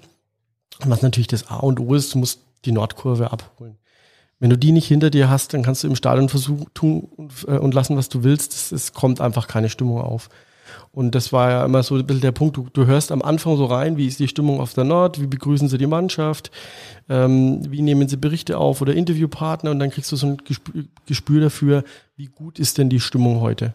Und 0.80 0.90
was 0.90 1.02
natürlich 1.02 1.26
das 1.26 1.48
A 1.50 1.56
und 1.56 1.80
O 1.80 1.94
ist, 1.94 2.14
du 2.14 2.18
musst 2.18 2.40
die 2.64 2.72
Nordkurve 2.72 3.30
abholen. 3.30 3.76
Wenn 4.38 4.50
du 4.50 4.58
die 4.58 4.72
nicht 4.72 4.86
hinter 4.86 5.10
dir 5.10 5.30
hast, 5.30 5.54
dann 5.54 5.62
kannst 5.62 5.82
du 5.82 5.88
im 5.88 5.96
Stadion 5.96 6.28
versuchen 6.28 6.66
tun 6.74 7.08
und, 7.16 7.32
äh, 7.48 7.58
und 7.58 7.72
lassen, 7.74 7.96
was 7.96 8.08
du 8.08 8.22
willst. 8.22 8.52
Es, 8.54 8.72
es 8.72 8.92
kommt 8.92 9.20
einfach 9.20 9.48
keine 9.48 9.70
Stimmung 9.70 10.00
auf. 10.00 10.28
Und 10.92 11.14
das 11.14 11.32
war 11.32 11.50
ja 11.50 11.64
immer 11.64 11.82
so 11.82 11.94
ein 11.94 12.06
bisschen 12.06 12.22
der 12.22 12.32
Punkt, 12.32 12.56
du, 12.56 12.68
du 12.72 12.86
hörst 12.86 13.12
am 13.12 13.22
Anfang 13.22 13.56
so 13.56 13.66
rein, 13.66 13.96
wie 13.96 14.06
ist 14.06 14.18
die 14.18 14.28
Stimmung 14.28 14.60
auf 14.60 14.74
der 14.74 14.84
Nord, 14.84 15.20
wie 15.20 15.26
begrüßen 15.26 15.68
sie 15.68 15.78
die 15.78 15.86
Mannschaft, 15.86 16.50
ähm, 17.08 17.60
wie 17.70 17.82
nehmen 17.82 18.08
sie 18.08 18.16
Berichte 18.16 18.58
auf 18.58 18.80
oder 18.80 18.94
Interviewpartner 18.94 19.70
und 19.70 19.78
dann 19.78 19.90
kriegst 19.90 20.10
du 20.12 20.16
so 20.16 20.26
ein 20.26 20.38
Gespür, 20.38 20.84
Gespür 21.06 21.40
dafür, 21.40 21.84
wie 22.16 22.26
gut 22.26 22.58
ist 22.58 22.78
denn 22.78 22.88
die 22.88 23.00
Stimmung 23.00 23.40
heute. 23.40 23.74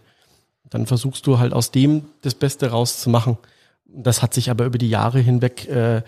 Dann 0.70 0.86
versuchst 0.86 1.28
du 1.28 1.40
halt 1.40 1.54
aus 1.54 1.72
dem 1.72 2.06
das 2.22 2.34
Beste 2.34 2.72
rauszumachen. 2.72 3.38
Das 3.86 4.22
hat 4.22 4.34
sich 4.34 4.50
aber 4.50 4.66
über 4.66 4.78
die 4.78 4.90
Jahre 4.90 5.20
hinweg 5.20 5.68
äh, 5.68 6.02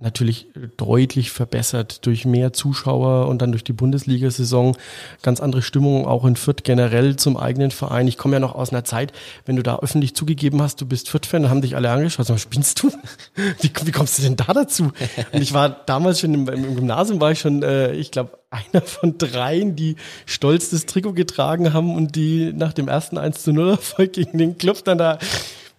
natürlich 0.00 0.46
deutlich 0.78 1.30
verbessert 1.30 2.06
durch 2.06 2.24
mehr 2.24 2.54
Zuschauer 2.54 3.28
und 3.28 3.42
dann 3.42 3.52
durch 3.52 3.64
die 3.64 3.74
Bundesliga-Saison. 3.74 4.76
Ganz 5.22 5.40
andere 5.40 5.60
Stimmung 5.60 6.06
auch 6.06 6.24
in 6.24 6.36
Fürth 6.36 6.64
generell 6.64 7.16
zum 7.16 7.36
eigenen 7.36 7.70
Verein. 7.70 8.08
Ich 8.08 8.16
komme 8.16 8.36
ja 8.36 8.40
noch 8.40 8.54
aus 8.54 8.70
einer 8.70 8.84
Zeit, 8.84 9.12
wenn 9.44 9.56
du 9.56 9.62
da 9.62 9.78
öffentlich 9.78 10.14
zugegeben 10.14 10.62
hast, 10.62 10.80
du 10.80 10.86
bist 10.86 11.10
Fürth-Fan, 11.10 11.50
haben 11.50 11.60
dich 11.60 11.76
alle 11.76 11.90
angeschaut, 11.90 12.26
sag, 12.26 12.40
spinnst 12.40 12.82
du? 12.82 12.90
Wie, 13.60 13.70
wie, 13.84 13.92
kommst 13.92 14.18
du 14.18 14.22
denn 14.22 14.36
da 14.36 14.52
dazu? 14.52 14.92
Und 15.32 15.42
ich 15.42 15.52
war 15.52 15.68
damals 15.68 16.20
schon 16.20 16.34
im, 16.34 16.48
im 16.48 16.76
Gymnasium, 16.76 17.20
war 17.20 17.32
ich 17.32 17.40
schon, 17.40 17.62
äh, 17.62 17.92
ich 17.92 18.10
glaube, 18.10 18.38
einer 18.50 18.82
von 18.82 19.18
dreien, 19.18 19.76
die 19.76 19.96
stolz 20.26 20.70
das 20.70 20.86
Trikot 20.86 21.12
getragen 21.12 21.72
haben 21.72 21.94
und 21.94 22.16
die 22.16 22.52
nach 22.52 22.72
dem 22.72 22.88
ersten 22.88 23.18
1 23.18 23.42
zu 23.42 23.52
0 23.52 23.70
Erfolg 23.70 24.14
gegen 24.14 24.38
den 24.38 24.58
Club 24.58 24.82
dann 24.84 24.98
da 24.98 25.18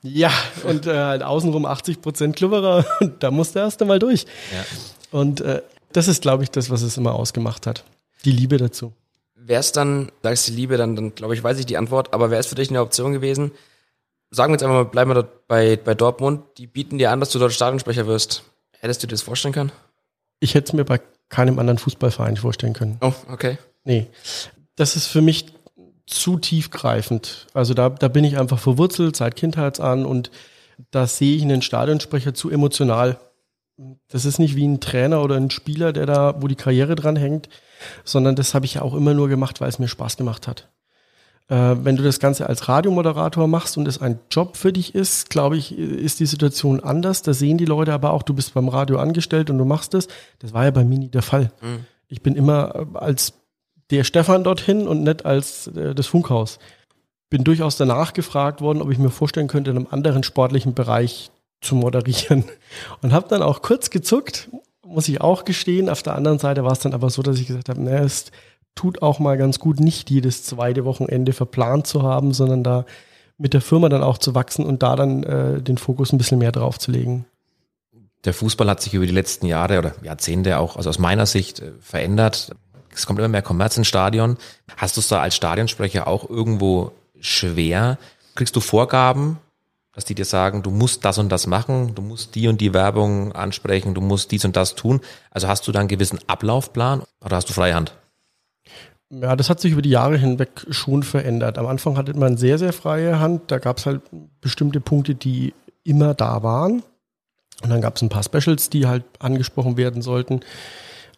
ja, 0.04 0.32
und 0.64 0.88
äh, 0.88 0.98
halt 0.98 1.24
außenrum 1.24 1.66
80 1.66 2.02
Prozent 2.02 2.36
Klubberer 2.36 2.86
und 3.00 3.22
da 3.22 3.32
musste 3.32 3.60
er 3.60 3.66
erst 3.66 3.82
einmal 3.82 4.00
durch. 4.00 4.26
Ja. 4.52 4.66
Und 5.12 5.42
äh, 5.42 5.62
das 5.94 6.08
ist, 6.08 6.22
glaube 6.22 6.44
ich, 6.44 6.52
das, 6.52 6.70
was 6.70 6.82
es 6.82 6.98
immer 6.98 7.14
ausgemacht 7.14 7.68
hat. 7.68 7.84
Die 8.26 8.32
Liebe 8.32 8.58
dazu. 8.58 8.94
Wäre 9.36 9.60
es 9.60 9.72
dann, 9.72 10.12
sagst 10.24 10.48
du 10.48 10.54
Liebe, 10.54 10.78
dann, 10.78 10.96
dann 10.96 11.16
glaube 11.16 11.34
ich, 11.34 11.44
weiß 11.44 11.60
ich 11.60 11.66
die 11.66 11.78
Antwort, 11.78 12.14
aber 12.14 12.32
wäre 12.32 12.40
es 12.40 12.48
für 12.48 12.56
dich 12.56 12.70
eine 12.70 12.82
Option 12.82 13.12
gewesen? 13.12 13.52
Sagen 14.30 14.52
wir 14.52 14.56
jetzt 14.56 14.64
einfach 14.64 14.76
mal, 14.76 14.86
bleiben 14.86 15.10
wir 15.10 15.16
dort 15.16 15.48
bei, 15.48 15.76
bei 15.78 15.94
Dortmund, 15.94 16.44
die 16.58 16.68
bieten 16.68 16.98
dir 16.98 17.12
an, 17.12 17.20
dass 17.20 17.32
du 17.32 17.40
dort 17.40 17.52
Stadionsprecher 17.52 18.08
wirst. 18.08 18.44
Hättest 18.80 19.04
du 19.04 19.08
dir 19.08 19.12
das 19.12 19.24
vorstellen 19.24 19.54
können? 19.54 19.72
Ich 20.40 20.56
hätte 20.56 20.70
es 20.70 20.74
mir 20.74 20.86
bei 20.86 21.02
keinem 21.30 21.60
anderen 21.60 21.78
Fußballverein 21.78 22.38
vorstellen 22.38 22.74
können. 22.74 22.98
Oh, 23.02 23.14
okay. 23.30 23.58
Nee. 23.84 24.08
Das 24.76 24.96
ist 24.96 25.08
für 25.08 25.22
mich 25.22 25.48
zu 26.12 26.38
tiefgreifend. 26.38 27.48
Also 27.54 27.74
da, 27.74 27.90
da 27.90 28.08
bin 28.08 28.24
ich 28.24 28.38
einfach 28.38 28.60
verwurzelt 28.60 29.16
seit 29.16 29.36
Kindheit 29.36 29.80
an 29.80 30.06
und 30.06 30.32
da 30.92 31.08
sehe 31.08 31.36
ich 31.36 31.44
einen 31.44 31.62
Stadionsprecher 31.62 32.34
zu 32.34 32.50
emotional. 32.50 33.20
das 34.10 34.26
ist 34.26 34.38
nicht 34.38 34.56
wie 34.56 34.68
ein 34.68 34.80
Trainer 34.80 35.24
oder 35.24 35.36
ein 35.36 35.50
Spieler, 35.50 35.94
der 35.94 36.06
da, 36.06 36.42
wo 36.42 36.48
die 36.48 36.56
Karriere 36.56 36.96
dran 36.96 37.16
hängt, 37.16 37.50
sondern 38.04 38.36
das 38.36 38.54
habe 38.54 38.66
ich 38.66 38.76
ja 38.76 38.82
auch 38.82 38.94
immer 38.94 39.14
nur 39.14 39.28
gemacht, 39.28 39.62
weil 39.62 39.70
es 39.70 39.80
mir 39.80 39.88
Spaß 39.88 40.18
gemacht 40.18 40.48
hat. 40.48 40.70
Äh, 41.48 41.76
wenn 41.84 41.96
du 41.96 42.04
das 42.04 42.20
Ganze 42.20 42.48
als 42.48 42.68
Radiomoderator 42.70 43.48
machst 43.48 43.78
und 43.78 43.88
es 43.88 44.02
ein 44.02 44.20
Job 44.30 44.56
für 44.56 44.72
dich 44.72 44.94
ist, 44.94 45.30
glaube 45.30 45.58
ich, 45.58 45.78
ist 45.78 46.20
die 46.20 46.26
Situation 46.26 46.80
anders. 46.80 47.24
Da 47.24 47.34
sehen 47.34 47.58
die 47.58 47.66
Leute 47.66 47.94
aber 47.94 48.14
auch, 48.14 48.24
du 48.24 48.34
bist 48.34 48.54
beim 48.54 48.70
Radio 48.70 49.00
angestellt 49.00 49.50
und 49.50 49.58
du 49.58 49.66
machst 49.66 49.94
es. 49.94 50.08
Das 50.40 50.54
war 50.54 50.66
ja 50.66 50.72
bei 50.72 50.84
mir 50.84 51.00
nie 51.00 51.10
der 51.10 51.24
Fall. 51.24 51.52
Mhm. 51.62 51.86
Ich 52.08 52.22
bin 52.22 52.36
immer 52.36 52.88
als 52.94 53.34
der 53.98 54.04
Stefan 54.04 54.44
dorthin 54.44 54.88
und 54.88 55.04
nicht 55.04 55.26
als 55.26 55.68
äh, 55.68 55.94
das 55.96 56.08
Funkhaus. 56.08 56.60
Bin 57.30 57.44
durchaus 57.44 57.78
danach 57.78 58.14
gefragt 58.14 58.62
worden, 58.62 58.82
ob 58.82 58.92
ich 58.92 58.98
mir 58.98 59.10
vorstellen 59.10 59.48
könnte, 59.48 59.72
in 59.72 59.78
einem 59.78 59.88
anderen 59.90 60.24
sportlichen 60.24 60.74
Bereich 60.74 61.32
zu 61.62 61.76
moderieren. 61.76 62.44
Und 63.02 63.14
habe 63.14 63.30
dann 63.30 63.42
auch 63.42 63.62
kurz 63.62 63.90
gezuckt, 63.90 64.50
muss 64.86 65.08
ich 65.08 65.22
auch 65.22 65.46
gestehen. 65.46 65.90
Auf 65.90 66.04
der 66.04 66.16
anderen 66.16 66.40
Seite 66.40 66.64
war 66.64 66.74
es 66.74 66.80
dann 66.80 66.94
aber 66.94 67.10
so, 67.10 67.22
dass 67.22 67.40
ich 67.40 67.48
gesagt 67.48 67.70
habe, 67.70 67.82
naja, 67.82 68.04
es 68.04 68.32
tut 68.76 69.02
auch 69.02 69.20
mal 69.20 69.38
ganz 69.38 69.60
gut, 69.60 69.80
nicht 69.80 70.10
jedes 70.10 70.44
zweite 70.44 70.84
Wochenende 70.86 71.34
verplant 71.34 71.88
zu 71.88 72.04
haben, 72.04 72.34
sondern 72.34 72.64
da 72.64 72.86
mit 73.38 73.54
der 73.54 73.62
Firma 73.62 73.90
dann 73.90 74.04
auch 74.04 74.18
zu 74.18 74.36
wachsen 74.36 74.66
und 74.66 74.84
da 74.84 74.96
dann 74.96 75.24
äh, 75.24 75.62
den 75.62 75.78
Fokus 75.78 76.12
ein 76.12 76.18
bisschen 76.18 76.38
mehr 76.38 76.52
drauf 76.52 76.80
zu 76.80 76.92
legen. 76.92 77.26
Der 78.24 78.34
Fußball 78.34 78.70
hat 78.70 78.82
sich 78.82 78.94
über 78.94 79.06
die 79.06 79.14
letzten 79.14 79.48
Jahre 79.48 79.80
oder 79.80 79.96
Jahrzehnte 80.04 80.60
auch, 80.60 80.76
also 80.76 80.90
aus 80.90 81.00
meiner 81.00 81.26
Sicht, 81.26 81.60
äh, 81.60 81.72
verändert. 81.80 82.56
Es 82.94 83.06
kommt 83.06 83.20
immer 83.20 83.28
mehr 83.28 83.42
Kommerz 83.42 83.78
ins 83.78 83.88
Stadion. 83.88 84.38
Hast 84.78 84.98
du 84.98 85.02
es 85.02 85.08
da 85.08 85.22
als 85.22 85.36
Stadionsprecher 85.36 86.08
auch 86.08 86.30
irgendwo 86.30 86.92
schwer? 87.20 87.98
Kriegst 88.36 88.56
du 88.56 88.60
Vorgaben, 88.60 89.38
dass 89.94 90.06
die 90.06 90.16
dir 90.16 90.26
sagen, 90.26 90.64
du 90.64 90.72
musst 90.72 91.04
das 91.06 91.18
und 91.18 91.30
das 91.30 91.48
machen, 91.48 91.96
du 91.96 92.02
musst 92.02 92.36
die 92.36 92.48
und 92.48 92.62
die 92.62 92.74
Werbung 92.74 93.34
ansprechen, 93.34 93.94
du 93.94 94.02
musst 94.02 94.32
dies 94.32 94.46
und 94.46 94.56
das 94.56 94.76
tun? 94.76 95.02
Also 95.30 95.48
hast 95.48 95.68
du 95.68 95.72
da 95.72 95.80
einen 95.80 95.90
gewissen 95.90 96.20
Ablaufplan 96.28 97.04
oder 97.24 97.36
hast 97.36 97.50
du 97.50 97.54
freie 97.54 97.76
Hand? 97.76 97.94
Ja, 99.10 99.36
das 99.36 99.50
hat 99.50 99.60
sich 99.60 99.74
über 99.74 99.82
die 99.82 99.90
Jahre 99.90 100.18
hinweg 100.18 100.66
schon 100.70 101.04
verändert. 101.04 101.58
Am 101.58 101.68
Anfang 101.68 101.98
hatte 101.98 102.18
man 102.18 102.38
sehr, 102.38 102.58
sehr 102.58 102.72
freie 102.72 103.20
Hand. 103.20 103.52
Da 103.52 103.60
gab 103.60 103.78
es 103.78 103.86
halt 103.86 104.02
bestimmte 104.40 104.80
Punkte, 104.80 105.16
die 105.16 105.54
immer 105.84 106.14
da 106.14 106.44
waren. 106.44 106.82
Und 107.62 107.70
dann 107.70 107.82
gab 107.82 107.98
es 107.98 108.02
ein 108.02 108.10
paar 108.10 108.24
Specials, 108.24 108.70
die 108.70 108.88
halt 108.88 109.04
angesprochen 109.20 109.76
werden 109.76 110.02
sollten. 110.02 110.40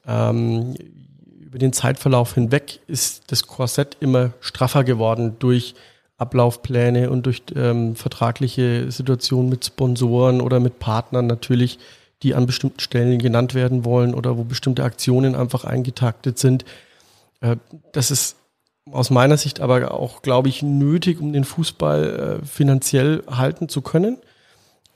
Ähm, 0.08 0.76
über 1.54 1.60
den 1.60 1.72
Zeitverlauf 1.72 2.34
hinweg 2.34 2.80
ist 2.88 3.32
das 3.32 3.46
Korsett 3.46 3.98
immer 4.00 4.32
straffer 4.40 4.84
geworden 4.84 5.36
durch 5.38 5.76
Ablaufpläne 6.18 7.12
und 7.12 7.28
durch 7.28 7.44
ähm, 7.56 7.96
vertragliche 7.96 8.92
Situationen 8.92 9.52
mit 9.52 9.64
Sponsoren 9.64 10.42
oder 10.42 10.60
mit 10.60 10.80
Partnern 10.80 11.28
natürlich, 11.28 11.78
die 12.24 12.34
an 12.34 12.48
bestimmten 12.48 12.80
Stellen 12.80 13.20
genannt 13.20 13.54
werden 13.54 13.86
wollen 13.86 14.16
oder 14.16 14.36
wo 14.36 14.44
bestimmte 14.44 14.84
Aktionen 14.84 15.36
einfach 15.36 15.64
eingetaktet 15.64 16.40
sind. 16.40 16.66
Äh, 17.42 17.58
das 17.92 18.10
ist 18.10 18.38
aus 18.92 19.12
meiner 19.12 19.38
Sicht 19.38 19.60
aber 19.60 19.94
auch, 19.94 20.24
glaube 20.24 20.50
ich, 20.50 20.64
nötig, 20.64 21.22
um 21.22 21.34
den 21.34 21.44
Fußball 21.44 22.40
äh, 22.42 22.46
finanziell 22.48 23.22
halten 23.30 23.70
zu 23.70 23.84
können. 23.84 24.18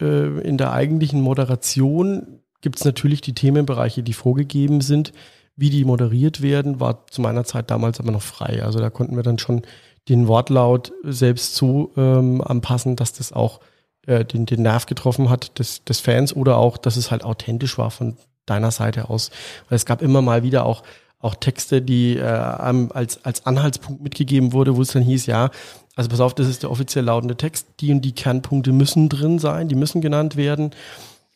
Äh, 0.02 0.40
in 0.40 0.58
der 0.58 0.72
eigentlichen 0.74 1.22
Moderation 1.22 2.40
gibt 2.62 2.78
es 2.78 2.86
natürlich 2.86 3.22
die 3.22 3.34
Themenbereiche, 3.36 4.02
die 4.02 4.14
vorgegeben 4.14 4.82
sind. 4.82 5.14
Wie 5.58 5.70
die 5.70 5.84
moderiert 5.84 6.42
werden, 6.42 6.80
war 6.80 7.08
zu 7.08 7.22
meiner 7.22 7.44
Zeit 7.44 7.70
damals 7.72 8.00
aber 8.00 8.12
noch 8.12 8.22
frei. 8.22 8.64
Also 8.64 8.80
da 8.80 8.90
konnten 8.90 9.16
wir 9.16 9.24
dann 9.24 9.40
schon 9.40 9.64
den 10.08 10.28
Wortlaut 10.28 10.94
selbst 11.04 11.56
so 11.56 11.92
ähm, 11.98 12.42
anpassen, 12.42 12.96
dass 12.96 13.12
das 13.12 13.34
auch 13.34 13.60
äh, 14.06 14.24
den, 14.24 14.46
den 14.46 14.62
Nerv 14.62 14.86
getroffen 14.86 15.30
hat 15.30 15.60
des, 15.60 15.84
des 15.84 16.00
Fans 16.00 16.34
oder 16.34 16.58
auch, 16.58 16.78
dass 16.78 16.96
es 16.96 17.12
halt 17.12 17.26
authentisch 17.26 17.78
war 17.78 17.92
von 17.92 18.18
deiner 18.46 18.72
Seite 18.72 19.10
aus. 19.10 19.32
Weil 19.68 19.76
es 19.76 19.86
gab 19.86 20.02
immer 20.02 20.22
mal 20.22 20.44
wieder 20.44 20.66
auch 20.66 20.84
auch 21.20 21.36
Texte, 21.36 21.82
die 21.82 22.18
äh, 22.18 22.22
als, 22.22 23.24
als 23.26 23.46
Anhaltspunkt 23.46 24.04
mitgegeben 24.04 24.54
wurde, 24.54 24.76
wo 24.76 24.82
es 24.82 24.90
dann 24.90 25.02
hieß, 25.02 25.26
ja, 25.26 25.50
also 25.96 26.10
pass 26.10 26.20
auf, 26.20 26.36
das 26.36 26.48
ist 26.48 26.62
der 26.62 26.70
offiziell 26.70 27.06
lautende 27.06 27.36
Text, 27.36 27.68
die 27.80 27.92
und 27.92 28.02
die 28.02 28.14
Kernpunkte 28.14 28.72
müssen 28.72 29.10
drin 29.10 29.40
sein, 29.40 29.68
die 29.68 29.76
müssen 29.76 30.02
genannt 30.02 30.36
werden. 30.36 30.72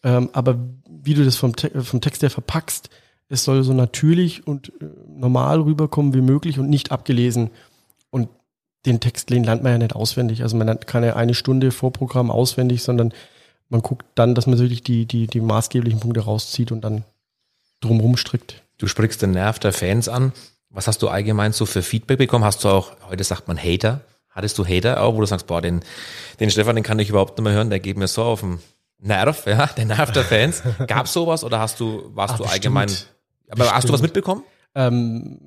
Ähm, 0.04 0.30
aber 0.34 0.60
wie 0.88 1.16
du 1.16 1.26
das 1.26 1.36
vom, 1.36 1.54
vom 1.56 2.02
Text 2.02 2.22
her 2.22 2.30
verpackst, 2.30 2.90
es 3.32 3.46
soll 3.46 3.64
so 3.64 3.74
natürlich 3.74 4.46
und 4.46 4.74
äh, 4.82 4.86
normal 5.08 5.62
rüberkommen 5.62 6.14
wie 6.14 6.22
möglich 6.22 6.60
und 6.60 6.70
nicht 6.70 6.92
abgelesen. 6.92 7.50
Und 8.10 8.28
den 8.86 9.00
Text 9.00 9.30
lernt 9.30 9.64
man 9.64 9.72
ja 9.72 9.78
nicht 9.78 9.96
auswendig. 9.96 10.44
Also 10.44 10.58
man 10.58 10.68
lernt 10.68 10.86
keine 10.86 11.16
eine 11.16 11.34
Stunde 11.34 11.72
Vorprogramm 11.72 12.30
auswendig, 12.30 12.84
sondern 12.84 13.14
man 13.70 13.82
guckt 13.82 14.06
dann, 14.16 14.36
dass 14.36 14.48
man 14.48 14.60
wirklich 14.60 14.84
die, 14.84 15.06
die, 15.06 15.28
die 15.28 15.40
maßgeblichen 15.40 16.02
Punkte 16.02 16.22
rauszieht 16.22 16.72
und 16.74 16.82
dann 16.82 17.04
drumherum 17.80 18.18
strickt. 18.18 18.64
Du 18.78 18.88
sprichst 18.88 19.22
den 19.22 19.32
Nerv 19.32 19.60
der 19.60 19.72
Fans 19.72 20.10
an. 20.10 20.34
Was 20.70 20.88
hast 20.88 21.02
du 21.02 21.08
allgemein 21.08 21.54
so 21.54 21.66
für 21.66 21.82
Feedback 21.82 22.18
bekommen? 22.18 22.44
Hast 22.44 22.64
du 22.64 22.70
auch, 22.70 22.92
heute 23.10 23.24
sagt 23.24 23.48
man 23.48 23.58
Hater. 23.58 24.02
Hattest 24.30 24.58
du 24.58 24.66
Hater 24.66 25.02
auch, 25.02 25.16
wo 25.16 25.22
du 25.22 25.26
sagst, 25.26 25.48
boah, 25.48 25.62
den, 25.62 25.82
den 26.40 26.50
Stefan, 26.50 26.76
den 26.76 26.84
kann 26.84 27.00
ich 27.00 27.10
überhaupt 27.10 27.38
nicht 27.38 27.44
mehr 27.44 27.54
hören, 27.54 27.70
der 27.70 27.80
geht 27.80 27.98
mir 27.98 28.08
so 28.08 28.24
auf 28.24 28.42
den 28.42 28.60
Nerv, 29.00 29.46
ja, 29.46 29.66
der 29.78 29.86
Nerv 29.86 30.12
der 30.12 30.24
Fans. 30.24 30.64
Gab 30.88 31.08
sowas 31.08 31.44
oder 31.44 31.60
hast 31.60 31.80
du, 31.80 32.12
warst 32.14 32.36
Ach, 32.36 32.38
du 32.40 32.44
allgemein, 32.46 32.90
aber 33.52 33.60
bestimmt. 33.60 33.76
hast 33.76 33.90
du 33.90 33.94
was 33.94 34.02
mitbekommen? 34.02 34.44
Ähm, 34.74 35.40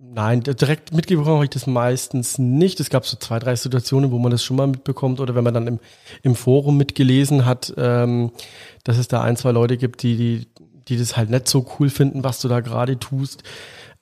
nein, 0.00 0.42
direkt 0.42 0.92
mitbekommen 0.92 1.36
habe 1.36 1.44
ich 1.44 1.50
das 1.50 1.66
meistens 1.66 2.38
nicht. 2.38 2.80
Es 2.80 2.90
gab 2.90 3.06
so 3.06 3.16
zwei, 3.16 3.38
drei 3.38 3.56
Situationen, 3.56 4.10
wo 4.10 4.18
man 4.18 4.30
das 4.30 4.44
schon 4.44 4.56
mal 4.56 4.66
mitbekommt 4.66 5.20
oder 5.20 5.34
wenn 5.34 5.44
man 5.44 5.54
dann 5.54 5.66
im, 5.66 5.80
im 6.22 6.34
Forum 6.34 6.76
mitgelesen 6.76 7.46
hat, 7.46 7.72
ähm, 7.76 8.32
dass 8.84 8.98
es 8.98 9.08
da 9.08 9.22
ein, 9.22 9.36
zwei 9.36 9.52
Leute 9.52 9.76
gibt, 9.76 10.02
die, 10.02 10.16
die 10.16 10.46
die 10.88 10.96
das 10.96 11.16
halt 11.16 11.30
nicht 11.30 11.48
so 11.48 11.66
cool 11.78 11.90
finden, 11.90 12.24
was 12.24 12.40
du 12.40 12.48
da 12.48 12.60
gerade 12.60 12.98
tust. 12.98 13.42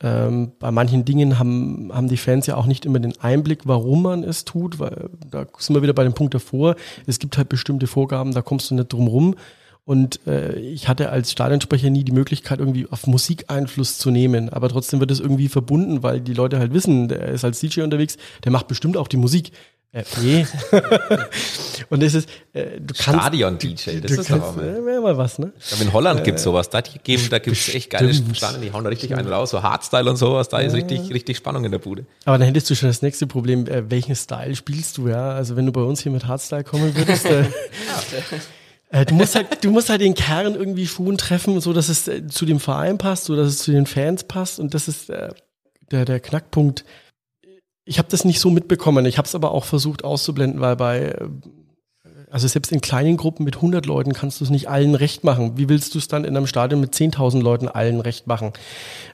Ähm, 0.01 0.53
bei 0.59 0.71
manchen 0.71 1.05
Dingen 1.05 1.39
haben, 1.39 1.91
haben 1.93 2.09
die 2.09 2.17
Fans 2.17 2.47
ja 2.47 2.57
auch 2.57 2.67
nicht 2.67 2.85
immer 2.85 2.99
den 2.99 3.19
Einblick, 3.21 3.61
warum 3.67 4.03
man 4.03 4.25
es 4.25 4.45
tut, 4.45 4.81
weil 4.81 5.11
da 5.31 5.47
sind 5.59 5.77
wir 5.77 5.83
wieder 5.83 5.93
bei 5.93 6.03
dem 6.03 6.15
Punkt 6.15 6.35
davor. 6.35 6.75
Es 7.07 7.19
gibt 7.19 7.39
halt 7.39 7.49
bestimmte 7.49 7.87
Vorgaben, 7.87 8.33
da 8.33 8.43
kommst 8.43 8.71
du 8.71 8.75
nicht 8.75 8.93
drum 8.93 9.07
rum. 9.07 9.37
Und 9.85 10.21
äh, 10.29 10.59
ich 10.61 10.87
hatte 10.87 11.11
als 11.11 11.33
Stadionsprecher 11.33 11.91
nie 11.91 12.05
die 12.05 12.13
Möglichkeit, 12.13 12.61
irgendwie 12.61 12.87
auf 12.91 13.07
Musik 13.09 13.47
Einfluss 13.49 13.99
zu 13.99 14.11
nehmen. 14.11 14.49
Aber 14.49 14.69
trotzdem 14.69 15.01
wird 15.01 15.11
es 15.11 15.19
irgendwie 15.19 15.49
verbunden, 15.49 16.05
weil 16.05 16.21
die 16.21 16.35
Leute 16.35 16.59
halt 16.59 16.73
wissen, 16.73 17.09
der 17.09 17.29
ist 17.29 17.45
als 17.45 17.59
DJ 17.59 17.83
unterwegs, 17.83 18.17
der 18.45 18.53
macht 18.53 18.69
bestimmt 18.69 18.97
auch 18.97 19.09
die 19.09 19.17
Musik. 19.17 19.51
Äh, 19.95 20.05
nee. 20.23 20.47
und 21.91 22.03
das 22.03 22.15
ist, 22.15 22.29
äh, 22.55 22.81
du 22.81 22.95
kannst. 22.95 23.21
Stadion-DJ, 23.21 24.01
das 24.01 24.13
ist 24.13 24.29
kannst, 24.29 24.47
aber 24.47 24.63
mal. 24.63 24.89
Äh, 24.89 25.01
mal 25.01 25.19
was, 25.19 25.39
ne? 25.39 25.53
Glaube, 25.69 25.85
in 25.85 25.93
Holland 25.93 26.21
äh, 26.21 26.23
gibt's 26.23 26.45
sowas. 26.45 26.71
Da, 26.71 26.81
geben, 26.81 27.25
da 27.29 27.39
gibt's 27.41 27.69
echt 27.75 27.91
geile 27.91 28.15
Stadien, 28.15 28.63
die 28.63 28.73
hauen 28.73 28.85
da 28.85 28.89
richtig 28.89 29.15
einen 29.15 29.29
raus, 29.29 29.51
so 29.51 29.63
Hardstyle 29.63 30.09
und 30.09 30.17
sowas. 30.17 30.49
Da 30.49 30.61
ist 30.61 30.75
richtig, 30.75 31.13
richtig 31.13 31.37
Spannung 31.37 31.65
in 31.65 31.73
der 31.73 31.79
Bude. 31.79 32.07
Aber 32.25 32.39
dann 32.39 32.47
hättest 32.47 32.71
du 32.71 32.75
schon 32.75 32.89
das 32.89 33.03
nächste 33.03 33.27
Problem, 33.27 33.67
äh, 33.67 33.91
welchen 33.91 34.15
Style 34.15 34.57
spielst 34.57 34.97
du, 34.97 35.09
ja? 35.09 35.33
Also 35.33 35.57
wenn 35.57 35.67
du 35.67 35.73
bei 35.73 35.83
uns 35.83 36.01
hier 36.01 36.13
mit 36.13 36.27
Hardstyle 36.27 36.65
kommen 36.65 36.97
würdest, 36.97 37.27
äh, 37.27 37.45
du 38.93 39.15
musst 39.15 39.35
halt, 39.35 39.65
du 39.65 39.71
musst 39.71 39.89
halt 39.89 40.01
den 40.01 40.15
Kern 40.15 40.55
irgendwie 40.55 40.87
Schuhen 40.87 41.17
treffen, 41.17 41.61
so 41.61 41.73
dass 41.73 41.89
es 41.89 42.09
äh, 42.09 42.27
zu 42.27 42.45
dem 42.45 42.61
Verein 42.61 42.99
passt, 42.99 43.25
so 43.25 43.37
dass 43.37 43.49
es 43.49 43.59
zu 43.59 43.73
den 43.73 43.87
Fans 43.87 44.25
passt. 44.25 44.61
Und 44.61 44.75
das 44.75 44.89
ist 44.89 45.11
äh, 45.11 45.31
der, 45.91 46.05
der 46.05 46.21
Knackpunkt 46.21 46.85
ich 47.85 47.99
habe 47.99 48.09
das 48.11 48.25
nicht 48.25 48.41
so 48.41 48.51
mitbekommen. 48.51 49.07
Ich 49.07 49.19
habe 49.19 49.27
es 49.27 49.35
aber 49.35 49.51
auch 49.51 49.65
versucht 49.65 50.05
auszublenden, 50.05 50.61
weil 50.61 50.77
bei, 50.77 51.01
äh, 51.01 51.29
also 52.33 52.49
selbst 52.49 52.73
in 52.73 52.81
kleinen 52.81 53.19
Gruppen 53.19 53.45
mit 53.45 53.57
100 53.57 53.85
Leuten 53.85 54.15
kannst 54.15 54.41
du 54.41 54.45
es 54.45 54.51
nicht 54.51 54.69
allen 54.69 54.95
recht 54.95 55.23
machen. 55.23 55.59
Wie 55.59 55.69
willst 55.69 55.95
du 55.95 55.99
es 55.99 56.09
dann 56.09 56.25
in 56.25 56.35
einem 56.35 56.47
Stadion 56.47 56.81
mit 56.81 56.95
10.000 56.95 57.43
Leuten 57.43 57.69
allen 57.69 58.01
recht 58.01 58.27
machen? 58.27 58.55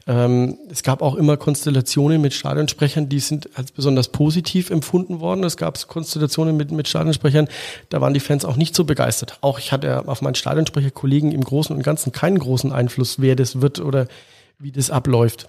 Ähm, 0.07 0.57
es 0.71 0.85
gab 0.85 1.03
auch 1.03 1.17
immer 1.17 1.37
Konstellationen 1.37 2.21
mit 2.21 2.33
Stadionsprechern, 2.33 3.09
die 3.09 3.19
sind 3.19 3.51
als 3.57 3.73
besonders 3.73 4.09
positiv 4.09 4.71
empfunden 4.71 5.19
worden. 5.19 5.43
Es 5.43 5.57
gab 5.57 5.85
Konstellationen 5.89 6.57
mit, 6.57 6.71
mit 6.71 6.87
Stadionsprechern, 6.87 7.49
da 7.89 8.01
waren 8.01 8.15
die 8.15 8.21
Fans 8.21 8.45
auch 8.45 8.57
nicht 8.57 8.77
so 8.77 8.85
begeistert. 8.85 9.39
Auch 9.41 9.59
ich 9.59 9.73
hatte 9.73 10.07
auf 10.07 10.23
meinen 10.23 10.37
Stadionsprecherkollegen 10.37 11.33
im 11.33 11.43
Großen 11.43 11.75
und 11.75 11.83
Ganzen 11.83 12.13
keinen 12.13 12.39
großen 12.39 12.73
Einfluss, 12.73 13.21
wer 13.21 13.35
das 13.35 13.61
wird 13.61 13.81
oder 13.81 14.07
wie 14.61 14.71
das 14.71 14.91
abläuft. 14.91 15.49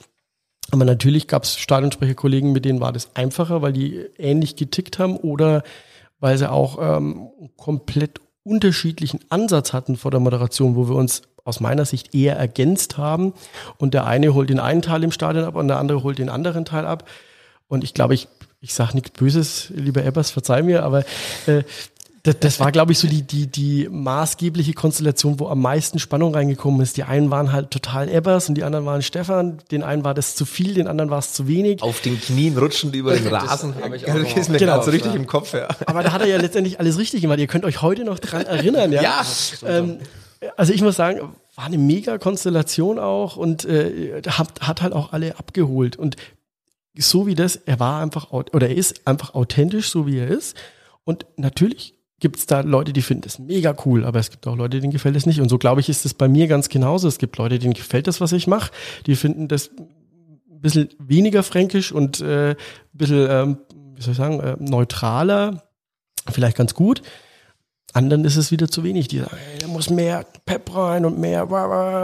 Aber 0.71 0.85
natürlich 0.85 1.27
gab 1.27 1.43
es 1.43 1.57
Stadionsprecherkollegen, 1.57 2.51
mit 2.51 2.65
denen 2.65 2.81
war 2.81 2.93
das 2.93 3.15
einfacher, 3.15 3.61
weil 3.61 3.73
die 3.73 4.05
ähnlich 4.17 4.55
getickt 4.55 4.97
haben 4.97 5.17
oder 5.17 5.63
weil 6.19 6.37
sie 6.37 6.51
auch 6.51 6.77
ähm, 6.81 7.29
komplett 7.57 8.21
unterschiedlichen 8.43 9.19
Ansatz 9.29 9.73
hatten 9.73 9.95
vor 9.95 10.11
der 10.11 10.19
Moderation, 10.19 10.75
wo 10.75 10.87
wir 10.89 10.95
uns 10.95 11.21
aus 11.45 11.59
meiner 11.59 11.85
Sicht 11.85 12.13
eher 12.13 12.35
ergänzt 12.35 12.97
haben. 12.97 13.33
Und 13.77 13.93
der 13.93 14.05
eine 14.05 14.33
holt 14.33 14.49
den 14.49 14.59
einen 14.59 14.81
Teil 14.81 15.03
im 15.03 15.11
Stadion 15.11 15.45
ab 15.45 15.55
und 15.55 15.67
der 15.67 15.77
andere 15.77 16.03
holt 16.03 16.19
den 16.19 16.29
anderen 16.29 16.65
Teil 16.65 16.85
ab. 16.85 17.07
Und 17.67 17.83
ich 17.83 17.93
glaube, 17.93 18.13
ich, 18.13 18.27
ich 18.61 18.73
sage 18.73 18.93
nichts 18.95 19.11
Böses, 19.11 19.71
lieber 19.75 20.03
Ebbers, 20.03 20.31
verzeih 20.31 20.63
mir, 20.63 20.83
aber 20.83 21.03
äh, 21.45 21.63
das, 22.23 22.39
das 22.39 22.59
war, 22.59 22.71
glaube 22.71 22.91
ich, 22.91 22.99
so 22.99 23.07
die, 23.07 23.21
die, 23.21 23.47
die 23.47 23.87
maßgebliche 23.89 24.73
Konstellation, 24.73 25.39
wo 25.39 25.47
am 25.47 25.61
meisten 25.61 25.99
Spannung 25.99 26.33
reingekommen 26.35 26.81
ist. 26.81 26.97
Die 26.97 27.03
einen 27.03 27.31
waren 27.31 27.53
halt 27.53 27.71
total 27.71 28.09
Ebbers 28.09 28.49
und 28.49 28.55
die 28.55 28.63
anderen 28.63 28.85
waren 28.85 29.01
Stefan. 29.01 29.59
Den 29.71 29.83
einen 29.83 30.03
war 30.03 30.13
das 30.13 30.35
zu 30.35 30.45
viel, 30.45 30.73
den 30.73 30.87
anderen 30.87 31.09
war 31.09 31.19
es 31.19 31.33
zu 31.33 31.47
wenig. 31.47 31.81
Auf 31.81 32.01
den 32.01 32.19
Knien 32.19 32.57
rutschend 32.57 32.95
über 32.95 33.15
den 33.15 33.27
Rasen. 33.33 33.73
habe 33.81 33.95
ich 33.95 34.09
auch 34.09 34.13
das 34.13 34.33
ist 34.35 34.49
mir 34.49 34.57
genau, 34.57 34.81
so 34.81 34.91
richtig 34.91 35.13
ja. 35.13 35.19
im 35.19 35.27
Kopf. 35.27 35.53
Ja. 35.53 35.67
Aber 35.85 36.03
da 36.03 36.11
hat 36.11 36.21
er 36.21 36.27
ja 36.27 36.37
letztendlich 36.37 36.79
alles 36.79 36.97
richtig 36.97 37.21
gemacht. 37.21 37.39
Ihr 37.39 37.47
könnt 37.47 37.63
euch 37.63 37.81
heute 37.81 38.03
noch 38.03 38.19
dran 38.19 38.45
erinnern. 38.45 38.91
Ja. 38.91 39.01
ja 39.01 39.25
ähm, 39.65 39.99
also 40.57 40.73
ich 40.73 40.81
muss 40.81 40.97
sagen, 40.97 41.19
war 41.55 41.65
eine 41.65 41.77
mega 41.77 42.17
Konstellation 42.17 42.99
auch 42.99 43.37
und 43.37 43.65
äh, 43.65 44.21
hat, 44.27 44.61
hat 44.61 44.81
halt 44.81 44.93
auch 44.93 45.13
alle 45.13 45.37
abgeholt. 45.37 45.95
Und 45.95 46.17
so 46.97 47.27
wie 47.27 47.35
das, 47.35 47.55
er 47.55 47.79
war 47.79 48.01
einfach, 48.01 48.31
oder 48.31 48.67
er 48.67 48.75
ist 48.75 49.07
einfach 49.07 49.35
authentisch, 49.35 49.89
so 49.89 50.05
wie 50.05 50.17
er 50.17 50.27
ist. 50.27 50.57
Und 51.05 51.25
natürlich 51.37 51.98
gibt 52.19 52.37
es 52.37 52.45
da 52.45 52.61
Leute, 52.61 52.93
die 52.93 53.01
finden 53.01 53.21
das 53.21 53.39
mega 53.39 53.75
cool, 53.85 54.05
aber 54.05 54.19
es 54.19 54.29
gibt 54.29 54.45
auch 54.47 54.55
Leute, 54.55 54.79
denen 54.79 54.91
gefällt 54.91 55.15
es 55.15 55.25
nicht. 55.25 55.41
Und 55.41 55.49
so 55.49 55.57
glaube 55.57 55.81
ich, 55.81 55.89
ist 55.89 56.05
es 56.05 56.13
bei 56.13 56.27
mir 56.27 56.47
ganz 56.47 56.69
genauso. 56.69 57.07
Es 57.07 57.17
gibt 57.17 57.37
Leute, 57.37 57.59
denen 57.59 57.73
gefällt 57.73 58.07
das, 58.07 58.21
was 58.21 58.31
ich 58.31 58.47
mache. 58.47 58.71
Die 59.05 59.15
finden 59.15 59.47
das 59.47 59.71
ein 59.77 60.61
bisschen 60.61 60.89
weniger 60.99 61.43
fränkisch 61.43 61.91
und 61.91 62.19
äh, 62.21 62.51
ein 62.51 62.57
bisschen, 62.93 63.27
ähm, 63.29 63.57
wie 63.95 64.01
soll 64.01 64.11
ich 64.11 64.17
sagen, 64.17 64.39
äh, 64.39 64.55
neutraler, 64.59 65.63
vielleicht 66.29 66.57
ganz 66.57 66.73
gut. 66.73 67.01
Anderen 67.93 68.23
ist 68.23 68.35
es 68.35 68.51
wieder 68.51 68.69
zu 68.69 68.83
wenig. 68.83 69.07
Die 69.07 69.19
sagen, 69.19 69.35
ey, 69.53 69.59
da 69.59 69.67
muss 69.67 69.89
mehr 69.89 70.25
Pep 70.45 70.75
rein 70.75 71.05
und 71.05 71.17
mehr. 71.17 71.49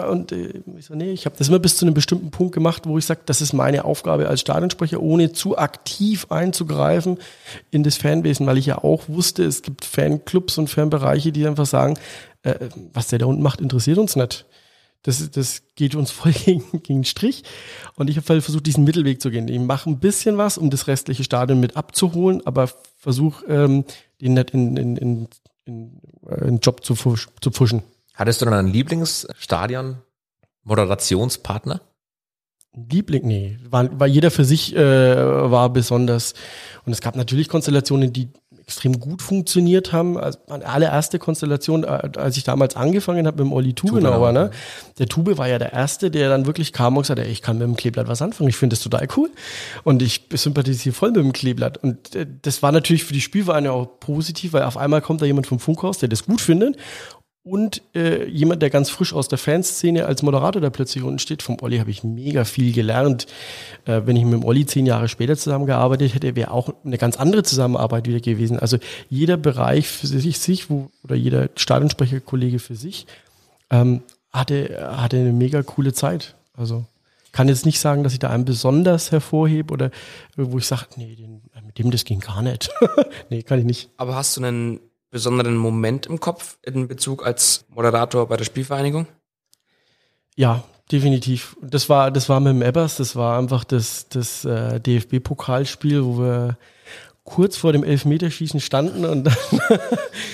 Und 0.10 0.32
äh, 0.32 0.62
ich 0.78 0.86
so, 0.86 0.95
nee, 0.95 1.12
ich 1.12 1.26
habe 1.26 1.36
das 1.38 1.50
immer 1.50 1.60
bis 1.60 1.78
zu 1.78 1.86
einem 1.86 1.93
bestimmten 1.93 2.32
Punkt 2.32 2.54
gemacht, 2.54 2.84
wo 2.86 2.98
ich 2.98 3.06
sage, 3.06 3.21
das 3.26 3.41
ist 3.41 3.54
meine 3.54 3.86
Aufgabe 3.86 4.28
als 4.28 4.41
Stadionsprecher, 4.41 5.00
ohne 5.02 5.32
zu 5.32 5.58
aktiv 5.58 6.28
einzugreifen 6.30 7.19
in 7.71 7.84
das 7.84 7.98
Fanwesen, 7.98 8.48
weil 8.48 8.58
ich 8.58 8.65
ja 8.65 8.80
auch 8.80 9.08
wusste, 9.08 9.43
es 9.43 9.62
gibt 9.62 9.86
Fanclubs 9.86 10.58
und 10.58 10.69
Fanbereiche, 10.69 11.32
die 11.32 11.45
einfach 11.45 11.67
sagen, 11.67 11.98
äh, 12.43 12.56
was 12.93 13.08
der 13.08 13.19
da 13.19 13.26
unten 13.28 13.43
macht, 13.43 13.62
interessiert 13.62 13.98
uns 13.98 14.15
nicht. 14.15 14.45
Das, 15.04 15.30
das 15.30 15.62
geht 15.76 15.93
uns 15.93 16.10
voll 16.12 16.32
gegen, 16.32 16.63
gegen 16.82 17.00
den 17.00 17.04
Strich. 17.06 17.43
Und 17.95 18.10
ich 18.10 18.17
habe 18.17 18.28
halt 18.28 18.43
versucht, 18.43 18.65
diesen 18.65 18.84
Mittelweg 18.86 19.21
zu 19.21 19.30
gehen. 19.30 19.48
Ich 19.48 19.60
mache 19.60 19.89
ein 19.89 20.00
bisschen 20.00 20.38
was, 20.38 20.58
um 20.58 20.71
das 20.71 20.88
restliche 20.88 21.24
Stadion 21.24 21.60
mit 21.60 21.78
abzuholen, 21.78 22.41
aber 22.45 22.69
versuche 22.98 23.45
ähm, 23.45 23.86
den 24.19 24.34
nicht 24.34 24.52
in, 24.52 24.78
in, 24.78 24.98
in 24.98 25.28
in, 25.65 25.99
äh, 26.28 26.45
einen 26.45 26.60
Job 26.60 26.84
zu, 26.86 26.95
zu 26.95 27.51
pfuschen. 27.51 27.84
Hattest 28.13 28.41
du 28.41 28.45
dann 28.45 28.54
einen 28.54 28.69
Lieblingsstadion, 28.69 29.97
Moderationspartner? 30.63 31.82
Liebling, 32.73 33.25
nee, 33.25 33.58
war, 33.69 33.99
war 33.99 34.08
jeder 34.08 34.32
für 34.32 34.43
sich 34.43 34.75
äh, 34.75 34.80
war 35.51 35.69
besonders. 35.69 36.34
Und 36.86 36.91
es 36.91 37.01
gab 37.01 37.15
natürlich 37.15 37.47
Konstellationen, 37.47 38.12
die 38.12 38.30
extrem 38.65 38.99
gut 38.99 39.21
funktioniert 39.21 39.93
haben. 39.93 40.17
Also 40.17 40.39
meine 40.47 40.65
allererste 40.65 41.19
Konstellation, 41.19 41.84
äh, 41.84 42.10
als 42.17 42.36
ich 42.36 42.43
damals 42.43 42.75
angefangen 42.75 43.28
habe 43.28 43.43
mit 43.43 43.51
dem 43.51 43.54
Olli 43.54 43.73
Tubenauer, 43.73 44.32
ne? 44.32 44.49
Der 44.97 45.08
Tube 45.08 45.38
war 45.38 45.47
ja 45.47 45.60
der 45.60 45.73
Erste, 45.73 46.10
der 46.10 46.30
dann 46.30 46.47
wirklich 46.47 46.73
kam 46.73 46.97
und 46.97 47.04
gesagt 47.04 47.19
hat, 47.19 47.28
ich 47.28 47.41
kann 47.43 47.60
mit 47.60 47.67
dem 47.67 47.75
Kleeblatt 47.75 48.08
was 48.08 48.21
anfangen, 48.21 48.49
ich 48.49 48.58
finde 48.58 48.75
das 48.75 48.84
total 48.84 49.08
cool. 49.15 49.30
Und 49.84 50.01
ich 50.01 50.28
sympathisiere 50.34 50.95
voll 50.95 51.12
mit 51.12 51.17
dem 51.17 51.34
Kleeblatt. 51.34 51.78
Und 51.78 52.15
äh, 52.15 52.25
das 52.41 52.63
war 52.63 52.71
natürlich 52.71 53.04
für 53.04 53.13
die 53.13 53.21
Spielvereine 53.21 53.71
auch 53.71 53.99
positiv, 53.99 54.54
weil 54.54 54.63
auf 54.63 54.78
einmal 54.78 55.01
kommt 55.01 55.21
da 55.21 55.25
jemand 55.25 55.45
vom 55.45 55.60
Funkhaus, 55.60 55.99
der 55.99 56.10
das 56.10 56.25
gut 56.25 56.41
findet 56.41 56.78
und 57.45 57.84
äh, 57.93 58.27
jemand, 58.27 58.63
der 58.63 58.71
ganz 58.71 58.89
frisch 58.89 59.13
aus 59.13 59.27
der 59.27 59.38
Fanszene 59.38 60.08
als 60.08 60.23
Moderator 60.23 60.60
da 60.60 60.71
plötzlich 60.71 61.03
unten 61.03 61.19
steht. 61.19 61.43
Vom 61.43 61.58
Olli 61.62 61.77
habe 61.77 61.91
ich 61.91 62.03
mega 62.03 62.43
viel 62.43 62.73
gelernt. 62.73 63.27
Äh, 63.86 64.01
wenn 64.05 64.15
ich 64.15 64.23
mit 64.25 64.34
dem 64.34 64.43
Olli 64.43 64.65
zehn 64.65 64.88
Jahre 64.88 65.08
später 65.08 65.38
zusammengearbeitet 65.38 66.15
hätte, 66.15 66.36
wäre 66.36 66.49
auch 66.49 66.73
eine 66.84 66.97
ganz 66.97 67.17
andere 67.17 67.43
Zusammenarbeit 67.43 68.08
wieder 68.08 68.19
gewesen. 68.19 68.58
Also 68.58 68.77
jeder 69.10 69.38
Bereich 69.38 69.88
für 69.88 70.08
sich, 70.08 70.39
sich 70.39 70.71
wo, 70.71 70.89
oder 71.03 71.15
jeder 71.15 71.49
Stadionsprecherkollege 71.55 72.58
für 72.58 72.75
sich 72.75 73.05
ähm, 73.69 74.01
hatte, 74.34 74.91
hatte 74.97 75.17
eine 75.17 75.31
mega 75.31 75.62
coole 75.62 75.93
Zeit. 75.93 76.36
Also 76.58 76.86
kann 77.31 77.47
jetzt 77.47 77.67
nicht 77.67 77.79
sagen, 77.79 78.03
dass 78.03 78.13
ich 78.13 78.19
da 78.19 78.31
einen 78.31 78.45
besonders 78.45 79.12
hervorhebe 79.12 79.71
oder 79.71 79.91
wo 80.36 80.58
ich 80.58 80.65
sage, 80.65 80.86
nee, 80.95 81.15
den, 81.15 81.43
mit 81.63 81.77
dem 81.77 81.91
das 81.91 82.05
ging 82.05 82.21
gar 82.21 82.41
nicht. 82.41 82.71
nee, 83.29 83.43
kann 83.43 83.60
ich 83.60 83.65
nicht. 83.65 83.89
Aber 83.97 84.15
hast 84.15 84.36
du 84.36 84.43
einen 84.43 84.79
besonderen 85.15 85.56
Moment 85.56 86.08
im 86.08 86.19
Kopf 86.19 86.58
in 86.62 86.89
Bezug 86.89 87.25
als 87.25 87.63
Moderator 87.69 88.28
bei 88.28 88.36
der 88.36 88.43
Spielvereinigung? 88.43 89.08
Ja, 90.36 90.65
definitiv. 90.91 91.56
Das 91.62 91.88
war, 91.88 92.12
das 92.12 92.28
war 92.28 92.41
mit 92.41 92.51
dem 92.51 92.62
Ebbers, 92.62 92.97
das 92.97 93.15
war 93.15 93.39
einfach 93.39 93.63
das, 93.63 94.10
das 94.10 94.43
äh, 94.43 94.82
DFB-Pokalspiel, 94.82 96.04
wo 96.04 96.19
wir 96.19 96.58
kurz 97.23 97.56
vor 97.56 97.71
dem 97.71 97.86
Elfmeterschießen 97.86 98.60
standen 98.60 99.06
und 99.06 99.23
dann 99.23 99.38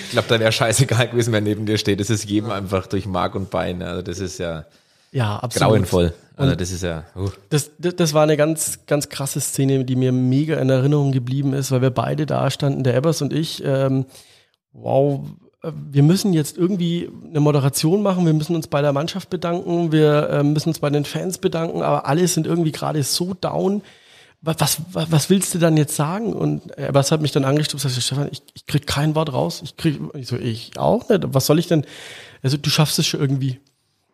Ich 0.04 0.10
glaube, 0.10 0.26
da 0.26 0.40
wäre 0.40 0.50
scheißegal 0.50 1.10
gewesen, 1.10 1.32
wer 1.32 1.40
neben 1.40 1.64
dir 1.64 1.78
steht. 1.78 2.00
Das 2.00 2.10
ist 2.10 2.28
jedem 2.28 2.50
einfach 2.50 2.88
durch 2.88 3.06
Mark 3.06 3.36
und 3.36 3.50
Bein. 3.50 3.82
Also 3.82 4.02
das 4.02 4.18
ist 4.18 4.38
ja, 4.38 4.64
ja 5.12 5.36
absolut. 5.36 5.68
grauenvoll. 5.68 6.12
Also 6.36 6.56
das 6.56 6.72
ist 6.72 6.82
ja. 6.82 7.04
Uh. 7.14 7.30
Das, 7.50 7.70
das, 7.78 7.94
das 7.94 8.14
war 8.14 8.24
eine 8.24 8.36
ganz, 8.36 8.80
ganz 8.86 9.08
krasse 9.08 9.40
Szene, 9.40 9.84
die 9.84 9.94
mir 9.94 10.10
mega 10.10 10.56
in 10.56 10.70
Erinnerung 10.70 11.12
geblieben 11.12 11.52
ist, 11.52 11.70
weil 11.70 11.82
wir 11.82 11.90
beide 11.90 12.26
da 12.26 12.50
standen, 12.50 12.82
der 12.82 12.96
Ebbers 12.96 13.22
und 13.22 13.32
ich. 13.32 13.62
Ähm, 13.64 14.06
wow, 14.72 15.20
äh, 15.62 15.72
wir 15.90 16.02
müssen 16.02 16.32
jetzt 16.32 16.56
irgendwie 16.56 17.10
eine 17.28 17.40
Moderation 17.40 18.02
machen, 18.02 18.26
wir 18.26 18.32
müssen 18.32 18.56
uns 18.56 18.66
bei 18.66 18.82
der 18.82 18.92
Mannschaft 18.92 19.30
bedanken, 19.30 19.92
wir 19.92 20.28
äh, 20.30 20.42
müssen 20.42 20.70
uns 20.70 20.80
bei 20.80 20.90
den 20.90 21.04
Fans 21.04 21.38
bedanken, 21.38 21.82
aber 21.82 22.06
alle 22.06 22.26
sind 22.28 22.46
irgendwie 22.46 22.72
gerade 22.72 23.02
so 23.02 23.34
down. 23.34 23.82
Was, 24.44 24.80
was, 24.90 25.12
was 25.12 25.30
willst 25.30 25.54
du 25.54 25.60
dann 25.60 25.76
jetzt 25.76 25.94
sagen? 25.94 26.32
Und 26.32 26.76
äh, 26.76 26.88
was 26.92 27.12
hat 27.12 27.20
mich 27.20 27.30
dann 27.30 27.44
angestupst, 27.44 27.88
sagt 27.88 28.02
Stefan, 28.02 28.28
ich, 28.32 28.42
ich 28.54 28.66
krieg 28.66 28.88
kein 28.88 29.14
Wort 29.14 29.32
raus. 29.32 29.60
Ich 29.62 29.76
krieg, 29.76 30.00
ich 30.14 30.26
so, 30.26 30.36
ich 30.36 30.76
auch 30.78 31.08
nicht. 31.08 31.22
Was 31.28 31.46
soll 31.46 31.60
ich 31.60 31.68
denn? 31.68 31.86
Also 32.42 32.56
du 32.56 32.68
schaffst 32.68 32.98
es 32.98 33.06
schon 33.06 33.20
irgendwie. 33.20 33.60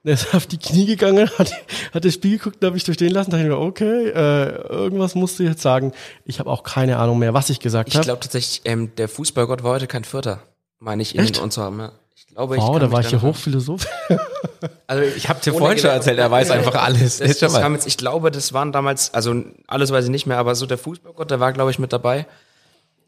Er 0.05 0.15
ist 0.15 0.35
auf 0.35 0.47
die 0.47 0.59
Knie 0.59 0.87
gegangen, 0.87 1.29
hat, 1.39 1.53
hat 1.93 2.05
das 2.05 2.15
Spiel 2.15 2.39
geguckt, 2.39 2.59
da 2.61 2.69
habe 2.69 2.77
ich 2.77 2.85
da 2.85 2.93
stehen 2.93 3.11
lassen, 3.11 3.31
dachte 3.31 3.43
ich 3.43 3.49
mir, 3.49 3.59
okay, 3.59 4.09
äh, 4.09 4.69
irgendwas 4.69 5.15
musst 5.15 5.39
du 5.39 5.43
jetzt 5.43 5.63
sagen. 5.63 5.93
Ich 6.25 6.39
habe 6.39 6.51
auch 6.51 6.63
keine 6.63 6.99
Ahnung 6.99 7.19
mehr, 7.19 7.35
was 7.35 7.51
ich 7.51 7.61
gesagt 7.61 7.91
habe. 7.91 8.01
Ich 8.01 8.05
glaube 8.05 8.21
tatsächlich, 8.21 8.63
ähm, 8.65 8.95
der 8.97 9.09
Fußballgott 9.09 9.63
war 9.63 9.73
heute 9.73 9.87
kein 9.87 10.05
Vierter, 10.05 10.43
meine 10.79 11.03
ich, 11.03 11.15
in 11.15 11.23
Echt? 11.23 11.39
uns 11.39 11.59
haben. 11.59 11.81
Ja. 11.81 11.93
Ich 12.15 12.27
glaube, 12.27 12.57
ich 12.57 12.63
wow, 12.63 12.79
da 12.79 12.91
war 12.91 13.01
ich 13.01 13.09
hier 13.09 13.23
Hochphilosoph. 13.23 13.87
also 14.87 15.03
ich 15.03 15.29
habe 15.29 15.41
dir 15.41 15.53
vorhin 15.53 15.79
schon 15.79 15.91
erzählt, 15.91 16.19
er 16.19 16.31
weiß 16.31 16.51
einfach 16.51 16.75
alles. 16.75 17.19
Das, 17.19 17.39
das 17.39 17.57
jetzt, 17.57 17.87
ich 17.87 17.97
glaube, 17.97 18.31
das 18.31 18.53
waren 18.53 18.73
damals, 18.73 19.15
also 19.15 19.43
alles 19.67 19.91
weiß 19.91 20.05
ich 20.05 20.11
nicht 20.11 20.27
mehr, 20.27 20.39
aber 20.39 20.55
so 20.55 20.67
der 20.67 20.79
Fußballgott, 20.79 21.31
der 21.31 21.41
war, 21.41 21.53
glaube 21.53 21.71
ich, 21.71 21.79
mit 21.79 21.93
dabei. 21.93 22.27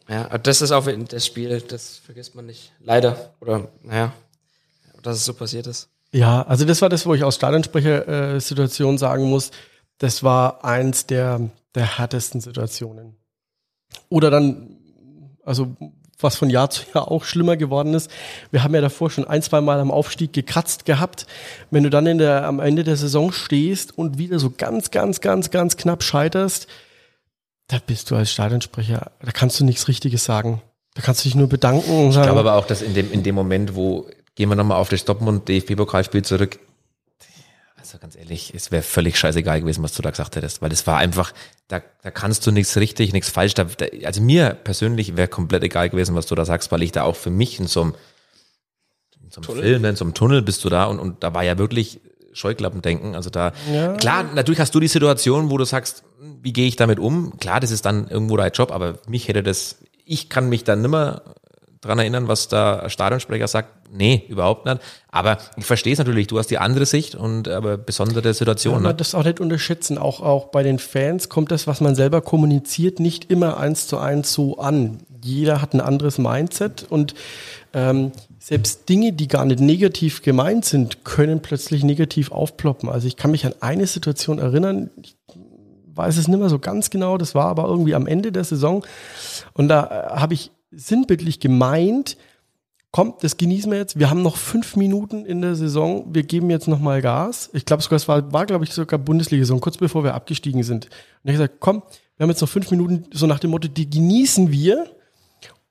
Ja, 0.09 0.39
das 0.39 0.61
ist 0.61 0.73
auch 0.73 0.89
das 1.09 1.25
Spiel, 1.25 1.61
das 1.61 2.01
vergisst 2.05 2.35
man 2.35 2.47
nicht. 2.47 2.73
Leider. 2.81 3.33
Oder, 3.41 3.69
naja, 3.83 4.13
dass 5.03 5.17
es 5.17 5.25
so 5.25 5.35
passiert 5.35 5.69
ist. 5.69 5.89
Ja, 6.13 6.43
also 6.43 6.65
das 6.65 6.83
war 6.83 6.89
das, 6.89 7.07
wo 7.07 7.15
ich 7.15 7.25
aus 7.25 7.37
Stadionsprecher-Situation 7.37 8.99
sagen 8.99 9.25
muss, 9.25 9.51
das 9.99 10.23
war 10.23 10.65
eins 10.65 11.07
der, 11.07 11.51
der 11.75 11.99
härtesten 11.99 12.41
Situationen. 12.41 13.17
Oder 14.09 14.31
dann, 14.31 14.79
also 15.45 15.77
was 16.23 16.37
von 16.37 16.51
Jahr 16.51 16.71
zu 16.71 16.83
Jahr 16.95 17.11
auch 17.11 17.25
schlimmer 17.25 17.57
geworden 17.57 17.95
ist. 17.95 18.11
Wir 18.51 18.63
haben 18.63 18.75
ja 18.75 18.81
davor 18.81 19.11
schon 19.11 19.27
ein, 19.27 19.43
zwei 19.43 19.61
Mal 19.61 19.81
am 19.81 19.91
Aufstieg 19.91 20.33
gekratzt 20.33 20.85
gehabt. 20.85 21.27
Wenn 21.71 21.83
du 21.83 21.91
dann 21.91 22.07
in 22.07 22.19
der, 22.19 22.45
am 22.45 22.61
Ende 22.61 22.85
der 22.85 22.97
Saison 22.97 23.33
stehst 23.33 23.97
und 23.97 24.19
wieder 24.19 24.39
so 24.39 24.51
ganz, 24.51 24.91
ganz, 24.91 25.21
ganz, 25.21 25.51
ganz 25.51 25.77
knapp 25.77 26.03
scheiterst, 26.03 26.67
da 27.69 27.79
bist 27.85 28.11
du 28.11 28.17
als 28.17 28.33
Stadionsprecher, 28.33 29.13
da 29.23 29.33
kannst 29.33 29.61
du 29.61 29.65
nichts 29.65 29.87
Richtiges 29.89 30.25
sagen. 30.25 30.61
Da 30.95 31.03
kannst 31.03 31.25
du 31.25 31.29
dich 31.29 31.37
nur 31.37 31.49
bedanken. 31.49 32.09
Ich 32.09 32.21
glaube 32.21 32.41
aber 32.41 32.55
auch, 32.55 32.67
dass 32.67 32.83
in 32.83 32.95
dem, 32.95 33.13
in 33.13 33.23
dem 33.23 33.37
Moment, 33.37 33.77
wo 33.77 34.09
gehen 34.35 34.49
wir 34.49 34.57
nochmal 34.57 34.79
auf 34.79 34.89
das 34.89 35.05
Dortmund 35.05 35.49
DFB-Pokalspiel 35.49 36.23
zurück. 36.23 36.59
Also 37.81 37.99
ganz 37.99 38.15
ehrlich, 38.15 38.53
es 38.55 38.71
wäre 38.71 38.83
völlig 38.83 39.19
scheißegal 39.19 39.63
gewesen, 39.63 39.83
was 39.83 39.95
du 39.95 40.03
da 40.03 40.11
gesagt 40.11 40.37
hättest, 40.37 40.61
weil 40.61 40.71
es 40.71 40.87
war 40.87 40.99
einfach, 40.99 41.33
da, 41.69 41.81
da 42.03 42.11
kannst 42.11 42.47
du 42.47 42.51
nichts 42.51 42.77
richtig, 42.77 43.13
nichts 43.13 43.31
falsch. 43.31 43.55
Da, 43.55 43.65
da, 43.65 43.87
also 44.05 44.21
mir 44.21 44.51
persönlich 44.51 45.17
wäre 45.17 45.29
komplett 45.29 45.65
egal 45.65 45.89
gewesen, 45.89 46.15
was 46.15 46.27
du 46.27 46.35
da 46.35 46.45
sagst, 46.45 46.71
weil 46.73 46.83
ich 46.83 46.93
da 46.93 47.05
auch 47.05 47.17
für 47.17 47.31
mich 47.31 47.59
in 47.59 47.67
so 47.67 47.83
einem, 47.83 47.95
in 49.23 49.31
so 49.31 49.41
einem 49.41 49.61
Film, 49.61 49.85
in 49.87 49.97
so 49.97 50.05
einem 50.05 50.15
Tunnel 50.15 50.43
bist 50.43 50.63
du 50.65 50.69
da 50.69 50.85
und, 50.85 50.99
und 50.99 51.23
da 51.25 51.33
war 51.33 51.43
ja 51.43 51.57
wirklich 51.57 52.01
Scheuklappendenken. 52.33 53.15
Also 53.15 53.31
da, 53.31 53.53
ja. 53.73 53.95
klar, 53.95 54.25
natürlich 54.35 54.61
hast 54.61 54.75
du 54.75 54.81
die 54.81 54.89
Situation, 54.89 55.51
wo 55.51 55.57
du 55.57 55.65
sagst, 55.65 56.05
wie 56.43 56.53
gehe 56.53 56.69
ich 56.69 56.77
damit 56.77 56.99
um? 56.99 57.39
Klar, 57.39 57.61
das 57.61 57.71
ist 57.71 57.87
dann 57.87 58.09
irgendwo 58.09 58.37
dein 58.37 58.53
Job, 58.53 58.73
aber 58.73 58.99
mich 59.09 59.29
hätte 59.29 59.43
das, 59.43 59.79
ich 60.05 60.29
kann 60.29 60.49
mich 60.49 60.65
dann 60.65 60.83
nimmer 60.83 61.23
dran 61.81 61.99
erinnern, 61.99 62.29
was 62.29 62.49
der 62.49 62.89
Stadionsprecher 62.91 63.49
sagt. 63.49 63.91
Nee, 63.93 64.25
überhaupt 64.29 64.67
nicht. 64.67 64.79
Aber 65.11 65.39
ich 65.57 65.65
verstehe 65.65 65.93
es 65.93 65.99
natürlich, 65.99 66.27
du 66.27 66.39
hast 66.39 66.49
die 66.49 66.59
andere 66.59 66.87
Sicht 66.87 67.15
und 67.15 67.49
aber 67.49 67.79
besondere 67.79 68.35
Situation. 68.35 68.83
Ja, 68.83 68.89
ne? 68.89 68.95
das 68.95 69.15
auch 69.15 69.25
nicht 69.25 69.41
unterschätzen. 69.41 69.99
Auch, 69.99 70.21
auch 70.21 70.47
bei 70.47 70.63
den 70.63 70.79
Fans 70.79 71.29
kommt 71.29 71.51
das, 71.51 71.67
was 71.67 71.81
man 71.81 71.95
selber 71.95 72.21
kommuniziert, 72.21 73.01
nicht 73.01 73.31
immer 73.31 73.57
eins 73.57 73.87
zu 73.87 73.99
eins 73.99 74.33
so 74.33 74.59
an. 74.59 74.99
Jeder 75.23 75.61
hat 75.61 75.75
ein 75.75 75.81
anderes 75.81 76.19
Mindset 76.19 76.87
und 76.89 77.15
ähm, 77.73 78.13
selbst 78.39 78.89
Dinge, 78.89 79.13
die 79.13 79.29
gar 79.29 79.45
nicht 79.45 79.61
negativ 79.61 80.23
gemeint 80.23 80.65
sind, 80.65 81.05
können 81.05 81.41
plötzlich 81.41 81.85
negativ 81.85 82.33
aufploppen. 82.33 82.89
Also 82.89 83.07
ich 83.07 83.17
kann 83.17 83.31
mich 83.31 83.45
an 83.47 83.55
eine 83.61 83.87
Situation 83.87 84.39
erinnern, 84.39 84.91
ich 85.03 85.17
weiß 85.95 86.17
es 86.17 86.29
nicht 86.29 86.39
mehr 86.39 86.49
so 86.49 86.59
ganz 86.59 86.91
genau, 86.91 87.19
das 87.19 87.35
war 87.35 87.47
aber 87.47 87.65
irgendwie 87.65 87.95
am 87.95 88.07
Ende 88.07 88.33
der 88.33 88.45
Saison 88.45 88.85
und 89.53 89.69
da 89.69 89.85
äh, 90.15 90.21
habe 90.21 90.35
ich 90.35 90.51
sinnbildlich 90.71 91.41
gemeint, 91.41 92.17
kommt, 92.93 93.23
das 93.23 93.37
genießen 93.37 93.71
wir 93.71 93.79
jetzt. 93.79 93.99
Wir 93.99 94.11
haben 94.11 94.23
noch 94.23 94.37
fünf 94.37 94.77
Minuten 94.77 95.25
in 95.25 95.43
der 95.43 95.55
Saison. 95.55 96.07
Wir 96.13 96.25
geben 96.25 96.51
jetzt 96.51 96.69
noch 96.69 96.81
mal 96.81 97.01
Gas. 97.03 97.51
Ich 97.53 97.65
glaube 97.65 97.83
sogar, 97.83 97.97
es 97.97 98.09
war, 98.09 98.33
war 98.33 98.47
glaube 98.47 98.65
ich, 98.65 98.73
sogar 98.73 98.99
Bundesliga-Saison, 98.99 99.61
kurz 99.61 99.77
bevor 99.77 100.05
wir 100.05 100.15
abgestiegen 100.15 100.63
sind. 100.63 100.87
Und 100.87 101.31
ich 101.31 101.33
gesagt, 101.33 101.57
komm, 101.61 101.83
wir 102.17 102.25
haben 102.25 102.31
jetzt 102.31 102.41
noch 102.41 102.49
fünf 102.49 102.71
Minuten, 102.71 103.05
so 103.13 103.27
nach 103.27 103.39
dem 103.39 103.51
Motto, 103.51 103.69
die 103.69 103.89
genießen 103.89 104.51
wir. 104.51 104.87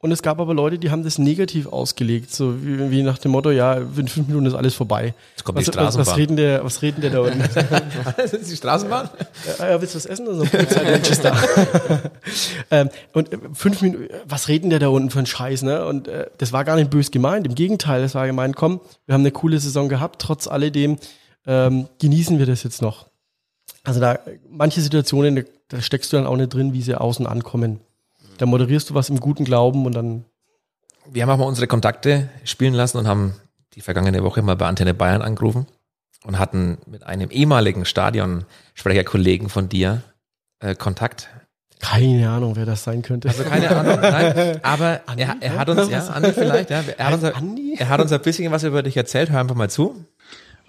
Und 0.02 0.14
es 0.14 0.22
gab 0.22 0.40
aber 0.40 0.54
Leute, 0.54 0.80
die 0.80 0.92
haben 0.92 1.04
das 1.04 1.18
negativ 1.18 1.68
ausgelegt, 1.68 2.34
so 2.34 2.64
wie, 2.64 2.90
wie 2.90 3.04
nach 3.04 3.18
dem 3.18 3.32
Motto, 3.32 3.52
ja, 3.52 3.74
in 3.74 4.08
fünf 4.08 4.30
Minuten 4.30 4.46
ist 4.46 4.54
alles 4.54 4.74
vorbei. 4.74 5.14
Jetzt 5.36 5.44
kommt 5.44 5.58
was, 5.58 5.66
die 5.66 5.72
was, 5.72 5.76
Straßenbahn. 5.76 6.08
was 6.08 6.18
reden 6.18 6.36
der, 6.38 6.64
was 6.64 6.82
reden 6.82 7.02
der 7.02 7.10
da 7.10 7.20
unten? 7.20 7.40
das 8.18 8.34
ist 8.34 8.50
die 8.50 8.56
Straßenbahn? 8.56 9.10
Ja, 9.60 9.72
ja, 9.72 9.82
willst 9.82 9.96
du 9.96 9.98
was 9.98 10.06
essen? 10.06 10.28
Also 10.30 10.46
da. 11.22 11.38
ähm, 12.72 12.90
und 13.12 13.34
äh, 13.34 13.38
fünf 13.54 13.82
Minuten, 13.82 14.08
was 14.26 14.48
reden 14.48 14.70
der 14.70 14.80
da 14.80 14.88
unten 14.88 15.10
für 15.10 15.20
einen 15.20 15.26
Scheiß, 15.26 15.64
ne? 15.64 15.86
Und 15.86 16.08
äh, 16.08 16.28
das 16.38 16.54
war 16.54 16.64
gar 16.64 16.78
nicht 16.78 16.90
bös 16.90 17.12
gemeint. 17.12 17.46
Im 17.46 17.56
Gegenteil, 17.56 18.02
das 18.02 18.16
war 18.16 18.26
gemeint, 18.26 18.56
komm, 18.56 18.80
wir 19.06 19.14
haben 19.14 19.22
eine 19.22 19.32
coole 19.32 19.60
Saison 19.60 19.90
gehabt, 19.90 20.22
trotz 20.22 20.48
alledem 20.48 20.98
ähm, 21.46 21.90
genießen 22.00 22.40
wir 22.40 22.46
das 22.46 22.64
jetzt 22.64 22.82
noch. 22.82 23.08
Also 23.84 24.00
da, 24.00 24.20
manche 24.50 24.80
Situationen, 24.80 25.44
da 25.68 25.82
steckst 25.82 26.14
du 26.14 26.18
dann 26.18 26.26
auch 26.26 26.38
nicht 26.38 26.54
drin, 26.54 26.72
wie 26.72 26.82
sie 26.82 26.96
außen 26.96 27.28
ankommen. 27.28 27.82
Da 28.40 28.46
moderierst 28.46 28.90
du 28.90 28.94
was 28.96 29.10
im 29.10 29.20
guten 29.20 29.44
Glauben 29.44 29.86
und 29.86 29.94
dann 29.94 30.26
Wir 31.12 31.24
haben 31.24 31.30
auch 31.30 31.38
mal 31.38 31.46
unsere 31.46 31.68
Kontakte 31.68 32.30
spielen 32.46 32.74
lassen 32.74 32.98
und 32.98 33.08
haben 33.08 33.34
die 33.74 33.82
vergangene 33.82 34.24
Woche 34.24 34.42
mal 34.42 34.56
bei 34.56 34.66
Antenne 34.66 34.94
Bayern 34.94 35.22
angerufen 35.22 35.68
und 36.24 36.40
hatten 36.40 36.78
mit 36.88 37.04
einem 37.04 37.32
ehemaligen 37.32 37.84
Stadionsprecherkollegen 37.84 39.50
von 39.50 39.68
dir 39.68 40.04
äh, 40.62 40.74
Kontakt. 40.74 41.30
keine 41.80 42.30
Ahnung, 42.30 42.56
wer 42.56 42.66
das 42.66 42.86
sein 42.86 43.02
könnte. 43.02 43.28
Also 43.28 43.44
keine 43.44 43.70
Ahnung, 43.76 44.00
nein, 44.02 44.60
aber 44.64 45.02
er, 45.18 45.36
er 45.42 45.58
hat 45.58 45.70
uns, 45.70 45.90
ja, 45.90 46.08
Andi 46.08 46.32
vielleicht, 46.32 46.70
ja, 46.70 46.82
er 46.98 47.06
hat, 47.06 47.14
uns, 47.16 47.24
Andi? 47.26 47.76
er 47.78 47.90
hat 47.90 48.00
uns 48.00 48.12
ein 48.12 48.22
bisschen 48.22 48.52
was 48.54 48.64
über 48.64 48.84
dich 48.84 48.96
erzählt, 48.96 49.32
hör 49.32 49.42
einfach 49.42 49.56
mal 49.56 49.70
zu. 49.70 50.06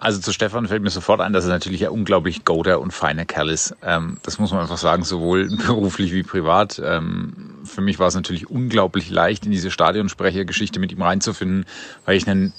Also 0.01 0.19
zu 0.19 0.33
Stefan 0.33 0.67
fällt 0.67 0.81
mir 0.81 0.89
sofort 0.89 1.21
ein, 1.21 1.31
dass 1.31 1.45
er 1.45 1.51
natürlich 1.51 1.85
ein 1.85 1.91
unglaublich 1.91 2.43
goater 2.43 2.81
und 2.81 2.91
feiner 2.91 3.23
Kerl 3.23 3.51
ist. 3.51 3.75
Ähm, 3.83 4.17
das 4.23 4.39
muss 4.39 4.51
man 4.51 4.61
einfach 4.61 4.79
sagen, 4.79 5.03
sowohl 5.03 5.55
beruflich 5.67 6.11
wie 6.11 6.23
privat. 6.23 6.81
Ähm, 6.83 7.59
für 7.65 7.81
mich 7.81 7.99
war 7.99 8.07
es 8.07 8.15
natürlich 8.15 8.49
unglaublich 8.49 9.11
leicht, 9.11 9.45
in 9.45 9.51
diese 9.51 9.69
Stadionsprechergeschichte 9.69 10.79
mit 10.79 10.91
ihm 10.91 11.03
reinzufinden, 11.03 11.65
weil 12.03 12.17
ich 12.17 12.27
einen 12.27 12.51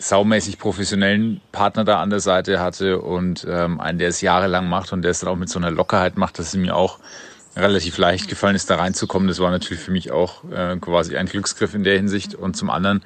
saumäßig 0.00 0.58
professionellen 0.58 1.40
Partner 1.52 1.84
da 1.84 2.02
an 2.02 2.10
der 2.10 2.18
Seite 2.18 2.58
hatte 2.58 2.98
und 2.98 3.46
ähm, 3.48 3.78
einen, 3.78 4.00
der 4.00 4.08
es 4.08 4.20
jahrelang 4.20 4.68
macht 4.68 4.92
und 4.92 5.02
der 5.02 5.12
es 5.12 5.20
dann 5.20 5.30
auch 5.30 5.36
mit 5.36 5.50
so 5.50 5.60
einer 5.60 5.70
Lockerheit 5.70 6.18
macht, 6.18 6.40
dass 6.40 6.48
es 6.48 6.56
mir 6.56 6.74
auch 6.74 6.98
relativ 7.54 7.98
leicht 7.98 8.26
gefallen 8.26 8.56
ist, 8.56 8.68
da 8.68 8.74
reinzukommen. 8.74 9.28
Das 9.28 9.38
war 9.38 9.52
natürlich 9.52 9.80
für 9.80 9.92
mich 9.92 10.10
auch 10.10 10.42
äh, 10.50 10.76
quasi 10.78 11.16
ein 11.16 11.26
Glücksgriff 11.26 11.72
in 11.72 11.84
der 11.84 11.94
Hinsicht 11.94 12.34
und 12.34 12.56
zum 12.56 12.68
anderen 12.68 13.04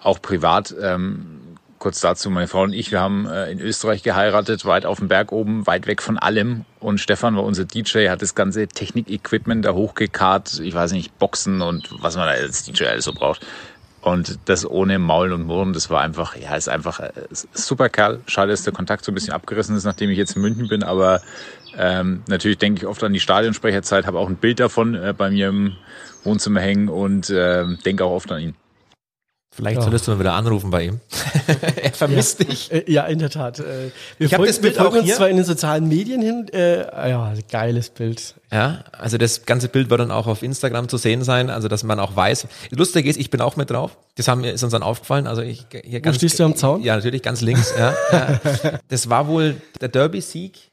auch 0.00 0.20
privat. 0.20 0.74
Ähm, 0.78 1.40
kurz 1.86 2.00
dazu, 2.00 2.30
meine 2.30 2.48
Frau 2.48 2.64
und 2.64 2.72
ich, 2.72 2.90
wir 2.90 3.00
haben 3.00 3.28
äh, 3.28 3.48
in 3.48 3.60
Österreich 3.60 4.02
geheiratet, 4.02 4.64
weit 4.64 4.84
auf 4.86 4.98
dem 4.98 5.06
Berg 5.06 5.30
oben, 5.30 5.68
weit 5.68 5.86
weg 5.86 6.02
von 6.02 6.18
allem. 6.18 6.64
Und 6.80 6.98
Stefan 6.98 7.36
war 7.36 7.44
unser 7.44 7.64
DJ, 7.64 8.08
hat 8.08 8.22
das 8.22 8.34
ganze 8.34 8.66
Technik-Equipment 8.66 9.64
da 9.64 9.72
hochgekarrt, 9.72 10.58
ich 10.58 10.74
weiß 10.74 10.90
nicht, 10.90 11.16
Boxen 11.20 11.62
und 11.62 11.88
was 12.02 12.16
man 12.16 12.26
als 12.26 12.64
DJ 12.64 12.86
alles 12.86 13.04
so 13.04 13.12
braucht. 13.12 13.46
Und 14.00 14.36
das 14.46 14.68
ohne 14.68 14.98
Maulen 14.98 15.32
und 15.32 15.44
Murren, 15.44 15.74
das 15.74 15.88
war 15.88 16.00
einfach, 16.00 16.34
ja, 16.34 16.56
ist 16.56 16.68
einfach 16.68 16.98
äh, 16.98 17.12
ist 17.30 17.44
ein 17.44 17.50
super 17.52 17.88
Kerl. 17.88 18.18
Schade, 18.26 18.50
dass 18.50 18.64
der 18.64 18.72
Kontakt 18.72 19.04
so 19.04 19.12
ein 19.12 19.14
bisschen 19.14 19.32
abgerissen 19.32 19.76
ist, 19.76 19.84
nachdem 19.84 20.10
ich 20.10 20.18
jetzt 20.18 20.34
in 20.34 20.42
München 20.42 20.66
bin, 20.66 20.82
aber 20.82 21.20
ähm, 21.78 22.24
natürlich 22.26 22.58
denke 22.58 22.80
ich 22.80 22.86
oft 22.88 23.04
an 23.04 23.12
die 23.12 23.20
Stadionsprecherzeit, 23.20 24.08
habe 24.08 24.18
auch 24.18 24.28
ein 24.28 24.38
Bild 24.38 24.58
davon 24.58 24.96
äh, 24.96 25.14
bei 25.16 25.30
mir 25.30 25.50
im 25.50 25.76
Wohnzimmer 26.24 26.58
hängen 26.58 26.88
und 26.88 27.30
äh, 27.30 27.64
denke 27.84 28.04
auch 28.04 28.10
oft 28.10 28.32
an 28.32 28.40
ihn. 28.40 28.54
Vielleicht 29.50 29.76
Ja. 29.76 29.82
solltest 29.82 30.06
du 30.06 30.10
mal 30.10 30.18
wieder 30.20 30.34
anrufen 30.34 30.70
bei 30.70 30.84
ihm. 30.84 31.00
er 31.82 31.92
vermisst 31.92 32.40
dich. 32.40 32.70
Äh, 32.70 32.84
ja, 32.92 33.04
in 33.06 33.18
der 33.18 33.30
Tat. 33.30 33.58
Äh, 33.58 33.90
wir 34.18 34.26
Ich 34.26 34.34
hab 34.34 34.38
folgen, 34.38 34.52
das 34.52 34.60
Bild 34.60 34.74
wir 34.74 34.82
folgen 34.82 34.96
auch 34.96 34.98
uns 34.98 35.06
hier. 35.06 35.14
zwar 35.16 35.28
in 35.30 35.36
den 35.36 35.46
sozialen 35.46 35.88
Medien 35.88 36.20
hin, 36.20 36.46
äh, 36.52 36.80
ja, 37.08 37.32
geiles 37.50 37.88
Bild. 37.88 38.34
Ja, 38.52 38.84
also 38.92 39.16
das 39.16 39.46
ganze 39.46 39.68
Bild 39.68 39.88
wird 39.88 40.00
dann 40.00 40.10
auch 40.10 40.26
auf 40.26 40.42
Instagram 40.42 40.88
zu 40.90 40.98
sehen 40.98 41.24
sein, 41.24 41.48
also 41.48 41.68
dass 41.68 41.84
man 41.84 41.98
auch 42.00 42.14
weiß. 42.14 42.48
Lustig 42.70 43.06
ist, 43.06 43.18
ich 43.18 43.30
bin 43.30 43.40
auch 43.40 43.56
mit 43.56 43.70
drauf. 43.70 43.96
Das 44.16 44.28
haben, 44.28 44.44
ist 44.44 44.62
uns 44.62 44.72
dann 44.72 44.82
aufgefallen. 44.82 45.26
Also 45.26 45.40
ich 45.40 45.64
hier 45.84 46.00
ganz, 46.00 46.16
stehst 46.16 46.38
du 46.38 46.44
am 46.44 46.54
Zaun? 46.54 46.82
Ja, 46.82 46.96
natürlich 46.96 47.22
ganz 47.22 47.40
links. 47.40 47.72
Ja, 47.78 47.94
ja. 48.12 48.40
Das 48.88 49.08
war 49.08 49.26
wohl 49.26 49.56
der 49.80 49.88
Derby-Sieg. 49.88 50.70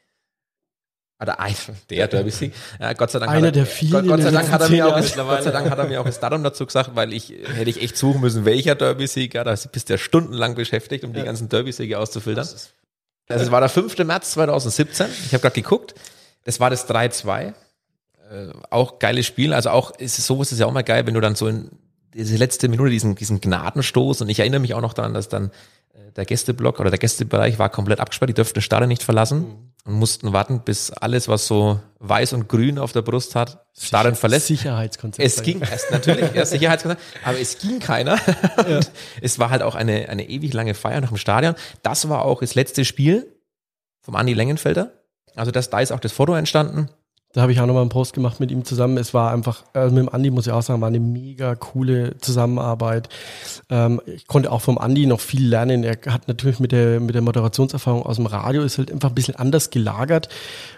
Oder 1.22 1.40
ein, 1.40 1.56
der 1.90 2.08
Derby-Sieg. 2.08 2.54
Ja, 2.82 2.92
Gott 2.94 3.12
sei 3.12 3.20
Dank. 3.20 3.32
Einer 3.32 3.48
hat 3.48 3.56
er, 3.56 3.60
der 3.60 3.66
vielen 3.66 4.08
Gott, 4.08 4.22
sei 4.22 4.32
Dank 4.32 4.52
hat 4.52 4.62
er 4.62 4.70
mir 4.70 4.88
auch, 4.88 4.96
Gott 4.96 5.44
sei 5.44 5.52
Dank 5.52 5.70
hat 5.70 5.78
er 5.78 5.86
mir 5.86 6.02
auch 6.02 6.06
das 6.06 6.20
Datum 6.20 6.44
dazu 6.44 6.66
gesagt, 6.66 6.92
weil 6.96 7.14
ich 7.14 7.30
hätte 7.30 7.70
ich 7.70 7.82
echt 7.82 7.98
suchen 7.98 8.20
müssen, 8.20 8.44
welcher 8.46 8.76
Derby-Sieg. 8.76 9.34
Ja, 9.34 9.44
da 9.44 9.56
bist 9.72 9.90
du 9.90 9.94
ja 9.94 9.98
stundenlang 9.98 10.56
beschäftigt, 10.56 11.04
um 11.06 11.14
die 11.14 11.24
ganzen 11.24 11.48
Derby-Siege 11.50 11.98
auszufiltern. 11.98 12.48
Also 13.30 13.46
es 13.46 13.52
war 13.52 13.62
der 13.62 13.70
5. 13.70 13.98
März 14.00 14.32
2017. 14.32 15.08
Ich 15.28 15.34
habe 15.34 15.42
gerade 15.42 15.56
geguckt. 15.56 15.96
Das 16.44 16.60
war 16.60 16.70
das 16.70 16.90
3-2 16.90 17.54
Äh, 18.30 18.48
auch 18.70 19.00
geiles 19.00 19.26
Spiel. 19.26 19.54
Also 19.54 19.70
auch 19.70 19.92
ist 19.92 20.18
es, 20.20 20.28
so 20.28 20.42
ist 20.42 20.52
es 20.52 20.60
ja 20.60 20.66
auch 20.66 20.72
mal 20.72 20.84
geil, 20.84 21.06
wenn 21.06 21.14
du 21.14 21.22
dann 21.22 21.36
so 21.36 21.48
in 21.48 21.72
diese 22.14 22.36
letzte 22.36 22.68
Minute 22.68 22.90
diesen, 22.90 23.16
diesen 23.16 23.40
Gnadenstoß 23.40 24.22
und 24.22 24.30
ich 24.30 24.40
erinnere 24.40 24.60
mich 24.60 24.74
auch 24.74 24.82
noch 24.82 24.94
daran, 24.94 25.14
dass 25.14 25.30
dann 25.30 25.52
äh, 25.94 26.12
der 26.16 26.26
Gästeblock 26.26 26.80
oder 26.80 26.90
der 26.90 27.00
Gästebereich 27.00 27.60
war 27.60 27.70
komplett 27.70 28.00
abgesperrt. 28.00 28.30
Die 28.30 28.34
dürften 28.34 28.62
Stadion 28.62 28.90
nicht 28.90 29.04
verlassen 29.04 29.73
und 29.86 29.94
mussten 29.94 30.32
warten, 30.32 30.62
bis 30.62 30.92
alles, 30.92 31.28
was 31.28 31.48
so 31.48 31.80
weiß 32.00 32.34
und 32.34 32.48
grün 32.48 32.80
auf 32.80 32.92
der 32.92 33.02
Brust 33.02 33.36
hat, 33.36 33.66
Stadion 33.78 34.16
verlässt. 34.16 34.48
Sicherheitskonzept. 34.48 35.26
Es 35.26 35.42
ging 35.42 35.62
erst 35.62 35.92
natürlich, 35.92 36.34
erst 36.34 36.52
Sicherheitskonzept, 36.54 37.02
aber 37.24 37.40
es 37.40 37.58
ging 37.58 37.80
keiner. 37.80 38.20
Und 38.58 38.92
Es 39.22 39.40
war 39.40 39.50
halt 39.50 39.62
auch 39.62 39.76
eine, 39.76 40.10
eine 40.10 40.30
ewig 40.30 40.54
lange 40.54 40.74
Feier 40.74 41.02
nach 41.02 41.10
dem 41.10 41.18
Stadion. 41.18 41.56
Das 41.82 42.08
war 42.08 42.24
auch 42.24 42.42
das 42.42 42.56
letzte 42.56 42.86
Spiel 42.86 43.40
vom 44.02 44.16
Andi 44.16 44.34
Längenfelder. 44.34 44.92
Also 45.36 45.52
das, 45.52 45.70
da 45.70 45.80
ist 45.80 45.92
auch 45.92 46.00
das 46.00 46.12
Foto 46.12 46.36
entstanden. 46.36 46.90
Da 47.34 47.42
habe 47.42 47.52
ich 47.52 47.60
auch 47.60 47.66
nochmal 47.66 47.82
einen 47.82 47.90
Post 47.90 48.14
gemacht 48.14 48.40
mit 48.40 48.52
ihm 48.52 48.64
zusammen. 48.64 48.96
Es 48.98 49.16
war 49.16 49.32
einfach, 49.32 49.64
äh, 49.74 49.86
mit 49.86 49.98
dem 49.98 50.10
Andi 50.10 50.30
muss 50.30 50.46
ich 50.46 50.54
auch 50.54 50.62
sagen, 50.62 50.82
war 50.82 50.88
eine 50.88 51.00
mega 51.00 51.56
coole 51.56 52.16
Zusammenarbeit. 52.20 53.10
Ähm, 53.72 54.00
ich 54.06 54.28
konnte 54.28 54.52
auch 54.52 54.62
vom 54.62 54.78
Andi 54.78 55.08
noch 55.08 55.20
viel 55.20 55.48
lernen. 55.48 55.84
Er 55.84 55.98
hat 56.08 56.28
natürlich 56.28 56.60
mit 56.60 56.72
der, 56.72 57.00
mit 57.00 57.16
der 57.16 57.24
Moderationserfahrung 57.24 58.04
aus 58.04 58.18
dem 58.18 58.28
Radio 58.28 58.62
ist 58.62 58.78
halt 58.78 58.92
einfach 58.92 59.10
ein 59.10 59.16
bisschen 59.16 59.36
anders 59.36 59.72
gelagert. 59.72 60.30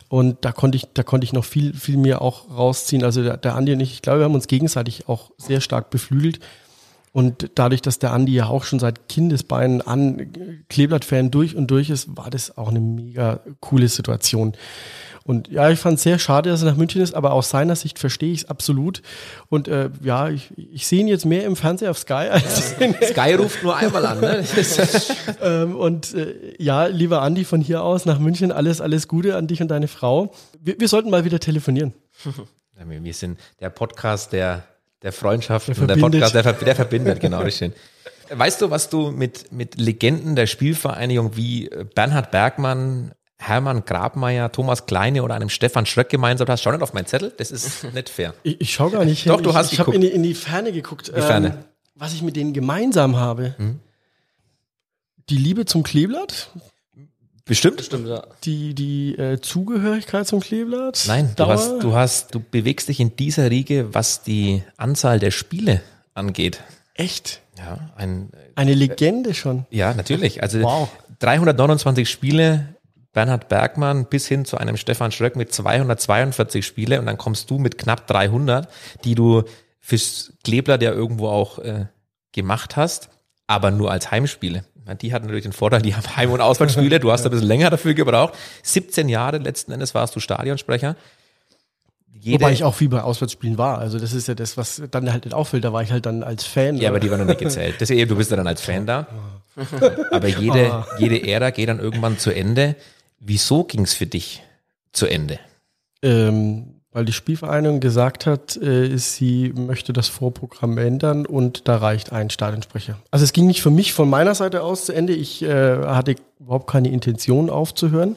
Und 0.08 0.46
da 0.46 0.54
konnte 0.54 0.78
ich, 0.78 0.88
da 0.94 1.04
konnte 1.04 1.26
ich 1.26 1.34
noch 1.34 1.44
viel, 1.44 1.74
viel 1.74 1.98
mehr 1.98 2.22
auch 2.22 2.50
rausziehen. 2.50 3.04
Also 3.04 3.22
der, 3.22 3.36
der 3.36 3.56
Andi 3.56 3.74
und 3.74 3.82
ich, 3.82 3.92
ich 3.92 4.02
glaube, 4.02 4.20
wir 4.20 4.26
haben 4.26 4.36
uns 4.36 4.48
gegenseitig 4.48 5.10
auch 5.10 5.32
sehr 5.38 5.60
stark 5.60 5.90
beflügelt. 5.90 6.40
Und 7.12 7.52
dadurch, 7.56 7.82
dass 7.82 8.00
der 8.00 8.12
Andi 8.12 8.34
ja 8.34 8.48
auch 8.48 8.64
schon 8.64 8.80
seit 8.80 9.08
Kindesbeinen 9.10 9.82
an 9.82 10.34
Kleeblatt-Fan 10.70 11.32
durch 11.32 11.56
und 11.56 11.68
durch 11.68 11.90
ist, 11.90 12.16
war 12.18 12.30
das 12.30 12.58
auch 12.58 12.70
eine 12.70 12.82
mega 12.82 13.40
coole 13.62 13.88
Situation. 13.88 14.54
Und 15.28 15.48
ja, 15.48 15.72
ich 15.72 15.80
fand 15.80 15.98
es 15.98 16.04
sehr 16.04 16.20
schade, 16.20 16.52
dass 16.52 16.62
er 16.62 16.70
nach 16.70 16.78
München 16.78 17.02
ist, 17.02 17.16
aber 17.16 17.34
aus 17.34 17.50
seiner 17.50 17.76
Sicht 17.76 17.98
verstehe 17.98 18.32
ich 18.32 18.44
es 18.44 18.46
absolut. 18.46 19.02
Und 19.50 19.68
äh, 19.68 19.90
ja, 20.04 20.30
ich, 20.30 20.52
ich 20.56 20.86
sehe 20.86 21.00
ihn 21.00 21.08
jetzt 21.08 21.26
mehr 21.26 21.46
im 21.46 21.56
Fernseher 21.56 21.90
auf 21.90 21.98
Sky 21.98 22.30
als 22.30 22.74
in, 22.74 22.94
Sky 23.02 23.34
ruft 23.34 23.64
nur 23.64 23.76
einmal 23.76 24.06
an. 24.06 24.22
Ne? 24.22 24.44
Ähm, 25.42 25.76
und 25.76 26.14
äh, 26.14 26.54
ja, 26.60 26.86
lieber 26.86 27.22
Andi, 27.22 27.44
von 27.44 27.60
hier 27.60 27.84
aus 27.84 28.06
nach 28.06 28.20
München, 28.20 28.52
alles, 28.52 28.82
alles 28.82 29.08
Gute 29.08 29.36
an 29.36 29.48
dich 29.48 29.62
und 29.62 29.70
deine 29.70 29.88
Frau. 29.88 30.34
Wir, 30.60 30.80
wir 30.80 30.88
sollten 30.88 31.10
mal 31.10 31.26
wieder 31.26 31.40
telefonieren. 31.40 31.94
Ja, 32.78 32.84
wir 32.90 33.14
sind 33.14 33.40
der 33.62 33.70
Podcast 33.70 34.34
der, 34.34 34.64
der 35.02 35.14
Freundschaft 35.14 35.70
Der 35.70 35.80
und 35.80 35.88
der. 35.88 35.96
Podcast, 35.96 36.36
der, 36.36 36.44
der 36.44 36.76
verbindet, 36.76 37.22
genau, 37.22 37.50
schön. 37.50 37.72
Weißt 38.30 38.62
du, 38.62 38.70
was 38.70 38.90
du 38.90 39.12
mit, 39.12 39.54
mit 39.54 39.78
Legenden 39.80 40.36
der 40.36 40.46
Spielvereinigung 40.46 41.38
wie 41.38 41.70
äh, 41.70 41.86
Bernhard 41.86 42.32
Bergmann, 42.32 43.14
Hermann 43.38 43.84
Grabmeier, 43.86 44.52
Thomas 44.52 44.86
Kleine 44.86 45.22
oder 45.24 45.36
einem 45.36 45.50
Stefan 45.50 45.86
Schröck 45.86 46.10
gemeinsam 46.10 46.48
hast? 46.48 46.62
Schau 46.62 46.72
nicht 46.72 46.82
auf 46.82 46.94
meinen 46.94 47.06
Zettel, 47.06 47.34
das 47.38 47.52
ist 47.52 47.84
nicht 47.94 48.10
fair. 48.10 48.34
Ich, 48.44 48.62
ich 48.62 48.74
schaue 48.74 48.92
gar 48.92 49.06
nicht 49.06 49.28
Doch, 49.28 49.36
hin. 49.36 49.44
du 49.44 49.50
ich, 49.52 49.56
hast 49.56 49.74
Ich 49.74 49.80
habe 49.80 49.94
in, 49.94 50.02
die- 50.02 50.08
in 50.08 50.24
die 50.24 50.34
Ferne 50.34 50.72
geguckt. 50.72 51.10
ähm, 51.10 51.16
Die 51.16 51.22
Ferne. 51.22 51.66
was 51.96 52.14
ich 52.14 52.22
mit 52.22 52.36
denen 52.36 52.54
gemeinsam 52.54 53.18
habe. 53.18 53.56
Die 55.30 55.38
Liebe 55.38 55.66
zum 55.66 55.84
Kleeblatt, 55.84 56.50
Bestimmt? 57.48 57.80
Stimmt, 57.82 58.08
ja. 58.08 58.24
die, 58.44 58.74
die 58.74 59.16
äh, 59.20 59.40
Zugehörigkeit 59.40 60.26
zum 60.26 60.40
Kleeblatt. 60.40 61.04
Nein, 61.08 61.32
du 61.36 61.46
hast, 61.46 61.78
du 61.84 61.94
hast, 61.94 62.34
du 62.34 62.40
bewegst 62.40 62.88
dich 62.90 63.00
in 63.00 63.16
dieser 63.18 63.52
Riege, 63.52 63.94
was 63.94 64.24
die 64.24 64.64
Anzahl 64.78 65.20
der 65.20 65.30
Spiele 65.30 65.82
angeht. 66.16 66.64
Echt? 66.96 67.42
Ja, 67.60 67.92
ein, 67.98 68.32
Eine 68.56 68.74
Legende 68.74 69.36
schon. 69.36 69.68
ja, 69.70 69.94
natürlich. 69.94 70.42
Also 70.42 70.60
Wow. 70.62 70.90
329 71.20 72.10
Spiele, 72.10 72.75
Bernhard 73.16 73.48
Bergmann 73.48 74.06
bis 74.06 74.28
hin 74.28 74.46
zu 74.46 74.58
einem 74.58 74.78
Stefan 74.78 75.12
Schröck 75.12 75.36
mit 75.36 75.52
242 75.52 76.66
Spiele 76.66 77.00
und 77.00 77.08
dann 77.08 77.18
kommst 77.18 77.50
du 77.50 77.58
mit 77.58 77.78
knapp 77.78 78.06
300, 78.08 78.68
die 79.06 79.16
du 79.16 79.44
fürs 79.80 80.34
Kleeblatt 80.44 80.84
ja 80.84 80.92
irgendwo 80.92 81.30
auch 81.30 81.58
äh, 81.60 81.86
gemacht 82.34 82.76
hast, 82.76 83.10
aber 83.48 83.72
nur 83.72 83.90
als 83.90 84.12
Heimspiele. 84.12 84.66
Die 85.02 85.14
hatten 85.14 85.26
natürlich 85.26 85.46
den 85.46 85.54
Vorteil, 85.54 85.82
die 85.82 85.96
haben 85.96 86.16
Heim- 86.16 86.32
und 86.32 86.42
Auswärtsspiele, 86.42 87.00
du 87.00 87.12
hast 87.12 87.26
ein 87.26 87.32
bisschen 87.32 87.48
länger 87.48 87.72
dafür 87.72 87.96
gebraucht. 87.96 88.34
17 88.62 89.10
Jahre 89.10 89.38
letzten 89.38 89.72
Endes 89.72 89.96
warst 89.96 90.16
du 90.16 90.20
Stadionsprecher. 90.20 90.96
Jede, 92.20 92.42
Wobei 92.42 92.52
ich 92.52 92.64
auch 92.64 92.76
viel 92.76 92.90
bei 92.90 93.02
Auswärtsspielen 93.02 93.58
war. 93.58 93.78
Also 93.78 93.98
das 93.98 94.14
ist 94.14 94.28
ja 94.28 94.36
das, 94.36 94.58
was 94.58 94.82
dann 94.92 95.12
halt 95.12 95.26
nicht 95.26 95.34
auffällt. 95.34 95.64
Da 95.64 95.72
war 95.72 95.84
ich 95.84 95.92
halt 95.92 96.06
dann 96.06 96.24
als 96.24 96.44
Fan. 96.44 96.78
Ja, 96.78 96.90
aber 96.90 97.00
die 97.00 97.10
waren 97.10 97.20
noch 97.20 97.28
nicht 97.28 97.40
gezählt. 97.40 97.76
Das 97.80 97.90
ist 97.90 97.96
eben, 97.96 98.10
du 98.10 98.16
bist 98.16 98.32
ja 98.32 98.38
dann 98.38 98.48
als 98.48 98.62
Fan 98.62 98.86
da. 98.86 99.08
Aber 100.12 100.28
jede, 100.28 100.86
jede 100.98 101.26
Ära 101.26 101.52
geht 101.52 101.70
dann 101.70 101.80
irgendwann 101.80 102.18
zu 102.18 102.32
Ende. 102.32 102.76
Wieso 103.28 103.64
ging 103.64 103.82
es 103.82 103.94
für 103.94 104.06
dich 104.06 104.44
zu 104.94 105.08
Ende? 105.08 105.40
ähm, 106.06 106.82
weil 106.92 107.04
die 107.04 107.14
Spielvereinigung 107.14 107.82
gesagt 107.82 108.26
hat, 108.26 108.56
äh, 108.58 108.96
sie 108.98 109.52
möchte 109.54 109.92
das 109.92 110.08
Vorprogramm 110.08 110.78
ändern 110.78 111.26
und 111.26 111.68
da 111.68 111.78
reicht 111.78 112.14
ein 112.14 112.30
Stadionsprecher. 112.30 112.98
Also 113.12 113.26
es 113.26 113.34
ging 113.34 113.48
nicht 113.48 113.62
für 113.62 113.72
mich 113.72 113.92
von 113.92 114.10
meiner 114.10 114.36
Seite 114.36 114.62
aus 114.62 114.86
zu 114.86 114.94
Ende. 114.94 115.14
Ich 115.14 115.42
äh, 115.42 115.78
hatte 115.78 116.16
überhaupt 116.40 116.70
keine 116.70 116.90
Intention 116.90 117.50
aufzuhören. 117.50 118.16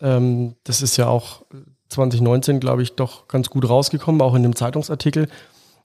Ähm, 0.00 0.56
das 0.64 0.82
ist 0.82 0.96
ja 0.96 1.06
auch 1.06 1.44
2019, 1.90 2.58
glaube 2.58 2.82
ich, 2.82 2.94
doch 2.94 3.28
ganz 3.28 3.50
gut 3.50 3.68
rausgekommen, 3.68 4.22
auch 4.22 4.34
in 4.34 4.42
dem 4.42 4.56
Zeitungsartikel. 4.56 5.28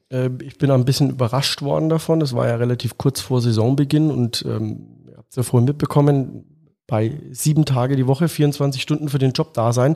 Äh, 0.10 0.30
ich 0.42 0.58
bin 0.58 0.72
ein 0.72 0.86
bisschen 0.86 1.12
überrascht 1.12 1.62
worden 1.62 1.90
davon. 1.90 2.22
Das 2.22 2.34
war 2.34 2.48
ja 2.48 2.56
relativ 2.56 2.98
kurz 2.98 3.20
vor 3.20 3.42
Saisonbeginn 3.42 4.10
und 4.10 4.44
ähm, 4.48 4.88
ihr 5.06 5.18
habt 5.18 5.30
es 5.30 5.36
ja 5.36 5.44
vorhin 5.44 5.66
mitbekommen, 5.66 6.46
bei 6.90 7.14
sieben 7.32 7.66
Tage 7.66 7.96
die 7.96 8.08
Woche, 8.08 8.28
24 8.28 8.82
Stunden 8.82 9.10
für 9.10 9.20
den 9.20 9.32
Job 9.32 9.54
da 9.54 9.74
sein, 9.74 9.96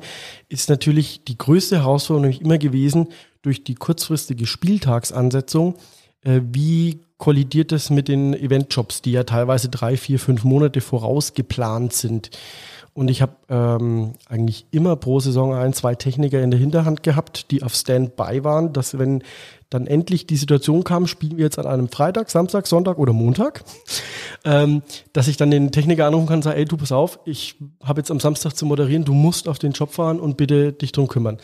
ist 0.49 0.69
natürlich 0.69 1.23
die 1.25 1.37
größte 1.37 1.77
Herausforderung 1.77 2.23
nämlich 2.23 2.41
immer 2.41 2.57
gewesen 2.57 3.07
durch 3.41 3.63
die 3.63 3.75
kurzfristige 3.75 4.45
Spieltagsansetzung. 4.45 5.75
Äh, 6.21 6.41
wie 6.51 6.99
kollidiert 7.17 7.71
das 7.71 7.89
mit 7.89 8.07
den 8.07 8.33
Eventjobs, 8.33 9.01
die 9.01 9.11
ja 9.11 9.23
teilweise 9.23 9.69
drei, 9.69 9.97
vier, 9.97 10.19
fünf 10.19 10.43
Monate 10.43 10.81
voraus 10.81 11.33
geplant 11.33 11.93
sind? 11.93 12.29
Und 12.93 13.09
ich 13.09 13.23
habe 13.23 13.33
ähm, 13.49 14.13
eigentlich 14.29 14.67
immer 14.69 14.95
pro 14.95 15.19
Saison 15.19 15.53
ein, 15.55 15.73
zwei 15.73 15.95
Techniker 15.95 16.41
in 16.41 16.51
der 16.51 16.59
Hinterhand 16.59 17.01
gehabt, 17.01 17.49
die 17.49 17.63
auf 17.63 17.73
Standby 17.73 18.43
waren, 18.43 18.71
dass 18.71 18.99
wenn 18.99 19.23
dann 19.71 19.87
endlich 19.87 20.27
die 20.27 20.35
Situation 20.35 20.83
kam, 20.83 21.07
spielen 21.07 21.37
wir 21.37 21.45
jetzt 21.45 21.57
an 21.57 21.65
einem 21.65 21.89
Freitag, 21.89 22.29
Samstag, 22.29 22.67
Sonntag 22.67 22.99
oder 22.99 23.11
Montag, 23.11 23.63
ähm, 24.45 24.83
dass 25.11 25.27
ich 25.27 25.37
dann 25.37 25.49
den 25.49 25.71
Techniker 25.71 26.05
anrufen 26.05 26.27
kann 26.27 26.35
und 26.37 26.43
sage, 26.43 26.57
ey, 26.57 26.65
du 26.65 26.77
pass 26.77 26.91
auf, 26.91 27.17
ich 27.25 27.55
habe 27.83 27.99
jetzt 27.99 28.11
am 28.11 28.19
Samstag 28.19 28.55
zu 28.55 28.67
moderieren, 28.67 29.05
du 29.05 29.13
musst 29.13 29.47
auf 29.47 29.57
den 29.57 29.71
Job 29.71 29.91
fahren 29.91 30.19
und 30.19 30.37
bitte 30.37 30.73
dich 30.73 30.91
drum 30.91 31.07
kümmern. 31.07 31.39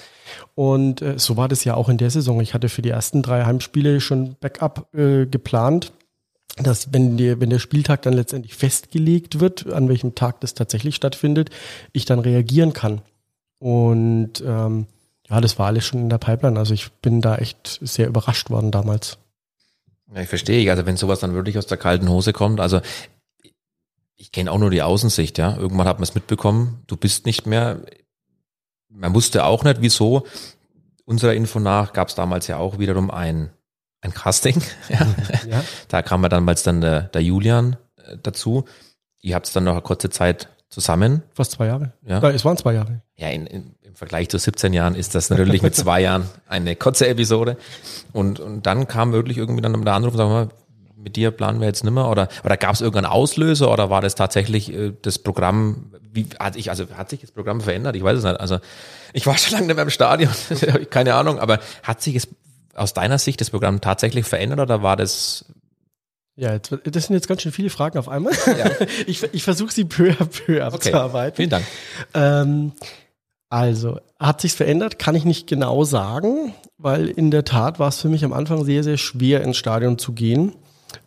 Und 0.54 1.02
äh, 1.02 1.18
so 1.18 1.38
war 1.38 1.47
das 1.47 1.64
ja 1.64 1.74
auch 1.74 1.89
in 1.89 1.97
der 1.97 2.12
Saison. 2.12 2.39
Ich 2.41 2.54
hatte 2.54 2.70
für 2.70 2.84
die 2.84 2.89
ersten 2.89 3.24
drei 3.24 3.45
Heimspiele 3.45 4.00
schon 4.02 4.36
Backup 4.39 4.93
äh, 4.93 5.26
geplant 5.26 5.91
dass 6.64 6.93
wenn, 6.93 7.18
die, 7.18 7.39
wenn 7.39 7.49
der 7.49 7.60
Spieltag 7.60 8.01
dann 8.01 8.14
letztendlich 8.14 8.55
festgelegt 8.55 9.39
wird, 9.39 9.72
an 9.72 9.89
welchem 9.89 10.16
Tag 10.16 10.41
das 10.41 10.53
tatsächlich 10.53 10.95
stattfindet, 10.95 11.49
ich 11.93 12.05
dann 12.05 12.20
reagieren 12.20 12.74
kann. 12.74 13.01
Und 13.60 14.43
ähm, 14.45 14.88
ja, 15.30 15.41
das 15.41 15.60
war 15.60 15.68
alles 15.68 15.86
schon 15.86 16.01
in 16.01 16.10
der 16.10 16.18
Pipeline. 16.18 16.57
Also 16.57 16.74
ich 16.74 16.91
bin 16.91 17.22
da 17.22 17.36
echt 17.36 17.80
sehr 17.82 18.07
überrascht 18.07 18.49
worden 18.49 18.72
damals. 18.72 19.18
Ja, 20.14 20.22
ich 20.22 20.30
verstehe. 20.30 20.70
Also 20.72 20.86
wenn 20.86 20.97
sowas 20.97 21.20
dann 21.20 21.34
wirklich 21.34 21.57
aus 21.57 21.68
der 21.68 21.78
kalten 21.78 22.10
Hose 22.10 22.34
kommt, 22.34 22.60
also 22.60 22.82
ich 24.16 24.32
kenne 24.32 24.51
auch 24.51 24.57
nur 24.57 24.70
die 24.70 24.82
Außensicht, 24.82 25.38
ja. 25.38 25.55
Irgendwann 25.55 25.88
hat 25.88 25.97
man 25.97 26.03
es 26.03 26.16
mitbekommen, 26.16 26.84
du 26.88 26.97
bist 26.97 27.26
nicht 27.26 27.45
mehr. 27.45 27.80
Man 28.89 29.14
wusste 29.14 29.45
auch 29.45 29.64
nicht, 29.64 29.82
wieso. 29.82 30.26
Unserer 31.05 31.34
Info 31.34 31.60
nach 31.60 31.93
gab 31.93 32.10
es 32.10 32.16
damals 32.16 32.47
ja 32.47 32.57
auch 32.57 32.80
wiederum 32.80 33.12
ein 33.12 33.51
ein 34.02 34.14
Casting. 34.14 34.62
ja. 34.89 35.08
ja. 35.50 35.64
Da 35.88 36.02
kam 36.02 36.24
ja 36.24 36.30
damals 36.30 36.64
dann 36.64 36.82
der, 36.82 37.04
der 37.04 37.22
Julian 37.22 37.78
äh, 37.97 38.18
dazu. 38.22 38.66
Ihr 39.22 39.36
habt 39.36 39.47
es 39.47 39.54
dann 39.54 39.66
noch 39.66 39.74
eine 39.74 39.82
kurze 39.82 40.10
Zeit 40.10 40.50
zusammen. 40.70 41.24
Fast 41.34 41.52
zwei 41.52 41.68
Jahre. 41.68 41.93
Ja. 42.06 42.20
ja 42.20 42.30
es 42.30 42.45
waren 42.45 42.58
zwei 42.58 42.74
Jahre. 42.74 43.02
Ja, 43.16 43.30
in, 43.30 43.47
in, 43.47 43.76
im 43.82 43.95
Vergleich 43.95 44.30
zu 44.30 44.38
17 44.38 44.72
Jahren 44.74 44.95
ist 44.95 45.16
das 45.16 45.30
natürlich 45.30 45.62
mit 45.62 45.76
zwei 45.76 46.02
Jahren 46.02 46.30
eine 46.47 46.76
kurze 46.76 47.08
Episode. 47.08 47.58
Und, 48.14 48.39
und 48.39 48.66
dann 48.66 48.88
kam 48.88 49.12
wirklich 49.12 49.38
irgendwie 49.38 49.62
dann 49.62 49.84
der 49.84 49.93
Anruf, 49.93 50.16
sagen 50.16 50.30
wir, 50.30 50.50
mit 50.95 51.16
dir 51.16 51.32
planen 51.32 51.60
wir 51.60 51.68
jetzt 51.68 51.84
nimmer 51.84 52.10
oder 52.10 52.28
oder 52.43 52.58
gab 52.58 52.74
es 52.74 52.82
irgendeinen 52.82 53.12
Auslöser 53.12 53.72
oder 53.72 53.89
war 53.89 54.02
das 54.02 54.16
tatsächlich 54.16 54.74
äh, 54.74 54.93
das 55.02 55.18
Programm 55.20 55.93
wie 56.12 56.28
hat 56.39 56.56
ich 56.56 56.70
also 56.70 56.86
hat 56.95 57.10
sich 57.10 57.22
das 57.22 57.32
Programm 57.32 57.62
verändert 57.62 57.95
ich 57.95 58.04
weiß 58.04 58.18
es 58.18 58.24
nicht 58.26 58.39
also 58.39 58.60
ich 59.14 59.26
war 59.26 59.38
schon 59.38 59.54
lange 59.54 59.68
nicht 59.68 59.76
mehr 59.78 59.84
im 59.84 59.89
Stadion 59.89 60.32
keine 60.89 61.16
Ahnung 61.16 61.39
aber 61.39 61.60
hat 61.84 62.02
sich 62.02 62.16
es 62.16 62.28
aus 62.80 62.93
deiner 62.93 63.17
Sicht 63.17 63.41
das 63.41 63.49
Programm 63.49 63.82
tatsächlich 63.82 64.25
verändert 64.25 64.59
oder 64.59 64.82
war 64.82 64.95
das 64.95 65.45
ja, 66.36 66.53
jetzt, 66.53 66.73
das 66.86 67.07
sind 67.07 67.15
jetzt 67.15 67.27
ganz 67.27 67.41
schön 67.41 67.51
viele 67.51 67.69
Fragen 67.69 67.97
auf 67.97 68.07
einmal. 68.07 68.32
Ja. 68.47 68.71
Ich, 69.07 69.21
ich 69.34 69.43
versuche 69.43 69.73
sie 69.73 69.84
peu 69.84 70.11
à 70.11 70.25
peu 70.25 70.63
abzuarbeiten. 70.63 71.34
Okay. 71.34 71.36
Vielen 71.36 71.49
Dank. 71.49 71.65
Ähm, 72.13 72.71
also, 73.49 73.99
hat 74.19 74.39
sich's 74.39 74.55
verändert? 74.55 74.99
Kann 74.99 75.15
ich 75.15 75.25
nicht 75.25 75.47
genau 75.47 75.84
sagen, 75.84 76.53
weil 76.77 77.09
in 77.09 77.30
der 77.30 77.43
Tat 77.43 77.77
war 77.77 77.89
es 77.89 77.99
für 77.99 78.07
mich 78.07 78.23
am 78.23 78.32
Anfang 78.32 78.63
sehr, 78.63 78.84
sehr 78.84 78.97
schwer, 78.97 79.41
ins 79.41 79.57
Stadion 79.57 79.97
zu 79.97 80.13
gehen. 80.13 80.53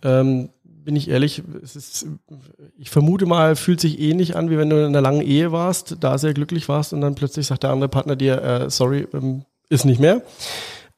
Ähm, 0.03 0.51
bin 0.65 0.97
ich 0.97 1.09
ehrlich, 1.09 1.43
ist, 1.63 2.07
ich 2.77 2.91
vermute 2.91 3.25
mal, 3.25 3.57
fühlt 3.57 3.81
sich 3.81 4.01
ähnlich 4.01 4.37
an, 4.37 4.51
wie 4.51 4.59
wenn 4.59 4.69
du 4.69 4.77
in 4.77 4.87
einer 4.87 5.01
langen 5.01 5.23
Ehe 5.23 5.53
warst, 5.53 5.97
da 6.01 6.19
sehr 6.19 6.35
glücklich 6.35 6.69
warst 6.69 6.93
und 6.93 7.01
dann 7.01 7.15
plötzlich 7.15 7.47
sagt 7.47 7.63
der 7.63 7.71
andere 7.71 7.89
Partner 7.89 8.17
dir, 8.17 8.43
äh, 8.43 8.71
sorry, 8.71 9.07
ähm, 9.15 9.45
ist 9.69 9.85
nicht 9.85 10.01
mehr. 10.01 10.23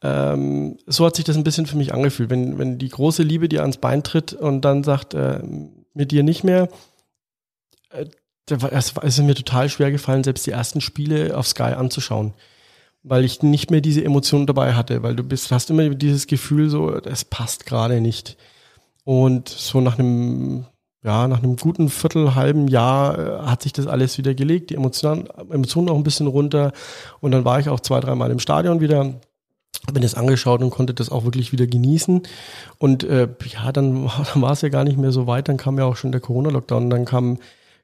Ähm, 0.05 0.77
so 0.87 1.07
hat 1.07 1.17
sich 1.17 1.25
das 1.25 1.37
ein 1.37 1.45
bisschen 1.45 1.65
für 1.65 1.79
mich 1.79 1.95
angefühlt. 1.95 2.29
Wenn, 2.29 2.59
wenn 2.59 2.77
die 2.77 2.91
große 2.91 3.23
Liebe 3.23 3.49
dir 3.49 3.63
ans 3.63 3.79
Bein 3.79 4.03
tritt 4.03 4.35
und 4.35 4.61
dann 4.61 4.85
sagt, 4.85 5.15
äh, 5.15 5.41
mit 5.95 6.13
dir 6.13 6.23
nicht 6.23 6.45
mehr, 6.45 6.69
äh, 7.89 8.05
es 8.71 8.93
ist 9.03 9.19
mir 9.21 9.35
total 9.35 9.71
schwer 9.71 9.91
gefallen, 9.91 10.23
selbst 10.23 10.47
die 10.47 10.51
ersten 10.51 10.83
Spiele 10.83 11.35
auf 11.35 11.49
Sky 11.49 11.73
anzuschauen. 11.73 12.35
Weil 13.03 13.25
ich 13.25 13.43
nicht 13.43 13.71
mehr 13.71 13.81
diese 13.81 14.05
Emotionen 14.05 14.47
dabei 14.47 14.75
hatte, 14.75 15.03
weil 15.03 15.17
du 15.17 15.23
bist, 15.23 15.51
hast 15.51 15.71
immer 15.71 15.89
dieses 15.89 16.27
Gefühl, 16.27 16.69
so, 16.69 16.95
es 16.95 17.25
passt 17.25 17.65
gerade 17.65 18.03
nicht. 18.03 18.37
Und 19.05 19.49
so 19.49 19.81
nach 19.81 19.99
einem, 19.99 20.67
ja, 21.03 21.29
nach 21.29 21.43
einem 21.43 21.57
guten 21.57 21.89
Viertel, 21.89 22.35
halben 22.35 22.69
Jahr 22.69 23.19
äh, 23.19 23.47
hat 23.47 23.63
sich 23.63 23.73
das 23.73 23.87
alles 23.87 24.19
wieder 24.19 24.35
gelegt, 24.35 24.69
die 24.69 24.75
Emotionen, 24.75 25.29
Emotionen 25.51 25.89
auch 25.89 25.97
ein 25.97 26.05
bisschen 26.05 26.27
runter. 26.27 26.73
Und 27.21 27.31
dann 27.31 27.47
war 27.47 27.59
ich 27.59 27.71
auch 27.71 27.81
zwei, 27.81 28.01
dreimal 28.01 28.31
im 28.31 28.39
Stadion 28.39 28.81
wieder 28.81 29.15
habe 29.87 29.99
mir 29.99 30.01
das 30.01 30.15
angeschaut 30.15 30.63
und 30.63 30.71
konnte 30.71 30.95
das 30.95 31.11
auch 31.11 31.25
wirklich 31.25 31.53
wieder 31.53 31.67
genießen. 31.67 32.23
Und 32.79 33.05
äh, 33.05 33.29
ja, 33.53 33.73
dann, 33.73 34.11
dann 34.33 34.43
war 34.43 34.53
es 34.53 34.63
ja 34.63 34.69
gar 34.69 34.85
nicht 34.85 34.99
mehr 34.99 35.13
so 35.13 35.27
weit. 35.27 35.49
Dann 35.49 35.57
kam 35.57 35.79
ja 35.79 35.85
auch 35.85 35.97
schon 35.97 36.13
der 36.13 36.21
Corona-Lockdown. 36.21 36.91
Dann 36.91 37.05
kam, 37.05 37.39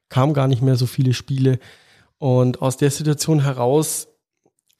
kam 0.09 0.33
gar 0.33 0.47
nicht 0.47 0.61
mehr 0.61 0.75
so 0.75 0.85
viele 0.85 1.13
Spiele. 1.13 1.59
Und 2.17 2.61
aus 2.61 2.77
der 2.77 2.91
Situation 2.91 3.43
heraus 3.43 4.07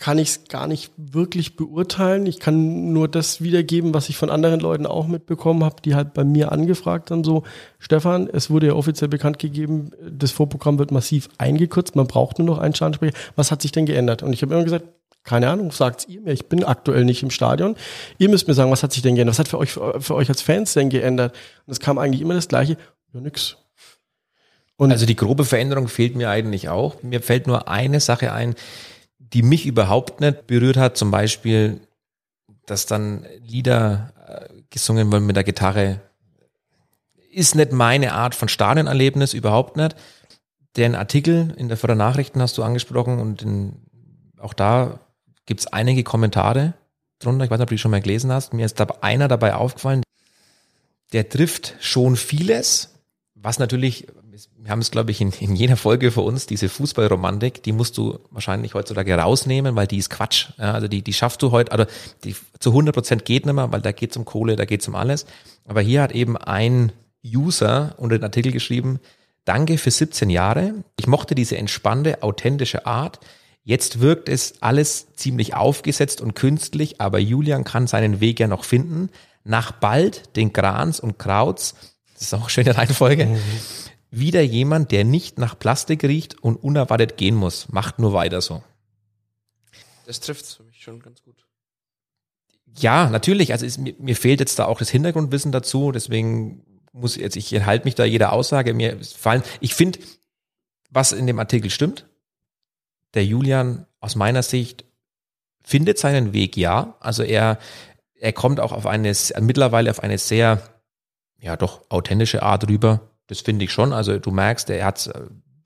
kann 0.01 0.17
ich 0.17 0.29
es 0.29 0.43
gar 0.45 0.67
nicht 0.67 0.91
wirklich 0.97 1.55
beurteilen. 1.55 2.25
Ich 2.25 2.39
kann 2.39 2.91
nur 2.91 3.07
das 3.07 3.39
wiedergeben, 3.41 3.93
was 3.93 4.09
ich 4.09 4.17
von 4.17 4.31
anderen 4.31 4.59
Leuten 4.59 4.87
auch 4.87 5.05
mitbekommen 5.05 5.63
habe, 5.63 5.75
die 5.85 5.93
halt 5.93 6.15
bei 6.15 6.23
mir 6.23 6.51
angefragt 6.51 7.11
haben, 7.11 7.23
so, 7.23 7.43
Stefan, 7.77 8.27
es 8.27 8.49
wurde 8.49 8.67
ja 8.67 8.73
offiziell 8.73 9.09
bekannt 9.09 9.37
gegeben, 9.37 9.91
das 10.09 10.31
Vorprogramm 10.31 10.79
wird 10.79 10.91
massiv 10.91 11.29
eingekürzt, 11.37 11.95
man 11.95 12.07
braucht 12.07 12.39
nur 12.39 12.47
noch 12.47 12.57
einen 12.57 12.73
Stadionsprecher. 12.73 13.15
Was 13.35 13.51
hat 13.51 13.61
sich 13.61 13.71
denn 13.71 13.85
geändert? 13.85 14.23
Und 14.23 14.33
ich 14.33 14.41
habe 14.41 14.55
immer 14.55 14.63
gesagt, 14.63 14.85
keine 15.23 15.49
Ahnung, 15.49 15.71
sagt's 15.71 16.07
ihr 16.07 16.21
mir. 16.21 16.31
Ich 16.31 16.47
bin 16.47 16.63
aktuell 16.63 17.05
nicht 17.05 17.21
im 17.21 17.29
Stadion. 17.29 17.75
Ihr 18.17 18.29
müsst 18.29 18.47
mir 18.47 18.53
sagen, 18.53 18.71
was 18.71 18.83
hat 18.83 18.91
sich 18.91 19.03
denn 19.03 19.15
geändert? 19.15 19.35
Was 19.35 19.39
hat 19.39 19.47
für 19.47 19.59
euch, 19.59 19.71
für 19.71 20.15
euch 20.15 20.29
als 20.29 20.41
Fans 20.41 20.73
denn 20.73 20.89
geändert? 20.89 21.35
Und 21.65 21.71
es 21.71 21.79
kam 21.79 21.97
eigentlich 21.97 22.21
immer 22.21 22.33
das 22.33 22.47
Gleiche. 22.47 22.77
Ja, 23.13 23.21
nix. 23.21 23.57
Und 24.77 24.91
also 24.91 25.05
die 25.05 25.15
grobe 25.15 25.45
Veränderung 25.45 25.87
fehlt 25.87 26.15
mir 26.15 26.29
eigentlich 26.29 26.69
auch. 26.69 27.03
Mir 27.03 27.21
fällt 27.21 27.45
nur 27.45 27.67
eine 27.67 27.99
Sache 27.99 28.33
ein, 28.33 28.55
die 29.19 29.43
mich 29.43 29.67
überhaupt 29.67 30.21
nicht 30.21 30.47
berührt 30.47 30.77
hat. 30.77 30.97
Zum 30.97 31.11
Beispiel, 31.11 31.81
dass 32.65 32.87
dann 32.87 33.27
Lieder 33.45 34.11
äh, 34.27 34.61
gesungen 34.71 35.11
wurden 35.11 35.27
mit 35.27 35.35
der 35.35 35.43
Gitarre. 35.43 36.01
Ist 37.29 37.53
nicht 37.53 37.71
meine 37.71 38.13
Art 38.13 38.33
von 38.33 38.49
Stadionerlebnis, 38.49 39.35
überhaupt 39.35 39.77
nicht. 39.77 39.95
Den 40.77 40.95
Artikel 40.95 41.53
in 41.57 41.67
der 41.67 41.77
Fördernachrichten 41.77 42.41
hast 42.41 42.57
du 42.57 42.63
angesprochen 42.63 43.19
und 43.19 43.43
in, 43.43 43.73
auch 44.39 44.53
da 44.53 44.99
gibt 45.51 45.59
es 45.59 45.67
einige 45.67 46.05
Kommentare 46.05 46.75
drunter. 47.19 47.43
Ich 47.43 47.51
weiß 47.51 47.59
nicht, 47.59 47.63
ob 47.63 47.69
du 47.71 47.75
die 47.75 47.79
schon 47.79 47.91
mal 47.91 47.99
gelesen 47.99 48.31
hast. 48.31 48.53
Mir 48.53 48.65
ist 48.65 48.79
da 48.79 48.87
einer 49.01 49.27
dabei 49.27 49.53
aufgefallen, 49.53 50.01
der 51.11 51.27
trifft 51.27 51.75
schon 51.81 52.15
vieles, 52.15 52.95
was 53.35 53.59
natürlich, 53.59 54.07
wir 54.57 54.71
haben 54.71 54.79
es, 54.79 54.91
glaube 54.91 55.11
ich, 55.11 55.19
in, 55.19 55.33
in 55.41 55.57
jeder 55.57 55.75
Folge 55.75 56.09
für 56.11 56.21
uns, 56.21 56.45
diese 56.45 56.69
Fußballromantik, 56.69 57.63
die 57.63 57.73
musst 57.73 57.97
du 57.97 58.19
wahrscheinlich 58.29 58.75
heutzutage 58.75 59.13
rausnehmen, 59.13 59.75
weil 59.75 59.87
die 59.87 59.97
ist 59.97 60.09
Quatsch. 60.09 60.51
Ja, 60.57 60.71
also 60.71 60.87
die, 60.87 61.01
die 61.01 61.11
schaffst 61.11 61.41
du 61.41 61.51
heute, 61.51 61.73
also 61.73 61.83
die 62.23 62.33
zu 62.59 62.69
100 62.69 62.95
Prozent 62.95 63.25
geht 63.25 63.45
nicht 63.45 63.53
mehr, 63.53 63.73
weil 63.73 63.81
da 63.81 63.91
geht 63.91 64.11
es 64.11 64.17
um 64.17 64.23
Kohle, 64.23 64.55
da 64.55 64.63
geht 64.63 64.79
es 64.79 64.87
um 64.87 64.95
alles. 64.95 65.25
Aber 65.65 65.81
hier 65.81 66.01
hat 66.01 66.13
eben 66.13 66.37
ein 66.37 66.93
User 67.25 67.93
unter 67.97 68.17
den 68.17 68.23
Artikel 68.23 68.53
geschrieben, 68.53 69.01
danke 69.43 69.77
für 69.77 69.91
17 69.91 70.29
Jahre. 70.29 70.75
Ich 70.97 71.07
mochte 71.07 71.35
diese 71.35 71.57
entspannte, 71.57 72.23
authentische 72.23 72.85
Art. 72.85 73.19
Jetzt 73.63 73.99
wirkt 73.99 74.27
es 74.27 74.61
alles 74.61 75.13
ziemlich 75.13 75.53
aufgesetzt 75.53 76.21
und 76.21 76.33
künstlich, 76.33 76.99
aber 76.99 77.19
Julian 77.19 77.63
kann 77.63 77.87
seinen 77.87 78.19
Weg 78.19 78.39
ja 78.39 78.47
noch 78.47 78.63
finden. 78.63 79.09
Nach 79.43 79.71
bald 79.71 80.35
den 80.35 80.51
Grans 80.53 80.99
und 80.99 81.19
Krauts, 81.19 81.75
das 82.13 82.23
ist 82.23 82.33
auch 82.33 82.41
eine 82.41 82.49
schöne 82.49 82.77
Reihenfolge, 82.77 83.25
mhm. 83.27 83.39
wieder 84.09 84.41
jemand, 84.41 84.91
der 84.91 85.03
nicht 85.03 85.37
nach 85.37 85.57
Plastik 85.57 86.03
riecht 86.03 86.41
und 86.43 86.55
unerwartet 86.55 87.17
gehen 87.17 87.35
muss. 87.35 87.69
Macht 87.69 87.99
nur 87.99 88.13
weiter 88.13 88.41
so. 88.41 88.63
Das 90.05 90.19
trifft 90.19 90.45
es 90.45 90.53
für 90.55 90.63
mich 90.63 90.81
schon 90.81 90.99
ganz 90.99 91.21
gut. 91.21 91.45
Ja, 92.77 93.09
natürlich. 93.09 93.51
Also 93.51 93.65
es, 93.65 93.77
mir, 93.77 93.95
mir 93.99 94.15
fehlt 94.15 94.39
jetzt 94.39 94.57
da 94.57 94.65
auch 94.65 94.79
das 94.79 94.89
Hintergrundwissen 94.89 95.51
dazu. 95.51 95.91
Deswegen 95.91 96.65
muss 96.93 97.15
jetzt 97.15 97.35
ich 97.35 97.53
enthalte 97.53 97.85
mich 97.85 97.95
da 97.95 98.05
jeder 98.05 98.33
Aussage. 98.33 98.73
Mir 98.73 98.97
fallen. 99.03 99.43
Ich 99.59 99.75
finde, 99.75 99.99
was 100.89 101.11
in 101.11 101.27
dem 101.27 101.39
Artikel 101.39 101.69
stimmt, 101.69 102.07
der 103.13 103.25
Julian 103.25 103.85
aus 103.99 104.15
meiner 104.15 104.43
Sicht 104.43 104.85
findet 105.63 105.97
seinen 105.97 106.33
Weg, 106.33 106.57
ja. 106.57 106.95
Also 106.99 107.23
er, 107.23 107.59
er 108.15 108.33
kommt 108.33 108.59
auch 108.59 108.71
auf 108.71 108.85
eine, 108.85 109.13
mittlerweile 109.39 109.89
auf 109.91 110.01
eine 110.01 110.17
sehr, 110.17 110.61
ja 111.39 111.55
doch, 111.57 111.81
authentische 111.89 112.43
Art 112.43 112.67
rüber. 112.67 113.01
Das 113.27 113.41
finde 113.41 113.65
ich 113.65 113.71
schon. 113.71 113.93
Also 113.93 114.19
du 114.19 114.31
merkst, 114.31 114.69
er 114.69 114.85
hat, 114.85 115.11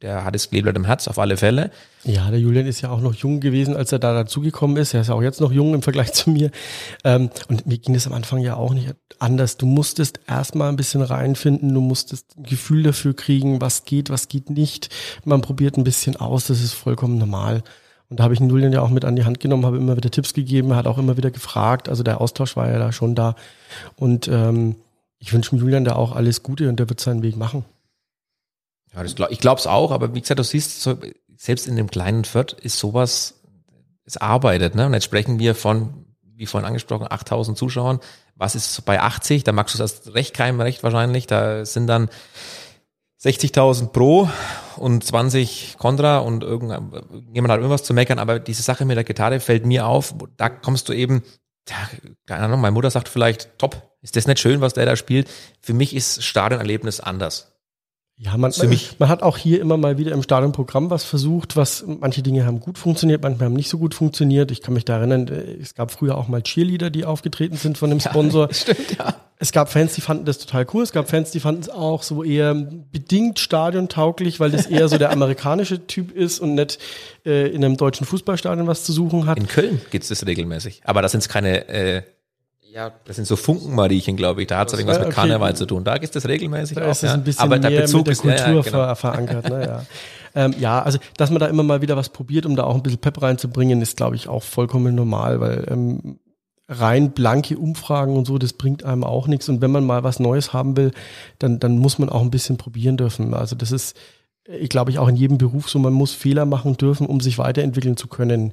der 0.01 0.23
hat 0.25 0.35
das 0.35 0.49
Kleeblatt 0.49 0.75
im 0.75 0.85
Herz 0.85 1.07
auf 1.07 1.19
alle 1.19 1.37
Fälle. 1.37 1.71
Ja, 2.03 2.29
der 2.29 2.39
Julian 2.39 2.65
ist 2.65 2.81
ja 2.81 2.89
auch 2.89 3.01
noch 3.01 3.13
jung 3.13 3.39
gewesen, 3.39 3.75
als 3.75 3.91
er 3.91 3.99
da 3.99 4.13
dazugekommen 4.13 4.77
ist. 4.77 4.93
Er 4.93 5.01
ist 5.01 5.09
auch 5.09 5.21
jetzt 5.21 5.41
noch 5.41 5.51
jung 5.51 5.73
im 5.73 5.81
Vergleich 5.81 6.13
zu 6.13 6.29
mir. 6.29 6.51
Ähm, 7.03 7.29
und 7.47 7.65
mir 7.65 7.77
ging 7.77 7.93
das 7.93 8.07
am 8.07 8.13
Anfang 8.13 8.39
ja 8.39 8.55
auch 8.55 8.73
nicht 8.73 8.93
anders. 9.19 9.57
Du 9.57 9.65
musstest 9.65 10.19
erstmal 10.27 10.69
ein 10.69 10.75
bisschen 10.75 11.01
reinfinden, 11.01 11.73
du 11.73 11.81
musstest 11.81 12.37
ein 12.37 12.43
Gefühl 12.43 12.83
dafür 12.83 13.15
kriegen, 13.15 13.61
was 13.61 13.85
geht, 13.85 14.09
was 14.09 14.27
geht 14.27 14.49
nicht. 14.49 14.89
Man 15.23 15.41
probiert 15.41 15.77
ein 15.77 15.83
bisschen 15.83 16.15
aus, 16.15 16.47
das 16.47 16.61
ist 16.61 16.73
vollkommen 16.73 17.17
normal. 17.17 17.63
Und 18.09 18.19
da 18.19 18.23
habe 18.25 18.33
ich 18.33 18.39
den 18.39 18.49
Julian 18.49 18.71
ja 18.71 18.81
auch 18.81 18.89
mit 18.89 19.03
an 19.03 19.15
die 19.15 19.25
Hand 19.25 19.39
genommen, 19.39 19.65
habe 19.65 19.77
immer 19.77 19.97
wieder 19.97 20.11
Tipps 20.11 20.33
gegeben, 20.33 20.75
hat 20.75 20.85
auch 20.87 20.97
immer 20.97 21.17
wieder 21.17 21.31
gefragt. 21.31 21.89
Also 21.89 22.03
der 22.03 22.21
Austausch 22.21 22.55
war 22.55 22.69
ja 22.69 22.77
da 22.77 22.91
schon 22.91 23.15
da. 23.15 23.35
Und 23.95 24.27
ähm, 24.27 24.75
ich 25.17 25.33
wünsche 25.33 25.55
Julian 25.55 25.85
da 25.85 25.95
auch 25.95 26.15
alles 26.15 26.43
Gute 26.43 26.69
und 26.69 26.79
der 26.79 26.87
wird 26.87 26.99
seinen 26.99 27.23
Weg 27.23 27.35
machen. 27.35 27.65
Ja, 28.95 29.03
das 29.03 29.15
glaub, 29.15 29.29
ich 29.31 29.39
glaube 29.39 29.59
es 29.59 29.67
auch, 29.67 29.91
aber 29.91 30.15
wie 30.15 30.21
gesagt, 30.21 30.39
du 30.39 30.43
siehst, 30.43 30.89
selbst 31.35 31.67
in 31.67 31.75
dem 31.75 31.91
kleinen 31.91 32.23
Fürth 32.23 32.53
ist 32.53 32.79
sowas, 32.79 33.41
es 34.05 34.17
arbeitet. 34.17 34.75
Ne? 34.75 34.85
Und 34.85 34.93
jetzt 34.93 35.03
sprechen 35.03 35.39
wir 35.39 35.55
von, 35.55 36.05
wie 36.21 36.45
vorhin 36.45 36.67
angesprochen, 36.67 37.07
8000 37.09 37.57
Zuschauern. 37.57 37.99
Was 38.35 38.55
ist 38.55 38.85
bei 38.85 39.01
80? 39.01 39.43
Da 39.43 39.51
magst 39.51 39.75
du 39.75 39.79
das 39.79 40.13
recht 40.13 40.33
keinem 40.33 40.61
recht 40.61 40.83
wahrscheinlich. 40.83 41.27
Da 41.27 41.65
sind 41.65 41.87
dann 41.87 42.09
60.000 43.21 43.87
pro 43.87 44.29
und 44.77 45.03
20 45.03 45.77
kontra 45.77 46.19
und 46.19 46.43
irgendjemand 46.43 47.51
hat 47.51 47.59
irgendwas 47.59 47.83
zu 47.83 47.93
meckern, 47.93 48.19
aber 48.19 48.39
diese 48.39 48.61
Sache 48.61 48.85
mit 48.85 48.97
der 48.97 49.03
Gitarre 49.03 49.39
fällt 49.39 49.65
mir 49.65 49.87
auf, 49.87 50.13
da 50.37 50.49
kommst 50.49 50.89
du 50.89 50.93
eben, 50.93 51.23
ja, 51.67 51.75
keine 52.27 52.45
Ahnung, 52.45 52.61
meine 52.61 52.73
Mutter 52.73 52.91
sagt 52.91 53.09
vielleicht, 53.09 53.57
top, 53.57 53.97
ist 54.01 54.15
das 54.15 54.27
nicht 54.27 54.39
schön, 54.39 54.61
was 54.61 54.73
der 54.73 54.85
da 54.85 54.95
spielt? 54.95 55.27
Für 55.61 55.73
mich 55.73 55.95
ist 55.95 56.23
Stadionerlebnis 56.23 56.99
anders. 56.99 57.54
Ja, 58.17 58.37
man, 58.37 58.53
man, 58.57 58.79
man, 58.97 59.09
hat 59.09 59.23
auch 59.23 59.37
hier 59.37 59.59
immer 59.59 59.75
mal 59.75 59.97
wieder 59.97 60.13
im 60.13 60.23
Stadionprogramm 60.23 60.89
was 60.89 61.03
versucht, 61.03 61.57
was 61.57 61.83
manche 61.85 62.21
Dinge 62.21 62.45
haben 62.45 62.61
gut 62.61 62.77
funktioniert, 62.77 63.21
manche 63.21 63.43
haben 63.43 63.53
nicht 63.53 63.67
so 63.67 63.77
gut 63.77 63.93
funktioniert. 63.93 64.51
Ich 64.51 64.61
kann 64.61 64.73
mich 64.73 64.85
da 64.85 64.99
erinnern, 64.99 65.27
äh, 65.27 65.61
es 65.61 65.75
gab 65.75 65.91
früher 65.91 66.17
auch 66.17 66.29
mal 66.29 66.41
Cheerleader, 66.41 66.89
die 66.89 67.03
aufgetreten 67.03 67.57
sind 67.57 67.77
von 67.77 67.89
dem 67.89 67.99
Sponsor. 67.99 68.47
Ja, 68.47 68.53
stimmt, 68.53 68.97
ja. 68.97 69.15
Es 69.37 69.51
gab 69.51 69.69
Fans, 69.69 69.95
die 69.95 70.01
fanden 70.01 70.23
das 70.23 70.37
total 70.37 70.65
cool. 70.73 70.81
Es 70.81 70.93
gab 70.93 71.09
Fans, 71.09 71.31
die 71.31 71.41
fanden 71.41 71.59
es 71.61 71.69
auch 71.69 72.03
so 72.03 72.23
eher 72.23 72.53
bedingt 72.53 73.37
stadiontauglich, 73.37 74.39
weil 74.39 74.49
das 74.49 74.65
eher 74.65 74.87
so 74.87 74.97
der 74.97 75.11
amerikanische 75.11 75.85
Typ 75.85 76.11
ist 76.11 76.39
und 76.39 76.55
nicht 76.55 76.79
äh, 77.25 77.49
in 77.49 77.65
einem 77.65 77.75
deutschen 77.75 78.07
Fußballstadion 78.07 78.65
was 78.65 78.85
zu 78.85 78.93
suchen 78.93 79.25
hat. 79.25 79.37
In 79.37 79.47
Köln 79.47 79.81
gibt's 79.91 80.07
das 80.07 80.25
regelmäßig. 80.25 80.83
Aber 80.85 81.01
das 81.01 81.11
sind 81.11 81.27
keine 81.27 81.67
äh, 81.67 82.03
ja, 82.75 82.91
das 83.05 83.15
sind 83.15 83.25
so 83.25 83.37
Funkenmariechen, 83.37 84.17
glaube 84.17 84.41
ich. 84.41 84.47
Da 84.47 84.57
hat 84.57 84.67
es 84.67 84.77
irgendwas 84.77 84.99
mit 84.99 85.09
Karneval 85.11 85.55
zu 85.55 85.65
tun. 85.65 85.85
Da 85.85 85.95
ist 85.95 86.13
das 86.13 86.27
regelmäßig 86.27 86.75
da 86.75 86.85
auch. 86.85 86.91
Ist 86.91 87.03
das 87.03 87.11
ja. 87.11 87.13
ein 87.13 87.23
bisschen 87.23 87.41
Aber 87.41 87.57
der 87.57 87.69
Bezug 87.69 88.05
mit 88.05 88.07
der 88.07 88.15
Kultur 88.17 88.35
ist, 88.35 88.41
ja, 88.41 88.53
ja, 88.53 88.61
genau. 88.61 88.71
ver 88.71 88.95
verankert. 88.97 89.49
Ne, 89.49 89.65
ja. 89.65 89.85
ähm, 90.35 90.53
ja, 90.59 90.81
also 90.81 90.99
dass 91.15 91.29
man 91.29 91.39
da 91.39 91.47
immer 91.47 91.63
mal 91.63 91.81
wieder 91.81 91.95
was 91.95 92.09
probiert, 92.09 92.45
um 92.45 92.57
da 92.57 92.65
auch 92.65 92.75
ein 92.75 92.83
bisschen 92.83 92.99
Pep 92.99 93.21
reinzubringen, 93.21 93.81
ist, 93.81 93.95
glaube 93.95 94.17
ich, 94.17 94.27
auch 94.27 94.43
vollkommen 94.43 94.93
normal, 94.93 95.39
weil 95.39 95.65
ähm, 95.71 96.19
rein 96.67 97.11
blanke 97.11 97.57
Umfragen 97.57 98.17
und 98.17 98.27
so, 98.27 98.37
das 98.37 98.51
bringt 98.51 98.83
einem 98.83 99.05
auch 99.05 99.27
nichts. 99.27 99.47
Und 99.47 99.61
wenn 99.61 99.71
man 99.71 99.85
mal 99.85 100.03
was 100.03 100.19
Neues 100.19 100.51
haben 100.51 100.75
will, 100.75 100.91
dann, 101.39 101.61
dann 101.61 101.77
muss 101.77 101.97
man 101.97 102.09
auch 102.09 102.23
ein 102.23 102.31
bisschen 102.31 102.57
probieren 102.57 102.97
dürfen. 102.97 103.33
Also 103.33 103.55
das 103.55 103.71
ist, 103.71 103.95
ich 104.43 104.67
glaube 104.67 104.91
ich, 104.91 104.99
auch 104.99 105.07
in 105.07 105.15
jedem 105.15 105.37
Beruf 105.37 105.69
so, 105.69 105.79
man 105.79 105.93
muss 105.93 106.11
Fehler 106.11 106.43
machen 106.43 106.75
dürfen, 106.75 107.07
um 107.07 107.21
sich 107.21 107.37
weiterentwickeln 107.37 107.95
zu 107.95 108.09
können. 108.09 108.51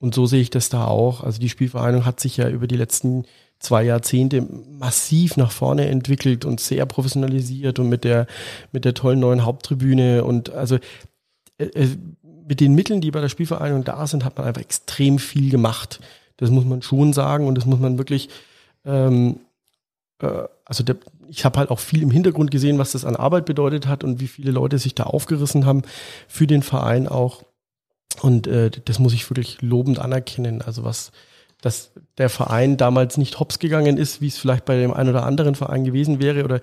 Und 0.00 0.14
so 0.14 0.26
sehe 0.26 0.42
ich 0.42 0.50
das 0.50 0.68
da 0.68 0.84
auch. 0.84 1.22
Also 1.22 1.40
die 1.40 1.48
Spielvereinigung 1.48 2.04
hat 2.04 2.20
sich 2.20 2.36
ja 2.36 2.50
über 2.50 2.66
die 2.66 2.76
letzten 2.76 3.24
zwei 3.64 3.82
Jahrzehnte 3.82 4.46
massiv 4.78 5.36
nach 5.36 5.50
vorne 5.50 5.88
entwickelt 5.88 6.44
und 6.44 6.60
sehr 6.60 6.86
professionalisiert 6.86 7.78
und 7.78 7.88
mit 7.88 8.04
der, 8.04 8.26
mit 8.72 8.84
der 8.84 8.94
tollen 8.94 9.20
neuen 9.20 9.44
Haupttribüne 9.44 10.24
und 10.24 10.50
also 10.50 10.78
äh, 11.58 11.64
äh, 11.64 11.88
mit 12.46 12.60
den 12.60 12.74
Mitteln, 12.74 13.00
die 13.00 13.10
bei 13.10 13.20
der 13.20 13.28
Spielvereinigung 13.28 13.84
da 13.84 14.06
sind, 14.06 14.24
hat 14.24 14.36
man 14.36 14.46
einfach 14.46 14.60
extrem 14.60 15.18
viel 15.18 15.50
gemacht. 15.50 16.00
Das 16.36 16.50
muss 16.50 16.64
man 16.64 16.82
schon 16.82 17.12
sagen 17.12 17.46
und 17.46 17.56
das 17.56 17.64
muss 17.64 17.80
man 17.80 17.96
wirklich, 17.96 18.28
ähm, 18.84 19.40
äh, 20.20 20.42
also 20.64 20.84
der, 20.84 20.96
ich 21.28 21.44
habe 21.44 21.58
halt 21.58 21.70
auch 21.70 21.78
viel 21.78 22.02
im 22.02 22.10
Hintergrund 22.10 22.50
gesehen, 22.50 22.78
was 22.78 22.92
das 22.92 23.04
an 23.04 23.16
Arbeit 23.16 23.46
bedeutet 23.46 23.86
hat 23.86 24.04
und 24.04 24.20
wie 24.20 24.28
viele 24.28 24.50
Leute 24.50 24.78
sich 24.78 24.94
da 24.94 25.04
aufgerissen 25.04 25.64
haben 25.64 25.82
für 26.28 26.46
den 26.46 26.62
Verein 26.62 27.08
auch. 27.08 27.44
Und 28.20 28.46
äh, 28.46 28.70
das 28.84 28.98
muss 28.98 29.14
ich 29.14 29.28
wirklich 29.30 29.62
lobend 29.62 29.98
anerkennen. 29.98 30.60
Also 30.60 30.84
was, 30.84 31.12
dass 31.64 31.92
der 32.18 32.28
Verein 32.28 32.76
damals 32.76 33.16
nicht 33.16 33.40
hops 33.40 33.58
gegangen 33.58 33.96
ist, 33.96 34.20
wie 34.20 34.28
es 34.28 34.36
vielleicht 34.36 34.66
bei 34.66 34.76
dem 34.76 34.92
einen 34.92 35.08
oder 35.08 35.24
anderen 35.24 35.54
Verein 35.54 35.84
gewesen 35.84 36.20
wäre. 36.20 36.44
Oder 36.44 36.60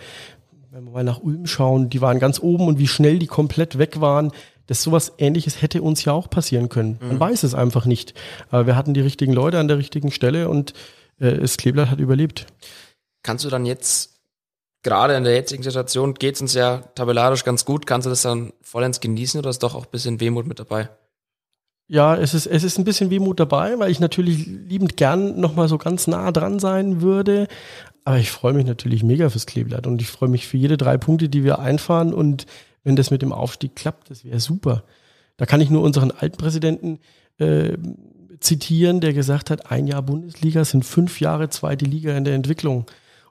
wenn 0.69 0.83
wir 0.85 0.91
mal 0.91 1.03
nach 1.03 1.19
Ulm 1.21 1.47
schauen, 1.47 1.89
die 1.89 2.01
waren 2.01 2.19
ganz 2.19 2.39
oben 2.39 2.67
und 2.67 2.77
wie 2.77 2.87
schnell 2.87 3.17
die 3.17 3.25
komplett 3.25 3.79
weg 3.79 3.99
waren. 3.99 4.31
Das 4.67 4.83
sowas 4.83 5.13
ähnliches 5.17 5.63
hätte 5.63 5.81
uns 5.81 6.05
ja 6.05 6.13
auch 6.13 6.29
passieren 6.29 6.69
können. 6.69 6.99
Man 7.01 7.15
mhm. 7.15 7.19
weiß 7.19 7.41
es 7.41 7.55
einfach 7.55 7.85
nicht. 7.85 8.13
Aber 8.51 8.67
wir 8.67 8.75
hatten 8.75 8.93
die 8.93 9.01
richtigen 9.01 9.33
Leute 9.33 9.57
an 9.57 9.67
der 9.67 9.79
richtigen 9.79 10.11
Stelle 10.11 10.49
und 10.49 10.73
äh, 11.19 11.39
das 11.39 11.57
Kleeblatt 11.57 11.89
hat 11.89 11.99
überlebt. 11.99 12.45
Kannst 13.23 13.43
du 13.43 13.49
dann 13.49 13.65
jetzt, 13.65 14.21
gerade 14.83 15.15
in 15.15 15.23
der 15.23 15.33
jetzigen 15.33 15.63
Situation, 15.63 16.13
geht 16.13 16.35
es 16.35 16.41
uns 16.41 16.53
ja 16.53 16.83
tabellarisch 16.93 17.43
ganz 17.43 17.65
gut, 17.65 17.87
kannst 17.87 18.05
du 18.05 18.11
das 18.11 18.21
dann 18.21 18.53
vollends 18.61 18.99
genießen 18.99 19.39
oder 19.39 19.49
ist 19.49 19.63
doch 19.63 19.73
auch 19.73 19.85
ein 19.85 19.91
bisschen 19.91 20.19
Wehmut 20.19 20.45
mit 20.45 20.59
dabei? 20.59 20.89
Ja, 21.91 22.15
es 22.15 22.33
ist, 22.33 22.45
es 22.45 22.63
ist 22.63 22.77
ein 22.77 22.85
bisschen 22.85 23.09
Wehmut 23.09 23.41
dabei, 23.41 23.77
weil 23.77 23.91
ich 23.91 23.99
natürlich 23.99 24.45
liebend 24.47 24.95
gern 24.95 25.41
nochmal 25.41 25.67
so 25.67 25.77
ganz 25.77 26.07
nah 26.07 26.31
dran 26.31 26.57
sein 26.57 27.01
würde. 27.01 27.49
Aber 28.05 28.17
ich 28.17 28.31
freue 28.31 28.53
mich 28.53 28.65
natürlich 28.65 29.03
mega 29.03 29.29
fürs 29.29 29.45
Kleeblatt 29.45 29.87
und 29.87 30.01
ich 30.01 30.07
freue 30.07 30.29
mich 30.29 30.47
für 30.47 30.55
jede 30.55 30.77
drei 30.77 30.97
Punkte, 30.97 31.27
die 31.27 31.43
wir 31.43 31.59
einfahren. 31.59 32.13
Und 32.13 32.45
wenn 32.85 32.95
das 32.95 33.11
mit 33.11 33.21
dem 33.21 33.33
Aufstieg 33.33 33.75
klappt, 33.75 34.09
das 34.09 34.23
wäre 34.23 34.39
super. 34.39 34.85
Da 35.35 35.45
kann 35.45 35.59
ich 35.59 35.69
nur 35.69 35.83
unseren 35.83 36.11
alten 36.11 36.37
Präsidenten 36.37 36.99
äh, 37.39 37.77
zitieren, 38.39 39.01
der 39.01 39.11
gesagt 39.11 39.49
hat, 39.49 39.69
ein 39.69 39.85
Jahr 39.85 40.01
Bundesliga 40.01 40.63
sind 40.63 40.85
fünf 40.85 41.19
Jahre 41.19 41.49
zweite 41.49 41.83
Liga 41.83 42.15
in 42.15 42.23
der 42.23 42.35
Entwicklung. 42.35 42.85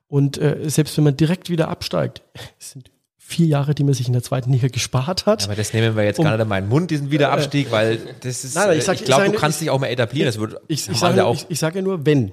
Und 0.06 0.36
äh, 0.36 0.68
selbst 0.68 0.98
wenn 0.98 1.04
man 1.04 1.16
direkt 1.16 1.48
wieder 1.48 1.68
absteigt, 1.68 2.20
sind 2.58 2.90
vier 3.30 3.46
Jahre, 3.46 3.74
die 3.74 3.84
man 3.84 3.94
sich 3.94 4.06
in 4.06 4.12
der 4.12 4.22
zweiten 4.22 4.52
Liga 4.52 4.68
gespart 4.68 5.26
hat. 5.26 5.42
Ja, 5.42 5.48
aber 5.48 5.56
das 5.56 5.72
nehmen 5.72 5.96
wir 5.96 6.04
jetzt 6.04 6.18
um, 6.18 6.24
gerade 6.24 6.42
in 6.42 6.48
meinen 6.48 6.68
Mund, 6.68 6.90
diesen 6.90 7.10
Wiederabstieg, 7.10 7.68
äh, 7.68 7.72
weil 7.72 7.98
das 8.20 8.44
ist, 8.44 8.54
nein, 8.54 8.76
ich, 8.76 8.86
ich 8.86 9.04
glaube, 9.04 9.26
du 9.26 9.32
kannst 9.32 9.60
dich 9.60 9.70
auch 9.70 9.80
mal 9.80 9.86
etablieren. 9.86 10.26
Das 10.26 10.38
wird, 10.38 10.56
ich, 10.68 10.88
ich, 10.88 10.98
sage, 10.98 11.24
auch 11.24 11.34
ich, 11.34 11.46
ich 11.48 11.58
sage 11.58 11.78
ja 11.78 11.82
nur, 11.82 12.04
wenn. 12.04 12.32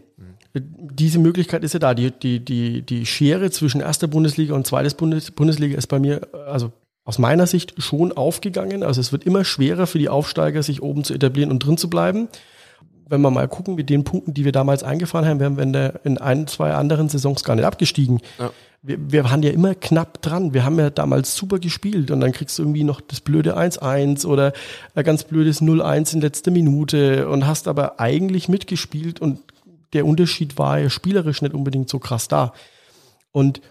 Diese 0.54 1.20
Möglichkeit 1.20 1.64
ist 1.64 1.74
ja 1.74 1.80
da. 1.80 1.94
Die, 1.94 2.10
die, 2.10 2.44
die, 2.44 2.82
die 2.82 3.06
Schere 3.06 3.52
zwischen 3.52 3.80
erster 3.80 4.08
Bundesliga 4.08 4.56
und 4.56 4.66
zweites 4.66 4.96
Bundes, 4.96 5.30
Bundesliga 5.30 5.78
ist 5.78 5.88
bei 5.88 6.00
mir, 6.00 6.28
also 6.48 6.72
aus 7.06 7.20
meiner 7.20 7.46
Sicht 7.46 7.76
schon 7.78 8.12
aufgegangen. 8.12 8.82
Also 8.82 9.00
es 9.00 9.12
wird 9.12 9.24
immer 9.24 9.46
schwerer 9.46 9.86
für 9.86 10.00
die 10.00 10.10
Aufsteiger, 10.10 10.64
sich 10.64 10.82
oben 10.82 11.04
zu 11.04 11.14
etablieren 11.14 11.52
und 11.52 11.60
drin 11.60 11.78
zu 11.78 11.90
bleiben. 11.90 12.28
Wenn 13.10 13.22
wir 13.22 13.32
mal 13.32 13.48
gucken, 13.48 13.76
mit 13.76 13.90
den 13.90 14.04
Punkten, 14.04 14.34
die 14.34 14.46
wir 14.46 14.52
damals 14.52 14.84
eingefahren 14.84 15.26
haben, 15.26 15.40
wären 15.40 15.56
wir 15.56 15.64
in, 15.64 15.74
der, 15.74 16.02
in 16.04 16.18
ein, 16.18 16.48
zwei 16.48 16.74
anderen 16.74 17.10
Saisons 17.10 17.44
gar 17.44 17.56
nicht 17.56 17.66
abgestiegen. 17.66 18.20
Ja 18.38 18.52
wir, 18.82 19.12
wir 19.12 19.24
waren 19.24 19.44
ja 19.44 19.52
immer 19.52 19.76
knapp 19.76 20.22
dran. 20.22 20.54
Wir 20.54 20.64
haben 20.64 20.80
ja 20.80 20.90
damals 20.90 21.36
super 21.36 21.60
gespielt 21.60 22.12
und 22.12 22.22
dann 22.22 22.32
kriegst 22.32 22.58
du 22.58 22.64
irgendwie 22.64 22.84
noch 22.84 23.02
das 23.02 23.22
blöde 23.22 23.58
1-1 23.58 24.26
oder 24.26 24.54
ein 24.96 25.04
ganz 25.04 25.24
blödes 25.24 25.62
0-1 25.62 26.16
in 26.16 26.22
letzter 26.22 26.52
Minute 26.52 27.28
und 27.28 27.48
hast 27.48 27.68
aber 27.68 28.00
eigentlich 28.00 28.50
mitgespielt 28.50 29.20
und 29.20 29.40
der 29.94 30.06
Unterschied 30.06 30.58
war 30.58 30.80
ja 30.80 30.90
spielerisch 30.90 31.42
nicht 31.42 31.54
unbedingt 31.54 31.90
so 31.90 32.00
krass 32.00 32.28
da. 32.28 32.54
Und 33.32 33.62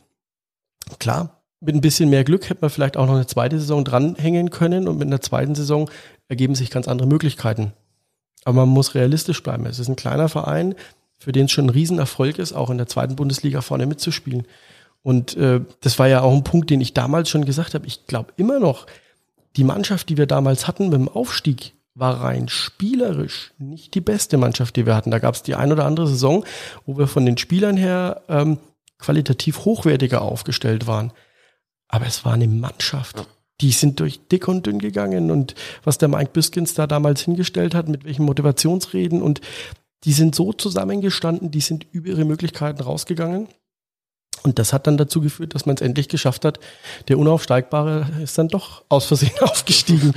klar, 0.98 1.42
mit 1.60 1.74
ein 1.74 1.80
bisschen 1.80 2.10
mehr 2.10 2.24
Glück 2.24 2.48
hätte 2.48 2.60
man 2.60 2.70
vielleicht 2.70 2.96
auch 2.96 3.06
noch 3.06 3.14
eine 3.14 3.26
zweite 3.26 3.58
Saison 3.58 3.84
dranhängen 3.84 4.50
können 4.50 4.88
und 4.88 4.98
mit 4.98 5.08
einer 5.08 5.20
zweiten 5.20 5.54
Saison 5.54 5.90
ergeben 6.28 6.54
sich 6.54 6.70
ganz 6.70 6.88
andere 6.88 7.08
Möglichkeiten. 7.08 7.72
Aber 8.46 8.64
man 8.64 8.68
muss 8.68 8.94
realistisch 8.94 9.42
bleiben. 9.42 9.66
Es 9.66 9.80
ist 9.80 9.88
ein 9.88 9.96
kleiner 9.96 10.28
Verein, 10.28 10.76
für 11.18 11.32
den 11.32 11.46
es 11.46 11.50
schon 11.50 11.66
ein 11.66 11.70
Riesenerfolg 11.70 12.38
ist, 12.38 12.52
auch 12.52 12.70
in 12.70 12.78
der 12.78 12.86
zweiten 12.86 13.16
Bundesliga 13.16 13.60
vorne 13.60 13.86
mitzuspielen. 13.86 14.46
Und 15.02 15.36
äh, 15.36 15.62
das 15.80 15.98
war 15.98 16.06
ja 16.06 16.20
auch 16.20 16.32
ein 16.32 16.44
Punkt, 16.44 16.70
den 16.70 16.80
ich 16.80 16.94
damals 16.94 17.28
schon 17.28 17.44
gesagt 17.44 17.74
habe. 17.74 17.88
Ich 17.88 18.06
glaube 18.06 18.32
immer 18.36 18.60
noch, 18.60 18.86
die 19.56 19.64
Mannschaft, 19.64 20.08
die 20.10 20.16
wir 20.16 20.26
damals 20.26 20.68
hatten 20.68 20.90
mit 20.90 20.94
dem 20.94 21.08
Aufstieg, 21.08 21.72
war 21.96 22.22
rein 22.22 22.48
spielerisch 22.48 23.52
nicht 23.58 23.94
die 23.94 24.00
beste 24.00 24.36
Mannschaft, 24.36 24.76
die 24.76 24.86
wir 24.86 24.94
hatten. 24.94 25.10
Da 25.10 25.18
gab 25.18 25.34
es 25.34 25.42
die 25.42 25.56
ein 25.56 25.72
oder 25.72 25.84
andere 25.84 26.06
Saison, 26.06 26.44
wo 26.84 26.96
wir 26.98 27.08
von 27.08 27.26
den 27.26 27.38
Spielern 27.38 27.76
her 27.76 28.22
ähm, 28.28 28.58
qualitativ 28.98 29.64
hochwertiger 29.64 30.22
aufgestellt 30.22 30.86
waren. 30.86 31.10
Aber 31.88 32.06
es 32.06 32.24
war 32.24 32.34
eine 32.34 32.46
Mannschaft. 32.46 33.26
Die 33.60 33.70
sind 33.70 34.00
durch 34.00 34.20
dick 34.28 34.48
und 34.48 34.66
dünn 34.66 34.78
gegangen 34.78 35.30
und 35.30 35.54
was 35.82 35.98
der 35.98 36.08
Mike 36.08 36.30
Biskins 36.32 36.74
da 36.74 36.86
damals 36.86 37.22
hingestellt 37.22 37.74
hat, 37.74 37.88
mit 37.88 38.04
welchen 38.04 38.24
Motivationsreden 38.24 39.22
und 39.22 39.40
die 40.04 40.12
sind 40.12 40.34
so 40.34 40.52
zusammengestanden, 40.52 41.50
die 41.50 41.60
sind 41.60 41.86
über 41.90 42.08
ihre 42.08 42.24
Möglichkeiten 42.24 42.82
rausgegangen. 42.82 43.48
Und 44.42 44.58
das 44.58 44.72
hat 44.72 44.86
dann 44.86 44.96
dazu 44.96 45.20
geführt, 45.20 45.54
dass 45.54 45.66
man 45.66 45.74
es 45.74 45.82
endlich 45.82 46.08
geschafft 46.08 46.44
hat. 46.44 46.60
Der 47.08 47.18
Unaufsteigbare 47.18 48.06
ist 48.22 48.38
dann 48.38 48.48
doch 48.48 48.84
aus 48.88 49.06
Versehen 49.06 49.36
aufgestiegen. 49.40 50.12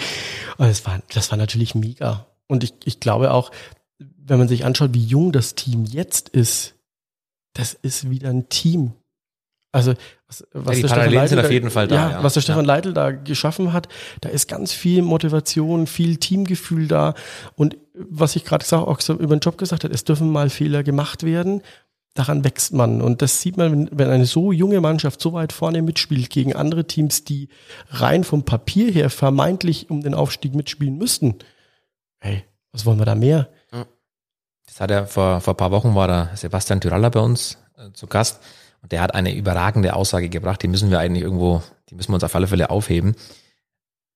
Und 0.58 0.68
das 0.68 0.86
war, 0.86 1.02
das 1.14 1.32
war 1.32 1.38
natürlich 1.38 1.74
mega. 1.74 2.28
Und 2.48 2.64
ich, 2.64 2.74
ich 2.86 3.00
glaube 3.00 3.32
auch, 3.32 3.52
wenn 3.98 4.38
man 4.38 4.48
sich 4.48 4.66
anschaut, 4.66 4.94
wie 4.94 5.04
jung 5.04 5.32
das 5.32 5.56
Team 5.56 5.86
jetzt 5.86 6.30
ist, 6.30 6.76
das 7.54 7.74
ist 7.74 8.10
wieder 8.10 8.30
ein 8.30 8.50
Team. 8.50 8.94
Also 9.72 9.94
was, 10.28 10.48
was 10.52 10.76
die 10.78 10.82
der 10.82 10.88
Stefan 10.90 11.04
sind 11.10 11.14
Leitl 11.14 11.40
auf 11.40 11.52
jeden 11.52 11.70
Fall 11.70 11.88
da, 11.88 11.96
Ja, 11.96 12.12
ja. 12.12 12.24
was 12.24 12.34
der 12.34 12.42
Stefan 12.42 12.66
Ja. 12.66 12.74
Leitl 12.76 12.94
da 12.94 13.12
geschaffen 13.12 13.72
hat, 13.72 13.88
da 14.22 14.30
ist 14.30 14.48
ganz 14.48 14.72
viel 14.74 15.02
Motivation, 15.04 15.86
viel 15.86 16.18
Teamgefühl 16.18 16.88
da. 16.88 17.14
Und 17.56 17.78
was 17.94 18.36
ich 18.36 18.46
gerade 18.46 18.64
gesagt, 18.64 18.88
auch 18.88 19.00
so 19.00 19.14
über 19.14 19.36
den 19.36 19.42
Job 19.42 19.58
gesagt 19.58 19.84
habe, 19.84 19.94
es 19.94 20.04
dürfen 20.04 20.30
mal 20.32 20.50
Fehler 20.50 20.84
gemacht 20.84 21.24
werden. 21.24 21.62
Daran 22.16 22.44
wächst 22.44 22.74
man. 22.74 23.02
Und 23.02 23.22
das 23.22 23.42
sieht 23.42 23.58
man, 23.58 23.90
wenn, 23.92 24.10
eine 24.10 24.26
so 24.26 24.52
junge 24.52 24.82
Mannschaft 24.82 25.22
so 25.22 25.34
weit 25.34 25.54
vorne 25.54 25.84
mitspielt 25.84 26.32
gegen 26.32 26.56
andere 26.56 26.86
Teams, 26.86 27.24
die 27.24 27.50
rein 27.90 28.24
vom 28.24 28.46
Papier 28.46 28.92
her 28.92 29.12
vermeintlich 29.12 29.92
um 29.92 30.02
den 30.02 30.16
Aufstieg 30.16 30.56
mitspielen 30.56 30.98
müssten. 30.98 31.36
Hey, 32.20 32.44
was 32.72 32.88
wollen 32.88 32.98
wir 32.98 33.06
da 33.06 33.14
mehr? 33.14 33.50
Das 34.66 34.82
hat 34.82 34.92
er 34.92 35.08
vor, 35.08 35.42
vor 35.42 35.54
ein 35.54 35.58
paar 35.58 35.72
Wochen 35.72 35.96
war 35.96 36.08
da 36.08 36.30
Sebastian 36.36 36.82
Tyralla 36.82 37.10
bei 37.10 37.20
uns 37.20 37.58
äh, 37.78 37.92
zu 37.94 38.08
Gast 38.08 38.40
und 38.82 38.92
der 38.92 39.02
hat 39.02 39.14
eine 39.14 39.36
überragende 39.36 39.94
Aussage 39.94 40.30
gebracht, 40.30 40.62
die 40.64 40.68
müssen 40.68 40.90
wir 40.90 41.00
eigentlich 41.00 41.24
irgendwo, 41.24 41.62
die 41.90 41.96
müssen 41.96 42.12
wir 42.12 42.16
uns 42.16 42.24
auf 42.24 42.36
alle 42.36 42.48
Fälle 42.48 42.70
aufheben. 42.70 43.16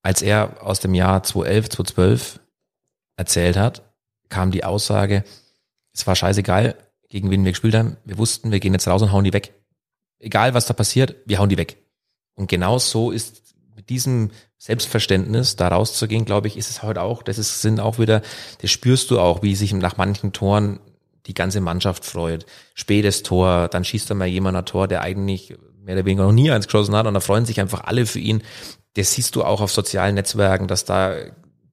Als 0.01 0.21
er 0.21 0.61
aus 0.61 0.79
dem 0.79 0.93
Jahr 0.93 1.23
2011, 1.23 1.69
2012 1.69 2.39
erzählt 3.15 3.57
hat, 3.57 3.83
kam 4.29 4.51
die 4.51 4.63
Aussage, 4.63 5.23
es 5.93 6.07
war 6.07 6.15
scheißegal, 6.15 6.75
gegen 7.09 7.29
wen 7.29 7.45
wir 7.45 7.51
gespielt 7.51 7.75
haben, 7.75 7.97
wir 8.05 8.17
wussten, 8.17 8.51
wir 8.51 8.59
gehen 8.59 8.73
jetzt 8.73 8.87
raus 8.87 9.01
und 9.01 9.11
hauen 9.11 9.23
die 9.23 9.33
weg. 9.33 9.53
Egal 10.19 10.53
was 10.53 10.65
da 10.65 10.73
passiert, 10.73 11.15
wir 11.25 11.39
hauen 11.39 11.49
die 11.49 11.57
weg. 11.57 11.77
Und 12.33 12.47
genau 12.47 12.79
so 12.79 13.11
ist 13.11 13.43
mit 13.75 13.89
diesem 13.89 14.31
Selbstverständnis 14.57 15.55
da 15.55 15.67
rauszugehen, 15.67 16.25
glaube 16.25 16.47
ich, 16.47 16.57
ist 16.57 16.69
es 16.69 16.83
heute 16.83 17.01
auch. 17.01 17.21
Das 17.21 17.37
ist, 17.37 17.61
sind 17.61 17.79
auch 17.79 17.99
wieder, 17.99 18.21
das 18.61 18.71
spürst 18.71 19.11
du 19.11 19.19
auch, 19.19 19.43
wie 19.43 19.55
sich 19.55 19.73
nach 19.73 19.97
manchen 19.97 20.31
Toren 20.31 20.79
die 21.25 21.33
ganze 21.33 21.61
Mannschaft 21.61 22.05
freut. 22.05 22.45
Spätes 22.73 23.23
Tor, 23.23 23.67
dann 23.69 23.85
schießt 23.85 24.09
da 24.09 24.13
mal 24.13 24.27
jemand 24.27 24.57
ein 24.57 24.65
Tor, 24.65 24.87
der 24.87 25.01
eigentlich 25.01 25.55
mehr 25.81 25.95
oder 25.95 26.05
weniger 26.05 26.23
noch 26.23 26.31
nie 26.31 26.51
eins 26.51 26.67
geschossen 26.67 26.95
hat 26.95 27.07
und 27.07 27.13
da 27.13 27.19
freuen 27.19 27.45
sich 27.45 27.59
einfach 27.59 27.83
alle 27.85 28.05
für 28.05 28.19
ihn. 28.19 28.43
Das 28.95 29.13
siehst 29.13 29.35
du 29.35 29.43
auch 29.43 29.61
auf 29.61 29.71
sozialen 29.71 30.15
Netzwerken, 30.15 30.67
dass 30.67 30.85
da 30.85 31.15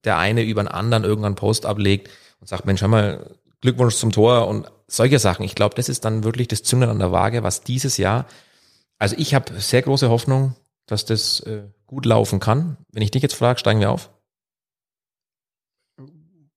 der 0.04 0.18
eine 0.18 0.42
über 0.42 0.62
den 0.62 0.68
anderen 0.68 1.04
irgendeinen 1.04 1.34
Post 1.34 1.66
ablegt 1.66 2.10
und 2.40 2.48
sagt, 2.48 2.64
Mensch, 2.64 2.80
hör 2.80 2.88
mal, 2.88 3.36
Glückwunsch 3.60 3.96
zum 3.96 4.12
Tor 4.12 4.48
und 4.48 4.70
solche 4.86 5.18
Sachen. 5.18 5.44
Ich 5.44 5.54
glaube, 5.54 5.74
das 5.74 5.88
ist 5.88 6.04
dann 6.04 6.24
wirklich 6.24 6.48
das 6.48 6.62
Zünglein 6.62 6.90
an 6.90 6.98
der 6.98 7.12
Waage, 7.12 7.42
was 7.42 7.62
dieses 7.62 7.98
Jahr, 7.98 8.26
also 8.98 9.16
ich 9.18 9.34
habe 9.34 9.58
sehr 9.60 9.82
große 9.82 10.10
Hoffnung, 10.10 10.54
dass 10.86 11.04
das 11.04 11.40
äh, 11.40 11.62
gut 11.86 12.04
laufen 12.04 12.38
kann. 12.38 12.76
Wenn 12.92 13.02
ich 13.02 13.10
dich 13.10 13.22
jetzt 13.22 13.34
frage, 13.34 13.58
steigen 13.58 13.80
wir 13.80 13.90
auf? 13.90 14.10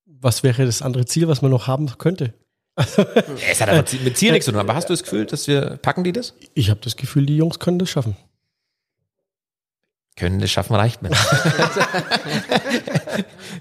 Was 0.05 0.43
wäre 0.43 0.65
das 0.65 0.81
andere 0.81 1.05
Ziel, 1.05 1.27
was 1.27 1.41
man 1.41 1.51
noch 1.51 1.67
haben 1.67 1.97
könnte? 1.97 2.33
Es 3.49 3.61
hat 3.61 3.69
aber 3.69 3.83
mit 4.03 4.17
Ziel 4.17 4.31
nichts 4.31 4.45
zu 4.45 4.51
tun, 4.51 4.59
aber 4.59 4.73
hast 4.75 4.89
du 4.89 4.93
das 4.93 5.03
Gefühl, 5.03 5.25
dass 5.25 5.47
wir, 5.47 5.77
packen 5.81 6.03
die 6.03 6.11
das? 6.11 6.33
Ich 6.53 6.69
habe 6.69 6.79
das 6.83 6.95
Gefühl, 6.95 7.25
die 7.25 7.37
Jungs 7.37 7.59
können 7.59 7.77
das 7.79 7.89
schaffen. 7.89 8.15
Können 10.15 10.39
das 10.39 10.51
schaffen, 10.51 10.75
reicht 10.75 11.01
mir. 11.01 11.09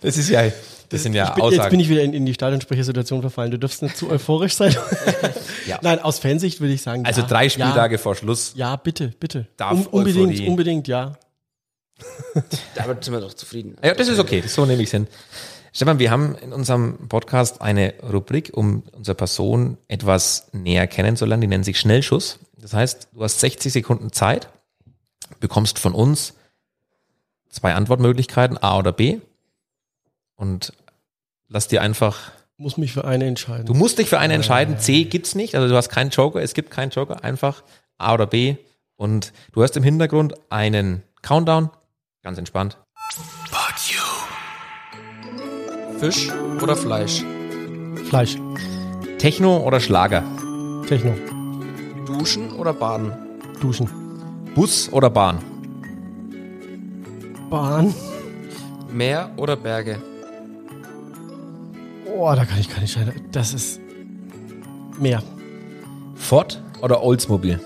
das 0.03 0.17
ist 0.17 0.29
ja, 0.29 0.51
das 0.91 1.03
sind 1.03 1.15
ja 1.15 1.29
ich 1.29 1.35
bin, 1.35 1.45
jetzt 1.45 1.51
bin 1.53 1.59
Aussagen. 1.61 1.81
ich 1.81 1.89
wieder 1.89 2.03
in, 2.03 2.13
in 2.13 2.27
die 2.27 2.35
Stadionsprechersituation 2.35 3.21
verfallen. 3.23 3.51
Du 3.51 3.59
darfst 3.59 3.83
nicht 3.83 3.97
zu 3.97 4.11
euphorisch 4.11 4.55
sein. 4.55 4.75
Ja. 5.65 5.79
Nein, 5.81 6.01
aus 6.01 6.19
Fansicht 6.19 6.59
würde 6.61 6.75
ich 6.75 6.83
sagen. 6.83 7.07
Also 7.07 7.21
ja, 7.21 7.27
drei 7.29 7.49
Spieltage 7.49 7.95
Ja, 7.95 7.99
vor 7.99 8.17
Schluss. 8.17 8.53
ja 8.57 8.75
bitte, 8.75 9.13
bitte. 9.21 9.47
Darf 9.57 9.71
Um, 9.73 9.87
unbedingt, 9.87 10.33
Euphorie- 10.33 10.49
unbedingt, 10.49 10.89
ja. 10.89 11.13
Damit 12.75 13.05
sind 13.05 13.15
wir 13.15 13.21
doch 13.21 13.33
zufrieden. 13.33 13.77
Ja, 13.81 13.95
das 13.95 14.09
ist 14.09 14.19
okay, 14.19 14.43
so 14.45 14.67
nehme 14.67 14.83
ich 14.83 14.89
es 14.89 14.91
hin. 14.91 15.07
Stefan, 15.75 15.99
wir 15.99 16.11
haben 16.11 16.35
in 16.37 16.53
unserem 16.53 17.09
Podcast 17.09 17.63
eine 17.63 17.95
Rubrik, 18.03 18.51
um 18.53 18.83
unsere 18.93 19.15
Person 19.15 19.79
etwas 19.89 20.49
näher 20.53 20.87
kennenzulernen, 20.87 21.41
die 21.41 21.47
nennt 21.47 21.65
sich 21.65 21.81
Schnellschuss. 21.81 22.41
Das 22.59 22.75
heißt, 22.75 23.09
du 23.13 23.25
hast 23.25 23.41
60 23.41 23.73
Sekunden 23.73 24.13
Zeit, 24.13 24.51
bekommst 25.41 25.79
von 25.79 25.95
uns 25.95 26.35
zwei 27.49 27.73
Antwortmöglichkeiten, 27.73 28.59
A 28.63 28.77
oder 28.79 28.93
B, 28.93 29.21
und 30.37 30.75
lass 31.49 31.69
dir 31.69 31.81
einfach, 31.81 32.33
Muss 32.59 32.77
mich 32.77 32.93
für 32.93 33.07
eine 33.07 33.25
entscheiden. 33.25 33.65
du 33.65 33.73
musst 33.73 33.99
dich 33.99 34.11
für 34.11 34.19
eine 34.19 34.35
entscheiden, 34.35 34.79
C 34.79 35.05
gibt's 35.05 35.35
nicht, 35.35 35.55
also 35.55 35.69
du 35.69 35.77
hast 35.77 35.89
keinen 35.89 36.11
Joker, 36.11 36.43
es 36.43 36.53
gibt 36.53 36.71
keinen 36.71 36.91
Joker, 36.91 37.25
einfach 37.25 37.63
A 37.97 38.13
oder 38.13 38.27
B, 38.27 38.57
und 38.97 39.33
du 39.53 39.63
hast 39.63 39.75
im 39.79 39.83
Hintergrund 39.83 40.35
einen 40.51 41.03
Countdown, 41.23 41.71
ganz 42.23 42.37
entspannt. 42.37 42.77
Fisch 46.03 46.33
oder 46.61 46.75
Fleisch? 46.75 47.25
Fleisch, 48.09 48.37
Techno 49.19 49.59
oder 49.59 49.79
Schlager? 49.79 50.25
Techno, 50.89 51.15
Duschen 52.05 52.51
oder 52.55 52.73
Baden? 52.73 53.13
Duschen, 53.61 53.89
Bus 54.53 54.93
oder 54.93 55.09
Bahn? 55.11 55.39
Bahn. 57.49 57.95
Meer 58.93 59.31
oder 59.37 59.55
Berge? 59.55 60.03
Oh, 62.13 62.33
da 62.35 62.47
kann 62.47 62.59
ich 62.59 62.69
keine 62.69 62.81
entscheiden. 62.81 63.13
Das 63.31 63.55
ist 63.55 63.81
mehr. 64.99 65.23
Ford 66.17 66.61
oder 66.83 67.01
Oldsmobile? 67.05 67.61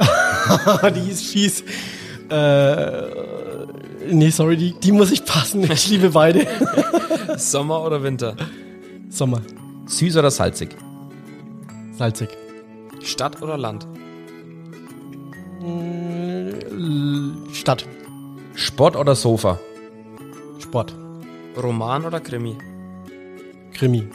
die 0.96 1.08
ist 1.08 1.24
fies. 1.24 1.62
Äh, 2.28 3.21
nee, 4.10 4.30
sorry, 4.30 4.56
die, 4.56 4.72
die 4.74 4.92
muss 4.92 5.10
ich 5.12 5.24
passen. 5.24 5.70
Ich 5.70 5.88
liebe 5.88 6.10
beide. 6.10 6.46
Sommer 7.36 7.82
oder 7.82 8.02
Winter? 8.02 8.36
Sommer, 9.08 9.42
Süß 9.86 10.16
oder 10.16 10.30
salzig? 10.30 10.76
salzig. 11.96 12.28
Stadt 13.02 13.42
oder 13.42 13.58
Land? 13.58 13.86
Äh, 15.62 17.52
Stadt, 17.52 17.86
Sport 18.54 18.96
oder 18.96 19.14
Sofa? 19.14 19.58
Sport, 20.58 20.94
Roman 21.56 22.04
oder 22.04 22.20
Krimi? 22.20 22.56
Krimi, 23.72 24.08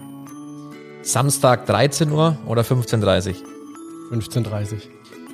Samstag 1.02 1.66
13 1.66 2.12
Uhr 2.12 2.38
oder 2.46 2.64
15.30 2.64 3.36
Uhr? 3.36 4.18
15.30 4.18 4.82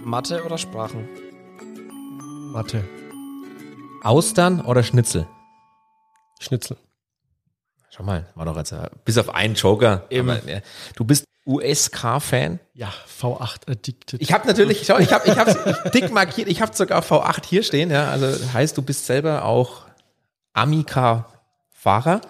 Mathe 0.04 0.44
oder 0.44 0.58
Sprachen? 0.58 1.08
Mathe, 2.52 2.84
Austern 4.04 4.62
oder 4.62 4.84
Schnitzel? 4.84 5.28
Schnitzel. 6.40 6.78
Schau 7.90 8.04
mal, 8.04 8.28
war 8.36 8.46
doch 8.46 8.58
jetzt 8.58 8.72
äh, 8.72 8.90
bis 9.06 9.18
auf 9.18 9.34
einen 9.34 9.56
Joker. 9.56 10.04
Aber, 10.12 10.50
ja, 10.50 10.60
du 10.96 11.06
bist 11.06 11.26
USK-Fan. 11.46 12.60
Ja, 12.74 12.92
V8 13.22 13.70
addicted. 13.70 14.22
Ich 14.22 14.34
habe 14.34 14.48
natürlich, 14.48 14.86
schau, 14.86 14.98
ich 14.98 15.12
habe 15.14 15.28
ich 15.28 15.38
hab's 15.38 15.56
dick 15.94 16.12
markiert, 16.12 16.48
ich 16.48 16.62
habe 16.62 16.76
sogar 16.76 17.02
V8 17.02 17.46
hier 17.46 17.64
stehen. 17.64 17.92
Ja, 17.92 18.10
also 18.10 18.28
heißt, 18.54 18.78
du 18.78 18.82
bist 18.82 19.06
selber 19.06 19.46
auch 19.46 19.84
Amica-Fahrer. 20.54 22.22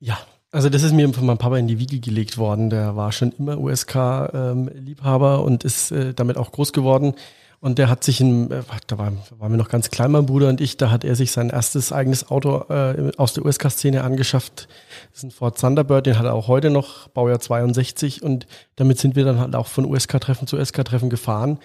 Ja, 0.00 0.18
also 0.50 0.68
das 0.68 0.82
ist 0.82 0.92
mir 0.92 1.12
von 1.14 1.24
meinem 1.24 1.38
Papa 1.38 1.56
in 1.56 1.68
die 1.68 1.78
Wiege 1.78 2.00
gelegt 2.00 2.36
worden. 2.36 2.68
Der 2.68 2.96
war 2.96 3.12
schon 3.12 3.32
immer 3.38 3.58
USK-Liebhaber 3.58 5.42
und 5.42 5.64
ist 5.64 5.92
äh, 5.92 6.12
damit 6.14 6.36
auch 6.36 6.52
groß 6.52 6.72
geworden. 6.72 7.14
Und 7.62 7.78
der 7.78 7.88
hat 7.88 8.02
sich 8.02 8.20
in, 8.20 8.50
äh, 8.50 8.62
da 8.88 8.98
war, 8.98 9.12
waren 9.38 9.52
wir 9.52 9.56
noch 9.56 9.68
ganz 9.68 9.88
klein, 9.88 10.10
mein 10.10 10.26
Bruder 10.26 10.48
und 10.48 10.60
ich, 10.60 10.78
da 10.78 10.90
hat 10.90 11.04
er 11.04 11.14
sich 11.14 11.30
sein 11.30 11.48
erstes 11.48 11.92
eigenes 11.92 12.28
Auto 12.28 12.64
äh, 12.68 13.12
aus 13.18 13.34
der 13.34 13.46
USK-Szene 13.46 14.02
angeschafft. 14.02 14.66
Das 15.12 15.18
ist 15.18 15.22
ein 15.22 15.30
Ford 15.30 15.60
Thunderbird, 15.60 16.06
den 16.06 16.18
hat 16.18 16.24
er 16.24 16.34
auch 16.34 16.48
heute 16.48 16.70
noch, 16.70 17.06
Baujahr 17.06 17.38
62. 17.38 18.20
Und 18.24 18.48
damit 18.74 18.98
sind 18.98 19.14
wir 19.14 19.24
dann 19.24 19.38
halt 19.38 19.54
auch 19.54 19.68
von 19.68 19.84
USK-Treffen 19.84 20.48
zu 20.48 20.56
USK-Treffen 20.56 21.08
gefahren. 21.08 21.60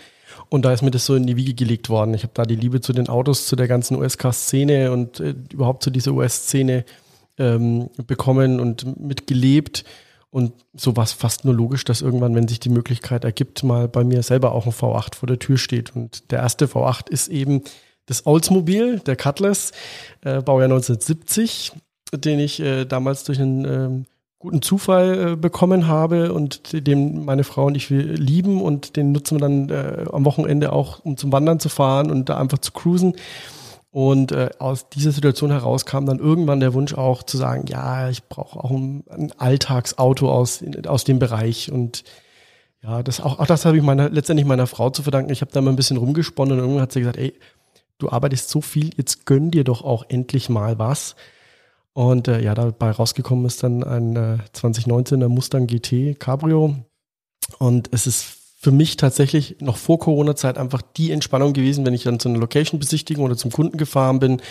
Und 0.50 0.66
da 0.66 0.72
ist 0.72 0.84
mir 0.84 0.92
das 0.92 1.04
so 1.04 1.16
in 1.16 1.26
die 1.26 1.36
Wiege 1.36 1.56
gelegt 1.56 1.90
worden. 1.90 2.14
Ich 2.14 2.22
habe 2.22 2.34
da 2.36 2.44
die 2.44 2.56
Liebe 2.56 2.80
zu 2.80 2.94
den 2.94 3.10
Autos, 3.10 3.48
zu 3.48 3.56
der 3.56 3.68
ganzen 3.68 3.98
USK-Szene 3.98 4.92
und 4.92 5.20
äh, 5.20 5.34
überhaupt 5.52 5.82
zu 5.82 5.90
dieser 5.90 6.12
US-Szene 6.12 6.86
ähm, 7.40 7.90
bekommen 8.06 8.60
und 8.60 9.00
mitgelebt. 9.00 9.84
Und 10.38 10.54
so 10.76 10.96
war 10.96 11.04
es 11.04 11.14
fast 11.14 11.46
nur 11.46 11.56
logisch, 11.56 11.84
dass 11.84 12.04
irgendwann, 12.04 12.36
wenn 12.36 12.48
sich 12.48 12.60
die 12.60 12.70
Möglichkeit 12.70 13.24
ergibt, 13.24 13.64
mal 13.64 13.88
bei 13.88 14.04
mir 14.04 14.22
selber 14.22 14.52
auch 14.52 14.68
ein 14.68 14.72
V8 14.72 15.16
vor 15.16 15.26
der 15.26 15.40
Tür 15.40 15.58
steht. 15.58 15.96
Und 15.96 16.30
der 16.30 16.38
erste 16.38 16.68
V8 16.68 17.10
ist 17.10 17.28
eben 17.30 17.64
das 18.06 18.28
Oldsmobile, 18.28 19.00
der 19.00 19.16
Cutlass, 19.16 19.72
äh, 20.22 20.44
Baujahr 20.44 20.66
1970, 20.66 21.72
den 22.14 22.38
ich 22.38 22.60
äh, 22.60 22.86
damals 22.86 23.24
durch 23.24 23.42
einen 23.42 23.66
ähm, 23.66 24.06
guten 24.38 24.62
Zufall 24.62 25.32
äh, 25.32 25.36
bekommen 25.36 25.88
habe 25.88 26.32
und 26.32 26.86
den 26.86 27.26
meine 27.26 27.44
Frau 27.44 27.66
und 27.66 27.74
ich 27.74 27.90
lieben 27.90 28.62
und 28.62 28.96
den 28.96 29.14
nutzen 29.14 29.40
wir 29.40 29.42
dann 29.42 29.70
äh, 29.70 30.06
am 30.14 30.24
Wochenende 30.24 30.72
auch, 30.72 31.00
um 31.00 31.18
zum 31.18 31.32
Wandern 31.32 31.60
zu 31.60 31.70
fahren 31.70 32.12
und 32.12 32.30
da 32.30 32.38
einfach 32.38 32.60
zu 32.60 32.74
cruisen. 32.74 33.16
Und 33.90 34.32
äh, 34.32 34.50
aus 34.60 34.90
dieser 34.90 35.12
Situation 35.12 35.52
heraus 35.52 35.86
kam 35.86 36.06
dann 36.06 36.20
irgendwann 36.20 36.60
der 36.60 36.74
Wunsch 36.74 36.94
auch 36.94 37.24
zu 37.24 37.38
sagen, 37.38 37.66
ja, 37.68 38.10
ich 38.10 38.24
brauche 38.26 38.60
auch 38.60 38.72
ein, 38.72 39.04
ein 39.10 39.32
Alltagsauto 39.38 40.30
aus, 40.32 40.64
aus 40.86 41.04
dem 41.04 41.20
Bereich. 41.20 41.72
Und 41.72 42.04
ja, 42.84 43.02
das 43.02 43.22
auch, 43.22 43.40
auch 43.40 43.48
das 43.48 43.66
habe 43.66 43.78
ich 43.78 43.84
meiner, 43.84 44.10
letztendlich 44.10 44.46
meiner 44.46 44.68
Frau 44.68 44.90
zu 44.90 45.04
verdanken. 45.04 45.32
Ich 45.32 45.42
habe 45.42 45.52
da 45.52 45.62
mal 45.62 45.72
ein 45.72 45.78
bisschen 45.78 45.98
rumgesponnen 45.98 46.54
und 46.54 46.60
irgendwann 46.60 46.84
hat 46.84 46.92
sie 46.92 47.00
gesagt, 47.00 47.18
ey, 47.18 47.34
du 47.98 48.10
arbeitest 48.10 48.50
so 48.50 48.62
viel, 48.62 48.92
jetzt 48.98 49.26
gönn 49.26 49.52
dir 49.52 49.64
doch 49.64 49.84
auch 49.84 50.06
endlich 50.10 50.50
mal 50.50 50.78
was. 50.78 51.16
Und 51.94 52.28
äh, 52.28 52.42
ja, 52.42 52.54
dabei 52.54 52.92
rausgekommen 52.92 53.46
ist 53.46 53.64
dann 53.64 53.84
ein 53.84 54.16
äh, 54.16 54.38
2019er 54.54 55.30
Mustang 55.30 55.66
GT 55.66 56.20
Cabrio. 56.20 56.76
Und 57.58 57.90
es 57.92 58.06
ist 58.06 58.37
für 58.60 58.72
mich 58.72 58.98
tatsächlich 58.98 59.58
noch 59.60 59.78
vor 59.78 60.00
Corona-Zeit 60.00 60.58
einfach 60.58 60.82
die 60.82 61.12
Entspannung 61.12 61.54
gewesen, 61.54 61.86
wenn 61.86 61.94
ich 61.94 62.04
dann 62.04 62.20
zu 62.20 62.28
einer 62.28 62.40
Location-Besichtigung 62.40 63.24
oder 63.24 63.38
zum 63.38 63.52
Kunden 63.52 63.78
gefahren 63.78 64.20
bin, 64.20 64.42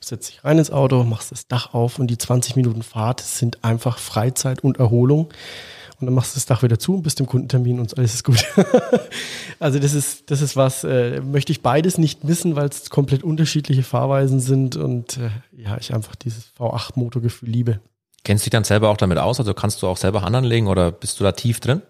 setze 0.00 0.32
ich 0.32 0.44
rein 0.44 0.58
ins 0.58 0.72
Auto, 0.72 1.04
machst 1.04 1.30
das 1.30 1.46
Dach 1.46 1.72
auf 1.72 2.00
und 2.00 2.08
die 2.08 2.18
20 2.18 2.56
Minuten 2.56 2.82
Fahrt 2.82 3.20
sind 3.20 3.62
einfach 3.62 3.98
Freizeit 3.98 4.64
und 4.64 4.78
Erholung. 4.78 5.28
Und 6.00 6.06
dann 6.06 6.14
machst 6.14 6.34
du 6.34 6.38
das 6.38 6.46
Dach 6.46 6.64
wieder 6.64 6.80
zu 6.80 6.94
und 6.94 7.02
bist 7.02 7.20
im 7.20 7.26
Kundentermin 7.26 7.78
und 7.78 7.96
alles 7.96 8.14
ist 8.14 8.24
gut. 8.24 8.44
also 9.60 9.78
das 9.78 9.94
ist, 9.94 10.32
das 10.32 10.42
ist 10.42 10.56
was, 10.56 10.82
äh, 10.82 11.20
möchte 11.20 11.52
ich 11.52 11.62
beides 11.62 11.98
nicht 11.98 12.24
missen, 12.24 12.56
weil 12.56 12.68
es 12.68 12.90
komplett 12.90 13.22
unterschiedliche 13.22 13.84
Fahrweisen 13.84 14.40
sind 14.40 14.74
und 14.74 15.18
äh, 15.18 15.30
ja, 15.56 15.76
ich 15.78 15.94
einfach 15.94 16.16
dieses 16.16 16.50
V8-Motorgefühl 16.58 17.48
liebe. 17.48 17.80
Kennst 18.24 18.44
du 18.44 18.46
dich 18.46 18.52
dann 18.52 18.64
selber 18.64 18.88
auch 18.88 18.96
damit 18.96 19.18
aus? 19.18 19.38
Also 19.38 19.54
kannst 19.54 19.82
du 19.82 19.86
auch 19.86 19.96
selber 19.96 20.22
Hand 20.22 20.34
anlegen 20.34 20.66
oder 20.66 20.90
bist 20.90 21.20
du 21.20 21.24
da 21.24 21.30
tief 21.30 21.60
drin? 21.60 21.82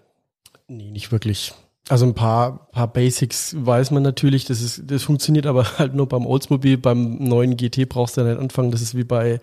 Nee, 0.69 0.91
nicht 0.91 1.13
wirklich. 1.13 1.53
Also 1.89 2.07
ein 2.07 2.15
paar, 2.15 2.69
paar 2.71 2.87
Basics 2.87 3.57
weiß 3.59 3.91
man 3.91 4.05
natürlich, 4.05 4.45
das, 4.45 4.63
ist, 4.63 4.85
das 4.87 5.03
funktioniert 5.03 5.47
aber 5.47 5.67
halt 5.79 5.95
nur 5.95 6.09
beim 6.09 6.27
Oldsmobile, 6.27 6.79
beim 6.79 7.17
neuen 7.17 7.57
GT 7.57 7.89
brauchst 7.89 8.17
du 8.17 8.21
ja 8.21 8.29
nicht 8.29 8.41
anfangen. 8.41 8.71
Das 8.71 8.83
ist 8.83 8.97
wie 8.97 9.05
bei 9.05 9.41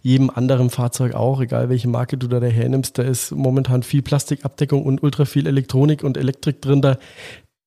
jedem 0.00 0.30
anderen 0.30 0.70
Fahrzeug 0.70 1.14
auch, 1.14 1.40
egal 1.40 1.68
welche 1.68 1.88
Marke 1.88 2.16
du 2.16 2.28
da 2.28 2.40
daher 2.40 2.68
nimmst. 2.68 2.96
Da 2.96 3.02
ist 3.02 3.32
momentan 3.32 3.82
viel 3.82 4.02
Plastikabdeckung 4.02 4.84
und 4.84 5.02
ultra 5.02 5.26
viel 5.26 5.46
Elektronik 5.46 6.02
und 6.02 6.16
Elektrik 6.16 6.62
drin. 6.62 6.80
Da, 6.80 6.98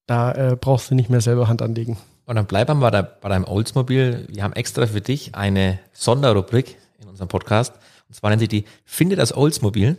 da 0.07 0.31
äh, 0.31 0.57
brauchst 0.59 0.89
du 0.89 0.95
nicht 0.95 1.09
mehr 1.09 1.21
selber 1.21 1.47
Hand 1.47 1.61
anlegen. 1.61 1.97
Und 2.25 2.35
dann 2.35 2.47
bleiben 2.47 2.79
wir 2.79 2.89
bei, 2.89 3.03
bei 3.03 3.29
deinem 3.29 3.45
Oldsmobile. 3.45 4.25
Wir 4.27 4.43
haben 4.43 4.53
extra 4.53 4.87
für 4.87 5.01
dich 5.01 5.35
eine 5.35 5.77
Sonderrubrik 5.93 6.77
in 6.99 7.07
unserem 7.07 7.27
Podcast. 7.27 7.73
Und 8.07 8.15
zwar 8.15 8.31
nennen 8.31 8.39
sie 8.39 8.47
die 8.47 8.65
Finde 8.83 9.15
das 9.15 9.35
Oldsmobile. 9.37 9.97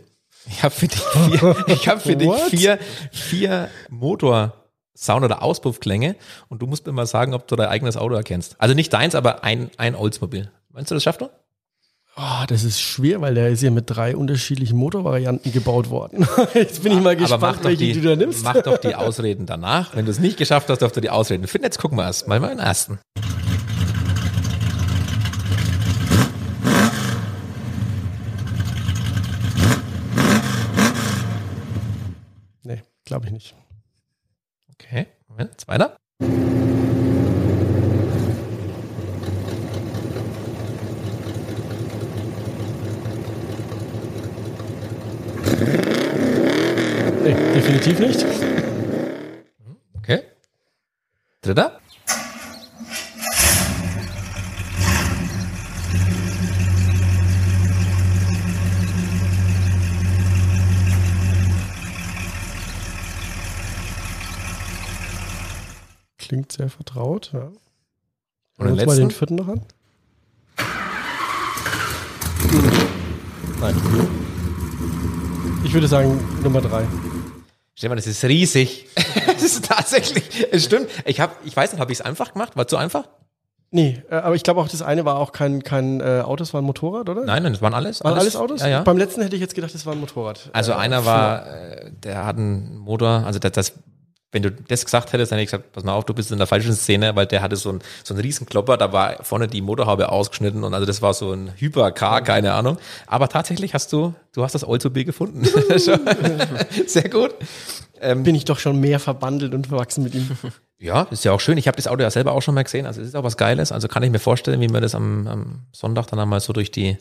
Ich 0.49 0.63
habe 0.63 0.73
für 0.73 0.87
dich 0.87 0.99
vier, 1.01 1.55
ich 1.67 1.87
hab 1.87 2.01
für 2.01 2.15
dich 2.15 2.31
vier, 2.49 2.79
vier 3.11 3.69
Motor 3.89 4.53
Sound- 4.95 5.25
oder 5.25 5.43
Auspuffklänge 5.43 6.15
und 6.49 6.61
du 6.61 6.67
musst 6.67 6.85
mir 6.87 6.91
mal 6.93 7.05
sagen, 7.05 7.33
ob 7.33 7.47
du 7.47 7.55
dein 7.55 7.67
eigenes 7.69 7.97
Auto 7.97 8.15
erkennst. 8.15 8.55
Also 8.59 8.73
nicht 8.73 8.91
deins, 8.93 9.13
aber 9.13 9.43
ein, 9.43 9.69
ein 9.77 9.95
Oldsmobile. 9.95 10.51
Meinst 10.71 10.89
du, 10.89 10.95
das 10.95 11.03
schaffst 11.03 11.21
du? 11.21 11.29
Oh, 12.19 12.45
das 12.47 12.63
ist 12.63 12.81
schwer, 12.81 13.21
weil 13.21 13.35
der 13.35 13.49
ist 13.49 13.61
ja 13.61 13.69
mit 13.69 13.83
drei 13.87 14.15
unterschiedlichen 14.15 14.75
Motorvarianten 14.75 15.51
gebaut 15.51 15.91
worden. 15.91 16.27
Jetzt 16.55 16.81
bin 16.81 16.93
ich 16.93 16.99
mal 16.99 17.15
gespannt, 17.15 17.43
aber 17.43 17.53
mach 17.57 17.63
welche 17.63 17.85
die, 17.85 17.93
du 17.93 18.01
da 18.01 18.15
nimmst. 18.15 18.43
Mach 18.43 18.59
doch 18.63 18.79
die 18.79 18.95
Ausreden 18.95 19.45
danach. 19.45 19.95
Wenn 19.95 20.05
du 20.05 20.11
es 20.11 20.17
nicht 20.17 20.35
geschafft 20.35 20.67
hast, 20.69 20.81
darfst 20.81 20.97
du 20.97 21.01
die 21.01 21.11
Ausreden 21.11 21.45
finden. 21.45 21.65
Jetzt 21.65 21.77
gucken 21.77 21.95
wir 21.95 22.05
erst 22.05 22.27
mal 22.27 22.39
den 22.39 22.57
ersten. 22.57 22.97
Nee, 32.63 32.81
glaube 33.07 33.25
ich 33.25 33.31
nicht. 33.31 33.55
Okay, 34.73 35.07
Moment, 35.27 35.59
zweiter. 35.59 35.97
Nee, 47.23 47.33
definitiv 47.53 47.99
nicht. 47.99 48.25
Okay. 49.97 50.23
Dritter. 51.41 51.79
Klingt 66.27 66.51
sehr 66.51 66.69
vertraut, 66.69 67.31
ja. 67.33 67.47
Wir 68.57 68.71
uns 68.71 68.85
mal 68.85 68.97
den 68.97 69.11
vierten 69.11 69.35
noch 69.35 69.47
an. 69.47 69.61
Nein. 73.61 73.75
Ich 75.63 75.73
würde 75.73 75.87
sagen 75.87 76.19
Nummer 76.43 76.59
drei. 76.59 76.85
Stefan, 77.75 77.95
das 77.95 78.07
ist 78.07 78.23
riesig. 78.25 78.87
Das 79.27 79.43
ist 79.43 79.65
tatsächlich, 79.65 80.47
es 80.51 80.65
stimmt. 80.65 80.89
Ich 81.05 81.19
habe, 81.19 81.31
ich 81.45 81.55
weiß 81.55 81.71
nicht, 81.71 81.79
habe 81.79 81.91
ich 81.91 81.99
es 81.99 82.05
einfach 82.05 82.33
gemacht? 82.33 82.57
War 82.57 82.67
zu 82.67 82.75
einfach? 82.75 83.07
Nee, 83.69 84.01
äh, 84.09 84.15
aber 84.15 84.33
ich 84.33 84.41
glaube 84.41 84.59
auch, 84.59 84.67
das 84.67 84.81
eine 84.81 85.05
war 85.05 85.17
auch 85.17 85.31
kein, 85.31 85.63
kein 85.63 86.01
äh, 86.01 86.21
Auto, 86.25 86.41
es 86.41 86.55
war 86.55 86.61
ein 86.61 86.65
Motorrad, 86.65 87.07
oder? 87.07 87.23
Nein, 87.23 87.43
nein, 87.43 87.53
das 87.53 87.61
waren 87.61 87.75
alles. 87.75 88.03
Waren 88.03 88.17
alles 88.17 88.35
Autos? 88.35 88.61
Ja, 88.61 88.67
ja. 88.67 88.81
Beim 88.81 88.97
letzten 88.97 89.21
hätte 89.21 89.35
ich 89.35 89.41
jetzt 89.41 89.53
gedacht, 89.53 89.75
das 89.75 89.85
war 89.85 89.93
ein 89.93 89.99
Motorrad. 89.99 90.49
Also 90.53 90.71
Äh, 90.71 90.75
einer 90.75 91.05
war, 91.05 91.45
äh, 91.45 91.91
der 92.03 92.25
hat 92.25 92.37
einen 92.37 92.77
Motor, 92.77 93.23
also 93.27 93.37
das, 93.37 93.51
das, 93.51 93.73
wenn 94.31 94.43
du 94.43 94.51
das 94.51 94.83
gesagt 94.83 95.13
hättest, 95.13 95.31
dann 95.31 95.39
hätte 95.39 95.45
ich 95.45 95.51
gesagt, 95.51 95.71
pass 95.71 95.83
mal 95.83 95.93
auf, 95.93 96.05
du 96.05 96.13
bist 96.13 96.31
in 96.31 96.37
der 96.37 96.47
falschen 96.47 96.73
Szene, 96.73 97.15
weil 97.15 97.25
der 97.27 97.41
hatte 97.41 97.55
so 97.55 97.69
einen, 97.69 97.79
so 98.03 98.13
einen 98.13 98.21
riesen 98.21 98.45
Klopper, 98.45 98.77
da 98.77 98.91
war 98.91 99.23
vorne 99.23 99.47
die 99.47 99.61
Motorhaube 99.61 100.09
ausgeschnitten 100.09 100.63
und 100.63 100.73
also 100.73 100.85
das 100.85 101.01
war 101.01 101.13
so 101.13 101.31
ein 101.31 101.53
Hyper-Car, 101.55 102.21
keine 102.21 102.53
Ahnung. 102.53 102.77
Aber 103.05 103.29
tatsächlich 103.29 103.73
hast 103.73 103.93
du, 103.93 104.13
du 104.33 104.43
hast 104.43 104.53
das 104.53 104.67
Oldsmobile 104.67 105.05
gefunden. 105.05 105.45
Sehr 106.87 107.09
gut. 107.09 107.35
bin 108.01 108.35
ich 108.35 108.45
doch 108.45 108.59
schon 108.59 108.79
mehr 108.79 108.99
verbandelt 108.99 109.53
und 109.53 109.67
verwachsen 109.67 110.03
mit 110.03 110.13
ihm. 110.13 110.29
Ja, 110.79 111.03
ist 111.09 111.25
ja 111.25 111.31
auch 111.31 111.39
schön. 111.39 111.57
Ich 111.57 111.67
habe 111.67 111.77
das 111.77 111.87
Auto 111.87 112.03
ja 112.03 112.11
selber 112.11 112.33
auch 112.33 112.41
schon 112.41 112.53
mal 112.53 112.63
gesehen. 112.63 112.85
Also 112.85 113.01
es 113.01 113.07
ist 113.07 113.15
auch 113.15 113.23
was 113.23 113.37
Geiles. 113.37 113.71
Also 113.71 113.87
kann 113.87 114.03
ich 114.03 114.11
mir 114.11 114.19
vorstellen, 114.19 114.61
wie 114.61 114.67
man 114.67 114.83
das 114.83 114.93
am, 114.93 115.27
am 115.27 115.61
Sonntag 115.71 116.07
dann 116.07 116.19
einmal 116.19 116.39
so 116.39 116.53
durch 116.53 116.69
die 116.69 116.97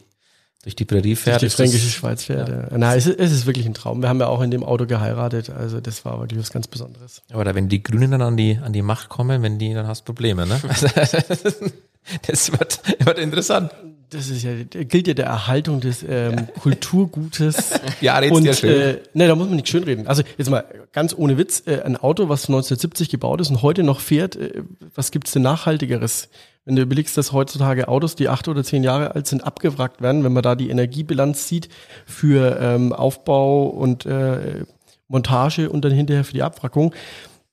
durch 0.67 0.75
die 0.75 0.85
Prärie 0.85 1.15
fährt. 1.15 1.43
die 1.43 1.47
Ist 1.47 1.61
das- 1.61 1.71
fränkische 1.71 1.89
Schweiz 1.91 2.25
fährt. 2.25 2.49
Ja. 2.49 2.77
Nein, 2.77 2.99
es 2.99 3.07
ist, 3.07 3.21
es 3.21 3.31
ist 3.31 3.47
wirklich 3.47 3.67
ein 3.67 3.75
Traum. 3.75 4.03
Wir 4.03 4.09
haben 4.09 4.19
ja 4.19 4.27
auch 4.27 4.43
in 4.43 4.51
dem 4.51 4.65
Auto 4.65 4.85
geheiratet. 4.85 5.49
Also 5.49 5.81
das 5.81 6.05
war 6.05 6.19
wirklich 6.19 6.41
was 6.41 6.51
ganz 6.51 6.67
Besonderes. 6.67 7.23
Aber 7.33 7.55
wenn 7.55 7.69
die 7.69 7.85
Grünen 7.85 8.11
dann 8.11 8.21
an 8.23 8.37
die, 8.37 8.59
an 8.61 8.73
die 8.73 8.83
Macht 8.83 9.09
kommen, 9.09 9.43
wenn 9.43 9.61
die, 9.61 9.73
dann 9.75 9.87
hast 9.87 10.01
du 10.01 10.05
Probleme, 10.07 10.45
ne? 10.45 10.61
Das 12.27 12.51
wird, 12.53 12.81
wird 13.05 13.19
interessant. 13.19 13.73
Das 14.11 14.29
ist 14.29 14.43
ja, 14.45 14.51
gilt 14.63 15.09
ja 15.09 15.15
der 15.15 15.27
Erhaltung 15.27 15.81
des 15.81 16.05
ähm, 16.09 16.47
Kulturgutes. 16.61 17.71
Ja, 18.01 18.19
red's 18.19 18.37
und 18.37 18.45
dir 18.45 18.55
schön. 18.55 18.81
äh, 18.81 18.99
ne, 19.15 19.27
da 19.27 19.35
muss 19.35 19.47
man 19.49 19.57
nicht 19.57 19.69
schönreden. 19.69 20.07
Also 20.07 20.23
jetzt 20.39 20.49
mal 20.51 20.65
ganz 20.93 21.15
ohne 21.17 21.39
Witz, 21.39 21.63
äh, 21.67 21.81
ein 21.83 21.97
Auto, 21.97 22.29
was 22.29 22.43
1970 22.49 23.09
gebaut 23.09 23.41
ist 23.41 23.51
und 23.51 23.63
heute 23.63 23.83
noch 23.83 24.01
fährt, 24.01 24.37
äh, 24.37 24.63
was 24.95 25.11
gibt's 25.11 25.33
denn 25.33 25.43
nachhaltigeres? 25.43 26.29
Wenn 26.67 26.75
du 26.75 26.83
überlegst, 26.83 27.17
dass 27.17 27.33
heutzutage 27.33 27.87
Autos, 27.87 28.17
die 28.17 28.29
acht 28.29 28.49
oder 28.49 28.65
zehn 28.65 28.83
Jahre 28.83 29.15
alt 29.15 29.29
sind, 29.29 29.45
abgewrackt 29.45 30.03
werden, 30.03 30.25
wenn 30.25 30.33
man 30.33 30.43
da 30.43 30.57
die 30.57 30.69
Energiebilanz 30.69 31.47
sieht 31.47 31.69
für 32.07 32.59
ähm, 32.61 32.93
Aufbau 32.93 33.67
und 33.69 34.05
äh, 34.05 34.65
Montage 35.07 35.71
und 35.71 35.85
dann 35.85 35.93
hinterher 35.93 36.25
für 36.25 36.33
die 36.33 36.43
Abwrackung, 36.43 36.93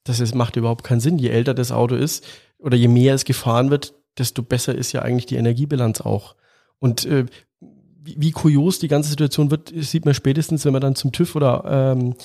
das 0.03 0.19
ist, 0.19 0.33
macht 0.33 0.55
überhaupt 0.55 0.83
keinen 0.83 0.99
Sinn. 0.99 1.19
Je 1.19 1.29
älter 1.29 1.53
das 1.53 1.71
Auto 1.71 1.93
ist 1.93 2.25
oder 2.57 2.75
je 2.75 2.87
mehr 2.87 3.13
es 3.13 3.23
gefahren 3.23 3.69
wird, 3.69 3.93
desto 4.17 4.41
besser 4.41 4.73
ist 4.73 4.91
ja 4.93 5.03
eigentlich 5.03 5.27
die 5.27 5.35
Energiebilanz 5.35 6.01
auch. 6.01 6.35
Und 6.79 7.05
äh, 7.05 7.27
wie, 7.59 8.15
wie 8.17 8.31
kurios 8.31 8.79
die 8.79 8.87
ganze 8.87 9.11
Situation 9.11 9.51
wird, 9.51 9.71
sieht 9.75 10.05
man 10.05 10.15
spätestens, 10.15 10.65
wenn 10.65 10.73
man 10.73 10.81
dann 10.81 10.95
zum 10.95 11.11
TÜV 11.11 11.35
oder 11.35 11.93
ähm, 11.95 12.15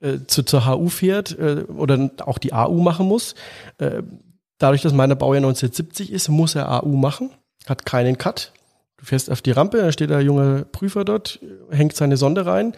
äh, 0.00 0.18
zu, 0.26 0.42
zur 0.42 0.66
HU 0.66 0.88
fährt 0.88 1.38
äh, 1.38 1.64
oder 1.68 2.10
auch 2.26 2.38
die 2.38 2.52
AU 2.52 2.80
machen 2.80 3.06
muss. 3.06 3.36
Äh, 3.78 4.02
dadurch, 4.62 4.82
dass 4.82 4.92
meiner 4.92 5.16
Baujahr 5.16 5.38
1970 5.38 6.12
ist, 6.12 6.28
muss 6.28 6.54
er 6.54 6.70
AU 6.70 6.96
machen, 6.96 7.30
hat 7.66 7.84
keinen 7.86 8.18
Cut. 8.18 8.52
Du 8.96 9.04
fährst 9.04 9.30
auf 9.30 9.42
die 9.42 9.50
Rampe, 9.50 9.78
dann 9.78 9.92
steht 9.92 10.10
der 10.10 10.20
junge 10.20 10.64
Prüfer 10.70 11.04
dort, 11.04 11.40
hängt 11.70 11.96
seine 11.96 12.16
Sonde 12.16 12.46
rein, 12.46 12.74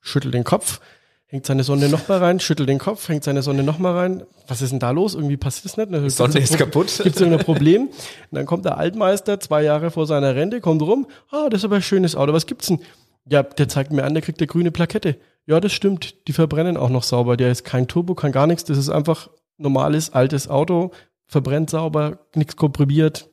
schüttelt 0.00 0.32
den 0.32 0.44
Kopf, 0.44 0.80
hängt 1.26 1.44
seine 1.44 1.64
Sonde 1.64 1.88
nochmal 1.88 2.18
rein, 2.18 2.40
schüttelt 2.40 2.68
den 2.68 2.78
Kopf, 2.78 3.08
hängt 3.08 3.24
seine 3.24 3.42
Sonde 3.42 3.62
nochmal 3.62 3.94
rein. 3.94 4.22
Was 4.46 4.62
ist 4.62 4.70
denn 4.70 4.78
da 4.78 4.92
los? 4.92 5.14
Irgendwie 5.14 5.36
passiert 5.36 5.66
das 5.66 5.76
nicht. 5.76 5.92
Die 5.92 6.10
Sonde 6.10 6.38
ist 6.38 6.56
kaputt. 6.56 6.86
Gibt 7.02 7.16
es 7.16 7.20
irgendein 7.20 7.44
Problem? 7.44 7.88
Und 7.88 7.92
dann 8.30 8.46
kommt 8.46 8.64
der 8.64 8.78
Altmeister, 8.78 9.38
zwei 9.40 9.62
Jahre 9.62 9.90
vor 9.90 10.06
seiner 10.06 10.34
Rente, 10.34 10.60
kommt 10.60 10.80
rum. 10.82 11.06
Ah, 11.30 11.50
das 11.50 11.60
ist 11.60 11.64
aber 11.66 11.76
ein 11.76 11.82
schönes 11.82 12.16
Auto. 12.16 12.32
Was 12.32 12.46
gibt's 12.46 12.68
denn? 12.68 12.80
Ja, 13.28 13.42
der 13.42 13.68
zeigt 13.68 13.92
mir 13.92 14.04
an, 14.04 14.14
der 14.14 14.22
kriegt 14.22 14.40
eine 14.40 14.46
grüne 14.46 14.70
Plakette. 14.70 15.16
Ja, 15.46 15.60
das 15.60 15.72
stimmt. 15.72 16.26
Die 16.28 16.32
verbrennen 16.32 16.76
auch 16.76 16.90
noch 16.90 17.02
sauber. 17.02 17.36
Der 17.36 17.50
ist 17.50 17.64
kein 17.64 17.88
Turbo, 17.88 18.14
kein 18.14 18.32
gar 18.32 18.46
nichts. 18.46 18.64
Das 18.64 18.78
ist 18.78 18.88
einfach 18.88 19.28
normales, 19.58 20.12
altes 20.12 20.48
Auto. 20.48 20.92
Verbrennt 21.26 21.70
sauber, 21.70 22.18
nichts 22.34 22.56
komprimiert. 22.56 23.28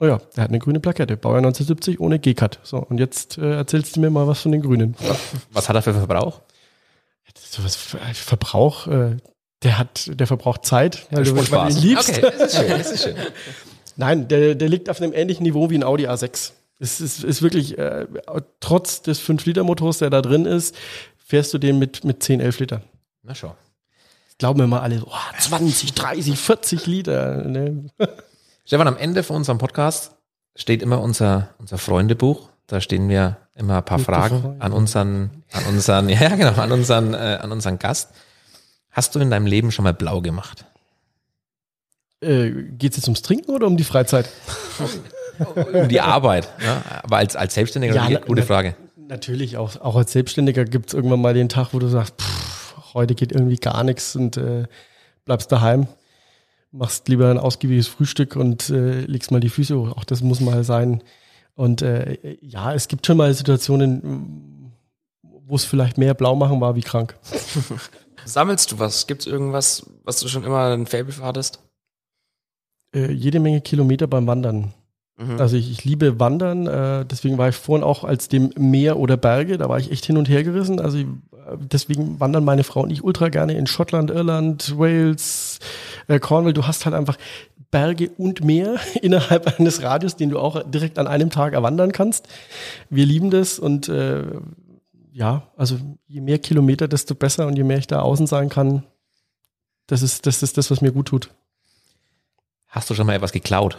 Oh 0.00 0.06
ja, 0.06 0.20
er 0.34 0.42
hat 0.42 0.50
eine 0.50 0.58
grüne 0.58 0.80
Plakette. 0.80 1.16
Baujahr 1.16 1.38
1970 1.38 2.00
ohne 2.00 2.18
G-Cut. 2.18 2.60
So, 2.62 2.78
und 2.78 2.98
jetzt 2.98 3.38
äh, 3.38 3.56
erzählst 3.56 3.96
du 3.96 4.00
mir 4.00 4.10
mal 4.10 4.26
was 4.26 4.40
von 4.42 4.52
den 4.52 4.62
Grünen. 4.62 4.96
Was 5.52 5.68
hat 5.68 5.76
er 5.76 5.82
für 5.82 5.94
Verbrauch? 5.94 6.40
Sowas 7.36 7.76
für 7.76 7.98
Verbrauch, 8.14 8.86
äh, 8.86 9.16
der 9.62 9.78
hat, 9.78 10.10
der 10.12 10.26
verbraucht 10.26 10.64
Zeit, 10.64 11.06
weil 11.10 11.24
du 11.24 11.30
weil 11.32 11.40
du 11.40 11.46
Spaß. 11.46 11.76
ihn 11.76 11.82
liebst. 11.82 12.10
Okay, 12.10 12.32
das 12.38 12.52
ist 12.52 12.56
schön, 12.56 12.68
das 12.68 12.90
ist 12.90 13.02
schön. 13.04 13.16
Nein, 13.96 14.28
der, 14.28 14.54
der 14.54 14.68
liegt 14.68 14.90
auf 14.90 15.00
einem 15.00 15.12
ähnlichen 15.12 15.44
Niveau 15.44 15.70
wie 15.70 15.76
ein 15.76 15.84
Audi 15.84 16.06
A6. 16.06 16.52
Es 16.78 17.00
ist, 17.00 17.24
ist 17.24 17.42
wirklich, 17.42 17.78
äh, 17.78 18.06
trotz 18.60 19.02
des 19.02 19.22
5-Liter-Motors, 19.22 19.98
der 19.98 20.10
da 20.10 20.20
drin 20.20 20.44
ist, 20.44 20.76
fährst 21.16 21.54
du 21.54 21.58
den 21.58 21.78
mit, 21.78 22.04
mit 22.04 22.22
10, 22.22 22.40
11 22.40 22.58
Liter. 22.58 22.82
Na 23.22 23.34
schau. 23.34 23.56
Glauben 24.44 24.60
wir 24.60 24.66
mal 24.66 24.80
alle, 24.80 25.02
oh, 25.06 25.10
20, 25.40 25.94
30, 25.94 26.38
40 26.38 26.86
Liter. 26.86 27.44
Ne? 27.44 27.86
Stefan, 28.66 28.86
am 28.86 28.98
Ende 28.98 29.22
von 29.22 29.36
unserem 29.36 29.56
Podcast 29.56 30.10
steht 30.54 30.82
immer 30.82 31.00
unser, 31.00 31.48
unser 31.58 31.78
Freundebuch. 31.78 32.50
Da 32.66 32.82
stehen 32.82 33.08
wir 33.08 33.38
immer 33.54 33.78
ein 33.78 33.84
paar 33.86 33.96
Gute 33.96 34.04
Fragen 34.12 34.42
Frage. 34.42 34.56
an 34.60 34.72
unseren, 34.74 35.30
an 35.50 35.64
unseren, 35.70 36.08
ja 36.10 36.36
genau, 36.36 36.52
an 36.60 36.72
unseren, 36.72 37.14
äh, 37.14 37.38
an 37.40 37.52
unseren 37.52 37.78
Gast. 37.78 38.10
Hast 38.90 39.14
du 39.14 39.18
in 39.20 39.30
deinem 39.30 39.46
Leben 39.46 39.72
schon 39.72 39.82
mal 39.82 39.94
blau 39.94 40.20
gemacht? 40.20 40.66
Äh, 42.20 42.50
Geht 42.50 42.90
es 42.90 42.98
jetzt 42.98 43.06
ums 43.08 43.22
Trinken 43.22 43.50
oder 43.50 43.66
um 43.66 43.78
die 43.78 43.84
Freizeit? 43.84 44.28
Um 45.72 45.88
die 45.88 46.02
Arbeit, 46.02 46.48
ja? 46.62 46.82
aber 47.02 47.16
als, 47.16 47.34
als 47.34 47.54
Selbstständiger, 47.54 47.94
Ja, 47.94 48.08
na- 48.10 48.18
gute 48.20 48.42
na- 48.42 48.46
Frage. 48.46 48.76
Natürlich, 48.98 49.56
auch, 49.56 49.80
auch 49.80 49.96
als 49.96 50.12
Selbstständiger 50.12 50.64
gibt 50.66 50.88
es 50.90 50.94
irgendwann 50.94 51.22
mal 51.22 51.32
den 51.32 51.48
Tag, 51.48 51.70
wo 51.72 51.78
du 51.78 51.88
sagst, 51.88 52.14
pff, 52.20 52.53
heute 52.94 53.14
geht 53.14 53.32
irgendwie 53.32 53.56
gar 53.56 53.84
nichts 53.84 54.16
und 54.16 54.36
äh, 54.36 54.64
bleibst 55.24 55.52
daheim, 55.52 55.86
machst 56.70 57.08
lieber 57.08 57.30
ein 57.30 57.38
ausgiebiges 57.38 57.88
Frühstück 57.88 58.36
und 58.36 58.70
äh, 58.70 59.00
legst 59.02 59.30
mal 59.30 59.40
die 59.40 59.48
Füße 59.48 59.78
hoch. 59.78 59.96
Auch 59.96 60.04
das 60.04 60.22
muss 60.22 60.40
mal 60.40 60.64
sein. 60.64 61.02
Und 61.54 61.82
äh, 61.82 62.36
ja, 62.40 62.72
es 62.72 62.88
gibt 62.88 63.06
schon 63.06 63.16
mal 63.16 63.32
Situationen, 63.32 64.72
wo 65.22 65.56
es 65.56 65.64
vielleicht 65.64 65.98
mehr 65.98 66.14
blau 66.14 66.34
machen 66.34 66.60
war 66.60 66.74
wie 66.74 66.82
krank. 66.82 67.16
Sammelst 68.24 68.72
du 68.72 68.78
was? 68.78 69.06
Gibt's 69.06 69.26
irgendwas, 69.26 69.86
was 70.02 70.20
du 70.20 70.28
schon 70.28 70.44
immer 70.44 70.72
ein 70.72 70.86
Fable 70.86 71.12
für 71.12 71.24
hattest? 71.24 71.60
Äh, 72.94 73.12
jede 73.12 73.40
Menge 73.40 73.60
Kilometer 73.60 74.06
beim 74.06 74.26
Wandern. 74.26 74.72
Mhm. 75.16 75.38
Also 75.38 75.56
ich, 75.56 75.70
ich 75.70 75.84
liebe 75.84 76.18
Wandern, 76.18 76.66
äh, 76.66 77.04
deswegen 77.04 77.38
war 77.38 77.48
ich 77.48 77.56
vorhin 77.56 77.84
auch 77.84 78.04
als 78.04 78.28
dem 78.28 78.50
Meer 78.58 78.98
oder 78.98 79.16
Berge, 79.16 79.58
da 79.58 79.68
war 79.68 79.78
ich 79.78 79.90
echt 79.92 80.06
hin 80.06 80.16
und 80.16 80.28
her 80.28 80.42
gerissen. 80.42 80.80
Also 80.80 80.98
ich, 80.98 81.06
deswegen 81.56 82.20
wandern 82.20 82.44
meine 82.44 82.64
Frau 82.64 82.82
und 82.82 82.90
ich 82.90 83.02
ultra 83.02 83.28
gerne 83.28 83.54
in 83.54 83.66
Schottland, 83.66 84.10
Irland, 84.10 84.78
Wales, 84.78 85.58
äh, 86.08 86.18
Cornwall. 86.18 86.52
Du 86.52 86.66
hast 86.66 86.84
halt 86.84 86.94
einfach 86.94 87.16
Berge 87.70 88.10
und 88.16 88.44
Meer 88.44 88.76
innerhalb 89.02 89.58
eines 89.58 89.82
Radius, 89.82 90.16
den 90.16 90.30
du 90.30 90.38
auch 90.38 90.62
direkt 90.70 90.98
an 90.98 91.06
einem 91.06 91.30
Tag 91.30 91.54
erwandern 91.54 91.92
kannst. 91.92 92.28
Wir 92.90 93.06
lieben 93.06 93.30
das 93.30 93.58
und 93.58 93.88
äh, 93.88 94.24
ja, 95.12 95.48
also 95.56 95.78
je 96.06 96.20
mehr 96.20 96.38
Kilometer, 96.38 96.88
desto 96.88 97.14
besser 97.14 97.46
und 97.46 97.56
je 97.56 97.64
mehr 97.64 97.78
ich 97.78 97.86
da 97.86 98.00
außen 98.00 98.26
sein 98.26 98.48
kann, 98.48 98.84
das 99.86 100.02
ist 100.02 100.26
das, 100.26 100.42
ist 100.42 100.56
das 100.58 100.70
was 100.70 100.80
mir 100.80 100.92
gut 100.92 101.06
tut. 101.06 101.30
Hast 102.68 102.90
du 102.90 102.94
schon 102.94 103.06
mal 103.06 103.14
etwas 103.14 103.32
geklaut? 103.32 103.78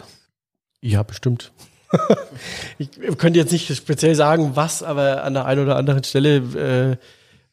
Ja, 0.80 1.02
bestimmt. 1.02 1.52
ich 2.78 2.90
könnte 3.18 3.38
jetzt 3.38 3.52
nicht 3.52 3.74
speziell 3.74 4.14
sagen, 4.14 4.56
was, 4.56 4.82
aber 4.82 5.24
an 5.24 5.34
der 5.34 5.46
einen 5.46 5.62
oder 5.62 5.76
anderen 5.76 6.04
Stelle 6.04 6.36
äh, 6.36 6.96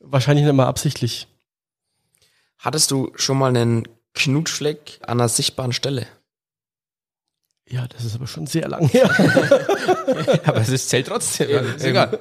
wahrscheinlich 0.03 0.45
nicht 0.45 0.53
mal 0.53 0.67
absichtlich. 0.67 1.27
Hattest 2.59 2.91
du 2.91 3.11
schon 3.15 3.37
mal 3.37 3.49
einen 3.49 3.87
Knutschfleck 4.13 4.99
an 5.01 5.19
einer 5.19 5.27
sichtbaren 5.29 5.73
Stelle? 5.73 6.05
Ja, 7.67 7.87
das 7.87 8.05
ist 8.05 8.15
aber 8.15 8.27
schon 8.27 8.45
sehr 8.45 8.67
lang 8.67 8.87
her. 8.89 9.09
Aber 10.45 10.57
es 10.59 10.67
ist, 10.69 10.89
zählt 10.89 11.07
trotzdem. 11.07 11.49
ist 11.49 11.83
egal. 11.85 12.19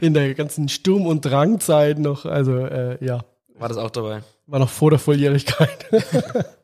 In 0.00 0.14
der 0.14 0.34
ganzen 0.34 0.68
Sturm- 0.70 1.06
und 1.06 1.20
Drangzeit 1.20 1.98
noch. 1.98 2.24
Also 2.24 2.56
äh, 2.66 3.04
ja, 3.04 3.22
War 3.58 3.68
das 3.68 3.76
auch 3.76 3.90
dabei? 3.90 4.22
war 4.46 4.58
noch 4.58 4.70
vor 4.70 4.90
der 4.90 4.98
Volljährigkeit. 4.98 5.86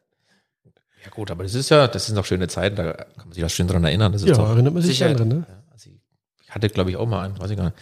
Ja 1.05 1.11
gut, 1.11 1.31
aber 1.31 1.43
das 1.43 1.53
ist 1.55 1.69
ja, 1.69 1.87
das 1.87 2.07
sind 2.07 2.15
noch 2.15 2.25
schöne 2.25 2.49
Zeiten, 2.49 2.77
da 2.77 2.95
kann 2.95 3.27
man 3.27 3.33
sich 3.33 3.45
auch 3.45 3.51
schön 3.51 3.69
dran 3.69 3.85
erinnern. 3.85 4.11
Das 4.13 4.23
ist 4.23 4.29
ja, 4.29 4.35
doch, 4.37 4.49
erinnert 4.49 4.73
man 4.73 4.83
sich 4.83 4.93
Sicherheit. 4.97 5.19
dran, 5.19 5.29
ne? 5.29 5.47
also 5.71 5.91
ich 6.43 6.51
hatte, 6.51 6.71
glaube 6.71 6.89
ich, 6.89 6.97
auch 6.97 7.07
mal 7.07 7.23
einen, 7.27 7.39
weiß 7.39 7.51
ich 7.51 7.59
gar 7.59 7.65
nicht. 7.65 7.77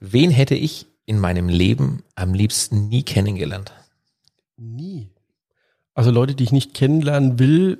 Wen 0.00 0.30
hätte 0.30 0.54
ich 0.54 0.86
in 1.06 1.18
meinem 1.18 1.48
Leben 1.48 2.02
am 2.14 2.34
liebsten 2.34 2.88
nie 2.88 3.02
kennengelernt? 3.02 3.72
Nie. 4.56 5.08
Also 5.94 6.10
Leute, 6.10 6.34
die 6.34 6.44
ich 6.44 6.52
nicht 6.52 6.74
kennenlernen 6.74 7.38
will, 7.38 7.78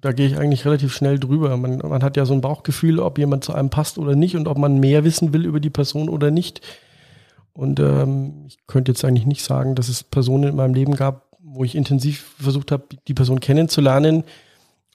da 0.00 0.12
gehe 0.12 0.26
ich 0.26 0.36
eigentlich 0.36 0.66
relativ 0.66 0.94
schnell 0.94 1.18
drüber. 1.18 1.56
Man, 1.56 1.78
man 1.78 2.02
hat 2.02 2.18
ja 2.18 2.26
so 2.26 2.34
ein 2.34 2.42
Bauchgefühl, 2.42 2.98
ob 2.98 3.18
jemand 3.18 3.44
zu 3.44 3.54
einem 3.54 3.70
passt 3.70 3.96
oder 3.96 4.14
nicht 4.14 4.36
und 4.36 4.48
ob 4.48 4.58
man 4.58 4.78
mehr 4.78 5.04
wissen 5.04 5.32
will 5.32 5.46
über 5.46 5.60
die 5.60 5.70
Person 5.70 6.10
oder 6.10 6.30
nicht. 6.30 6.60
Und 7.54 7.80
ähm, 7.80 8.44
ich 8.46 8.58
könnte 8.66 8.92
jetzt 8.92 9.04
eigentlich 9.04 9.26
nicht 9.26 9.42
sagen, 9.42 9.74
dass 9.74 9.88
es 9.88 10.02
Personen 10.02 10.50
in 10.50 10.56
meinem 10.56 10.74
Leben 10.74 10.94
gab, 10.96 11.38
wo 11.40 11.64
ich 11.64 11.74
intensiv 11.74 12.34
versucht 12.38 12.70
habe, 12.70 12.84
die 13.06 13.14
Person 13.14 13.40
kennenzulernen 13.40 14.24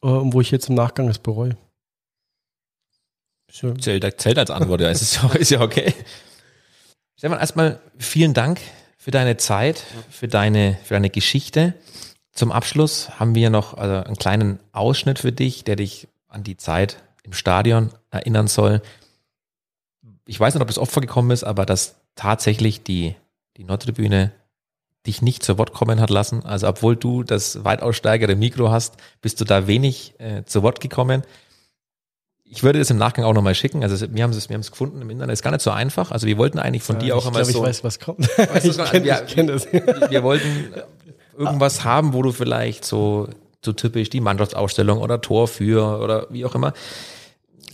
äh, 0.02 0.08
wo 0.08 0.42
ich 0.42 0.52
jetzt 0.52 0.70
im 0.70 0.76
Nachgang 0.76 1.08
es 1.10 1.20
bereue. 1.20 1.58
Zählt, 3.52 4.22
zählt 4.22 4.38
als 4.38 4.52
Antwort, 4.52 4.82
ja, 4.82 4.90
ist, 4.90 5.16
ja- 5.16 5.30
ist 5.36 5.52
ja 5.52 5.62
okay. 5.62 5.94
Stefan, 7.18 7.40
erstmal 7.40 7.80
vielen 7.98 8.34
Dank 8.34 8.60
für 8.98 9.12
deine 9.12 9.38
Zeit, 9.38 9.84
für 10.10 10.28
deine, 10.28 10.78
für 10.84 10.94
deine 10.94 11.10
Geschichte. 11.10 11.74
Zum 12.32 12.52
Abschluss 12.52 13.20
haben 13.20 13.36
wir 13.36 13.50
noch 13.50 13.74
also 13.74 13.96
einen 14.06 14.16
kleinen 14.16 14.60
Ausschnitt 14.72 15.20
für 15.20 15.32
dich, 15.32 15.64
der 15.64 15.76
dich 15.76 16.08
an 16.28 16.44
die 16.44 16.58
Zeit 16.58 16.98
im 17.24 17.34
Stadion 17.34 17.92
erinnern 18.12 18.48
soll. 18.48 18.82
Ich 20.26 20.40
weiß 20.40 20.54
nicht, 20.54 20.62
ob 20.62 20.68
das 20.68 20.78
oft 20.78 20.92
vorgekommen 20.92 21.32
ist, 21.32 21.44
aber 21.44 21.66
dass 21.66 21.96
tatsächlich 22.16 22.84
die, 22.84 23.16
die 23.58 23.64
Nordtribüne 23.64 24.32
dich 25.06 25.22
nicht 25.22 25.44
zu 25.44 25.58
Wort 25.58 25.74
kommen 25.74 26.00
hat 26.00 26.10
lassen. 26.10 26.46
Also 26.46 26.68
obwohl 26.68 26.96
du 26.96 27.24
das 27.24 27.64
weitaus 27.64 27.96
stärkere 27.98 28.36
Mikro 28.36 28.70
hast, 28.70 28.96
bist 29.22 29.42
du 29.42 29.46
da 29.46 29.66
wenig 29.68 30.14
äh, 30.20 30.44
zu 30.46 30.62
Wort 30.62 30.82
gekommen. 30.82 31.24
Ich 32.52 32.64
würde 32.64 32.80
das 32.80 32.90
im 32.90 32.98
Nachgang 32.98 33.26
auch 33.26 33.34
nochmal 33.34 33.54
schicken. 33.54 33.84
Also 33.84 34.08
wir 34.12 34.24
haben 34.24 34.32
es, 34.32 34.50
wir 34.50 34.56
haben 34.56 34.62
es 34.62 34.72
gefunden 34.72 35.02
im 35.02 35.10
Internet. 35.12 35.34
Ist 35.34 35.44
gar 35.44 35.52
nicht 35.52 35.62
so 35.62 35.70
einfach. 35.70 36.12
Also 36.12 36.26
wir 36.26 36.38
wollten 36.38 36.58
eigentlich 36.58 36.82
von 36.82 36.98
dir 36.98 37.16
auch 37.16 37.22
ich 37.22 37.28
einmal 37.28 37.44
glaube, 37.44 37.54
so. 37.54 37.60
ich 37.64 37.68
weiß, 37.70 37.84
was 37.84 38.00
kommt. 38.00 38.28
Weißt 38.38 38.66
du, 38.66 38.70
ich 38.84 38.92
kenne 38.92 39.06
ja, 39.06 39.22
kenn 39.22 39.48
das. 39.48 39.72
wir 39.72 40.24
wollten 40.24 40.74
irgendwas 41.38 41.84
haben, 41.84 42.14
wo 42.14 42.24
du 42.24 42.32
vielleicht 42.32 42.86
so, 42.86 43.30
so 43.64 43.72
typisch 43.72 44.10
die 44.10 44.20
Mannschaftsausstellung 44.20 45.00
oder 45.00 45.22
Tor 45.22 45.48
für 45.48 46.00
oder 46.02 46.26
wie 46.32 46.44
auch 46.44 46.56
immer. 46.56 46.74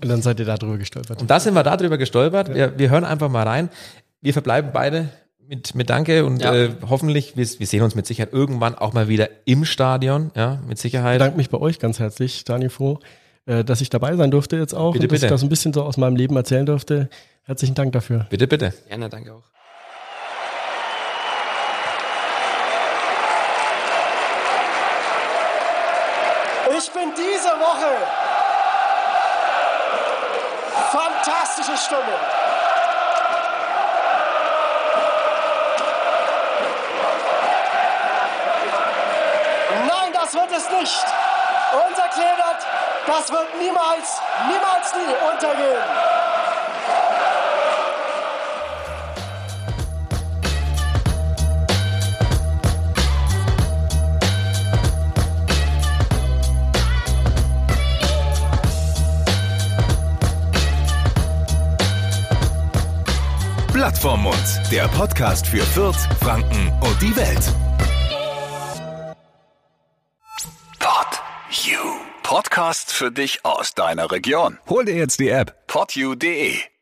Und 0.04 0.10
dann 0.10 0.22
seid 0.22 0.40
ihr 0.40 0.46
da 0.46 0.58
drüber 0.58 0.78
gestolpert. 0.78 1.22
Und 1.22 1.32
da 1.32 1.40
sind 1.40 1.54
wir 1.54 1.64
darüber 1.64 1.98
gestolpert. 1.98 2.54
Wir, 2.54 2.78
wir 2.78 2.90
hören 2.90 3.06
einfach 3.06 3.30
mal 3.30 3.48
rein. 3.48 3.70
Wir 4.22 4.34
verbleiben 4.34 4.72
beide 4.74 5.08
mit, 5.48 5.74
mit 5.74 5.90
Danke 5.90 6.26
und 6.26 6.42
Ja. 6.42 6.54
äh, 6.54 6.70
hoffentlich, 6.90 7.38
wir, 7.38 7.48
wir 7.60 7.68
sehen 7.68 7.82
uns 7.82 7.96
mit 7.96 8.06
Sicherheit 8.08 8.34
irgendwann 8.34 8.76
auch 8.76 8.92
mal 8.94 9.08
wieder 9.08 9.30
im 9.46 9.64
Stadion, 9.64 10.32
ja, 10.36 10.60
mit 10.68 10.78
Ich 10.80 10.82
Sicherheit. 10.82 11.20
bedanke 11.20 11.38
mich 11.38 11.50
bei 11.50 11.60
euch 11.60 11.80
ganz 11.80 12.00
herzlich, 12.00 12.44
Daniel 12.44 12.70
Froh, 12.72 13.00
dass 13.46 13.82
ich 13.82 13.90
dabei 13.90 14.16
sein 14.16 14.32
durfte 14.32 14.58
jetzt 14.58 14.74
auch 14.74 14.94
Bitte, 14.94 15.04
und 15.04 15.12
dass 15.12 15.16
bitte. 15.22 15.26
ich 15.28 15.32
das 15.32 15.44
ein 15.44 15.50
bisschen 15.50 15.72
so 15.74 15.84
aus 15.84 15.98
meinem 15.98 16.16
Leben 16.16 16.36
erzählen 16.36 16.66
durfte. 16.66 17.10
Herzlichen 17.46 17.76
Dank 17.76 17.94
dafür. 17.94 18.26
Bitte, 18.30 18.48
bitte. 18.48 18.74
Gerne, 18.88 19.08
danke 19.10 19.34
auch. 19.34 19.44
Ich 26.78 26.92
bin 26.92 27.14
diese 27.16 27.50
Woche 27.50 27.92
fantastische 30.92 31.78
Stimmung. 31.78 32.20
Nein, 39.88 40.14
das 40.14 40.34
wird 40.34 40.52
es 40.52 40.70
nicht. 40.80 41.06
Unser 41.88 42.08
Kleeblatt, 42.10 42.66
das 43.08 43.32
wird 43.32 43.48
niemals, 43.60 44.22
niemals 44.48 44.94
nie 44.96 45.14
untergehen. 45.32 46.16
Blatt 63.72 63.98
vorm 63.98 64.24
Mund, 64.24 64.36
der 64.72 64.88
Podcast 64.88 65.46
für 65.46 65.62
Fürth, 65.62 66.08
Franken 66.22 66.72
und 66.82 67.02
die 67.02 67.16
Welt. 67.16 67.65
Podcast 72.56 72.94
für 72.94 73.12
dich 73.12 73.44
aus 73.44 73.74
deiner 73.74 74.12
Region. 74.12 74.60
Hol 74.70 74.86
dir 74.86 74.96
jetzt 74.96 75.20
die 75.20 75.28
App 75.28 75.68
podyou.de. 75.68 76.75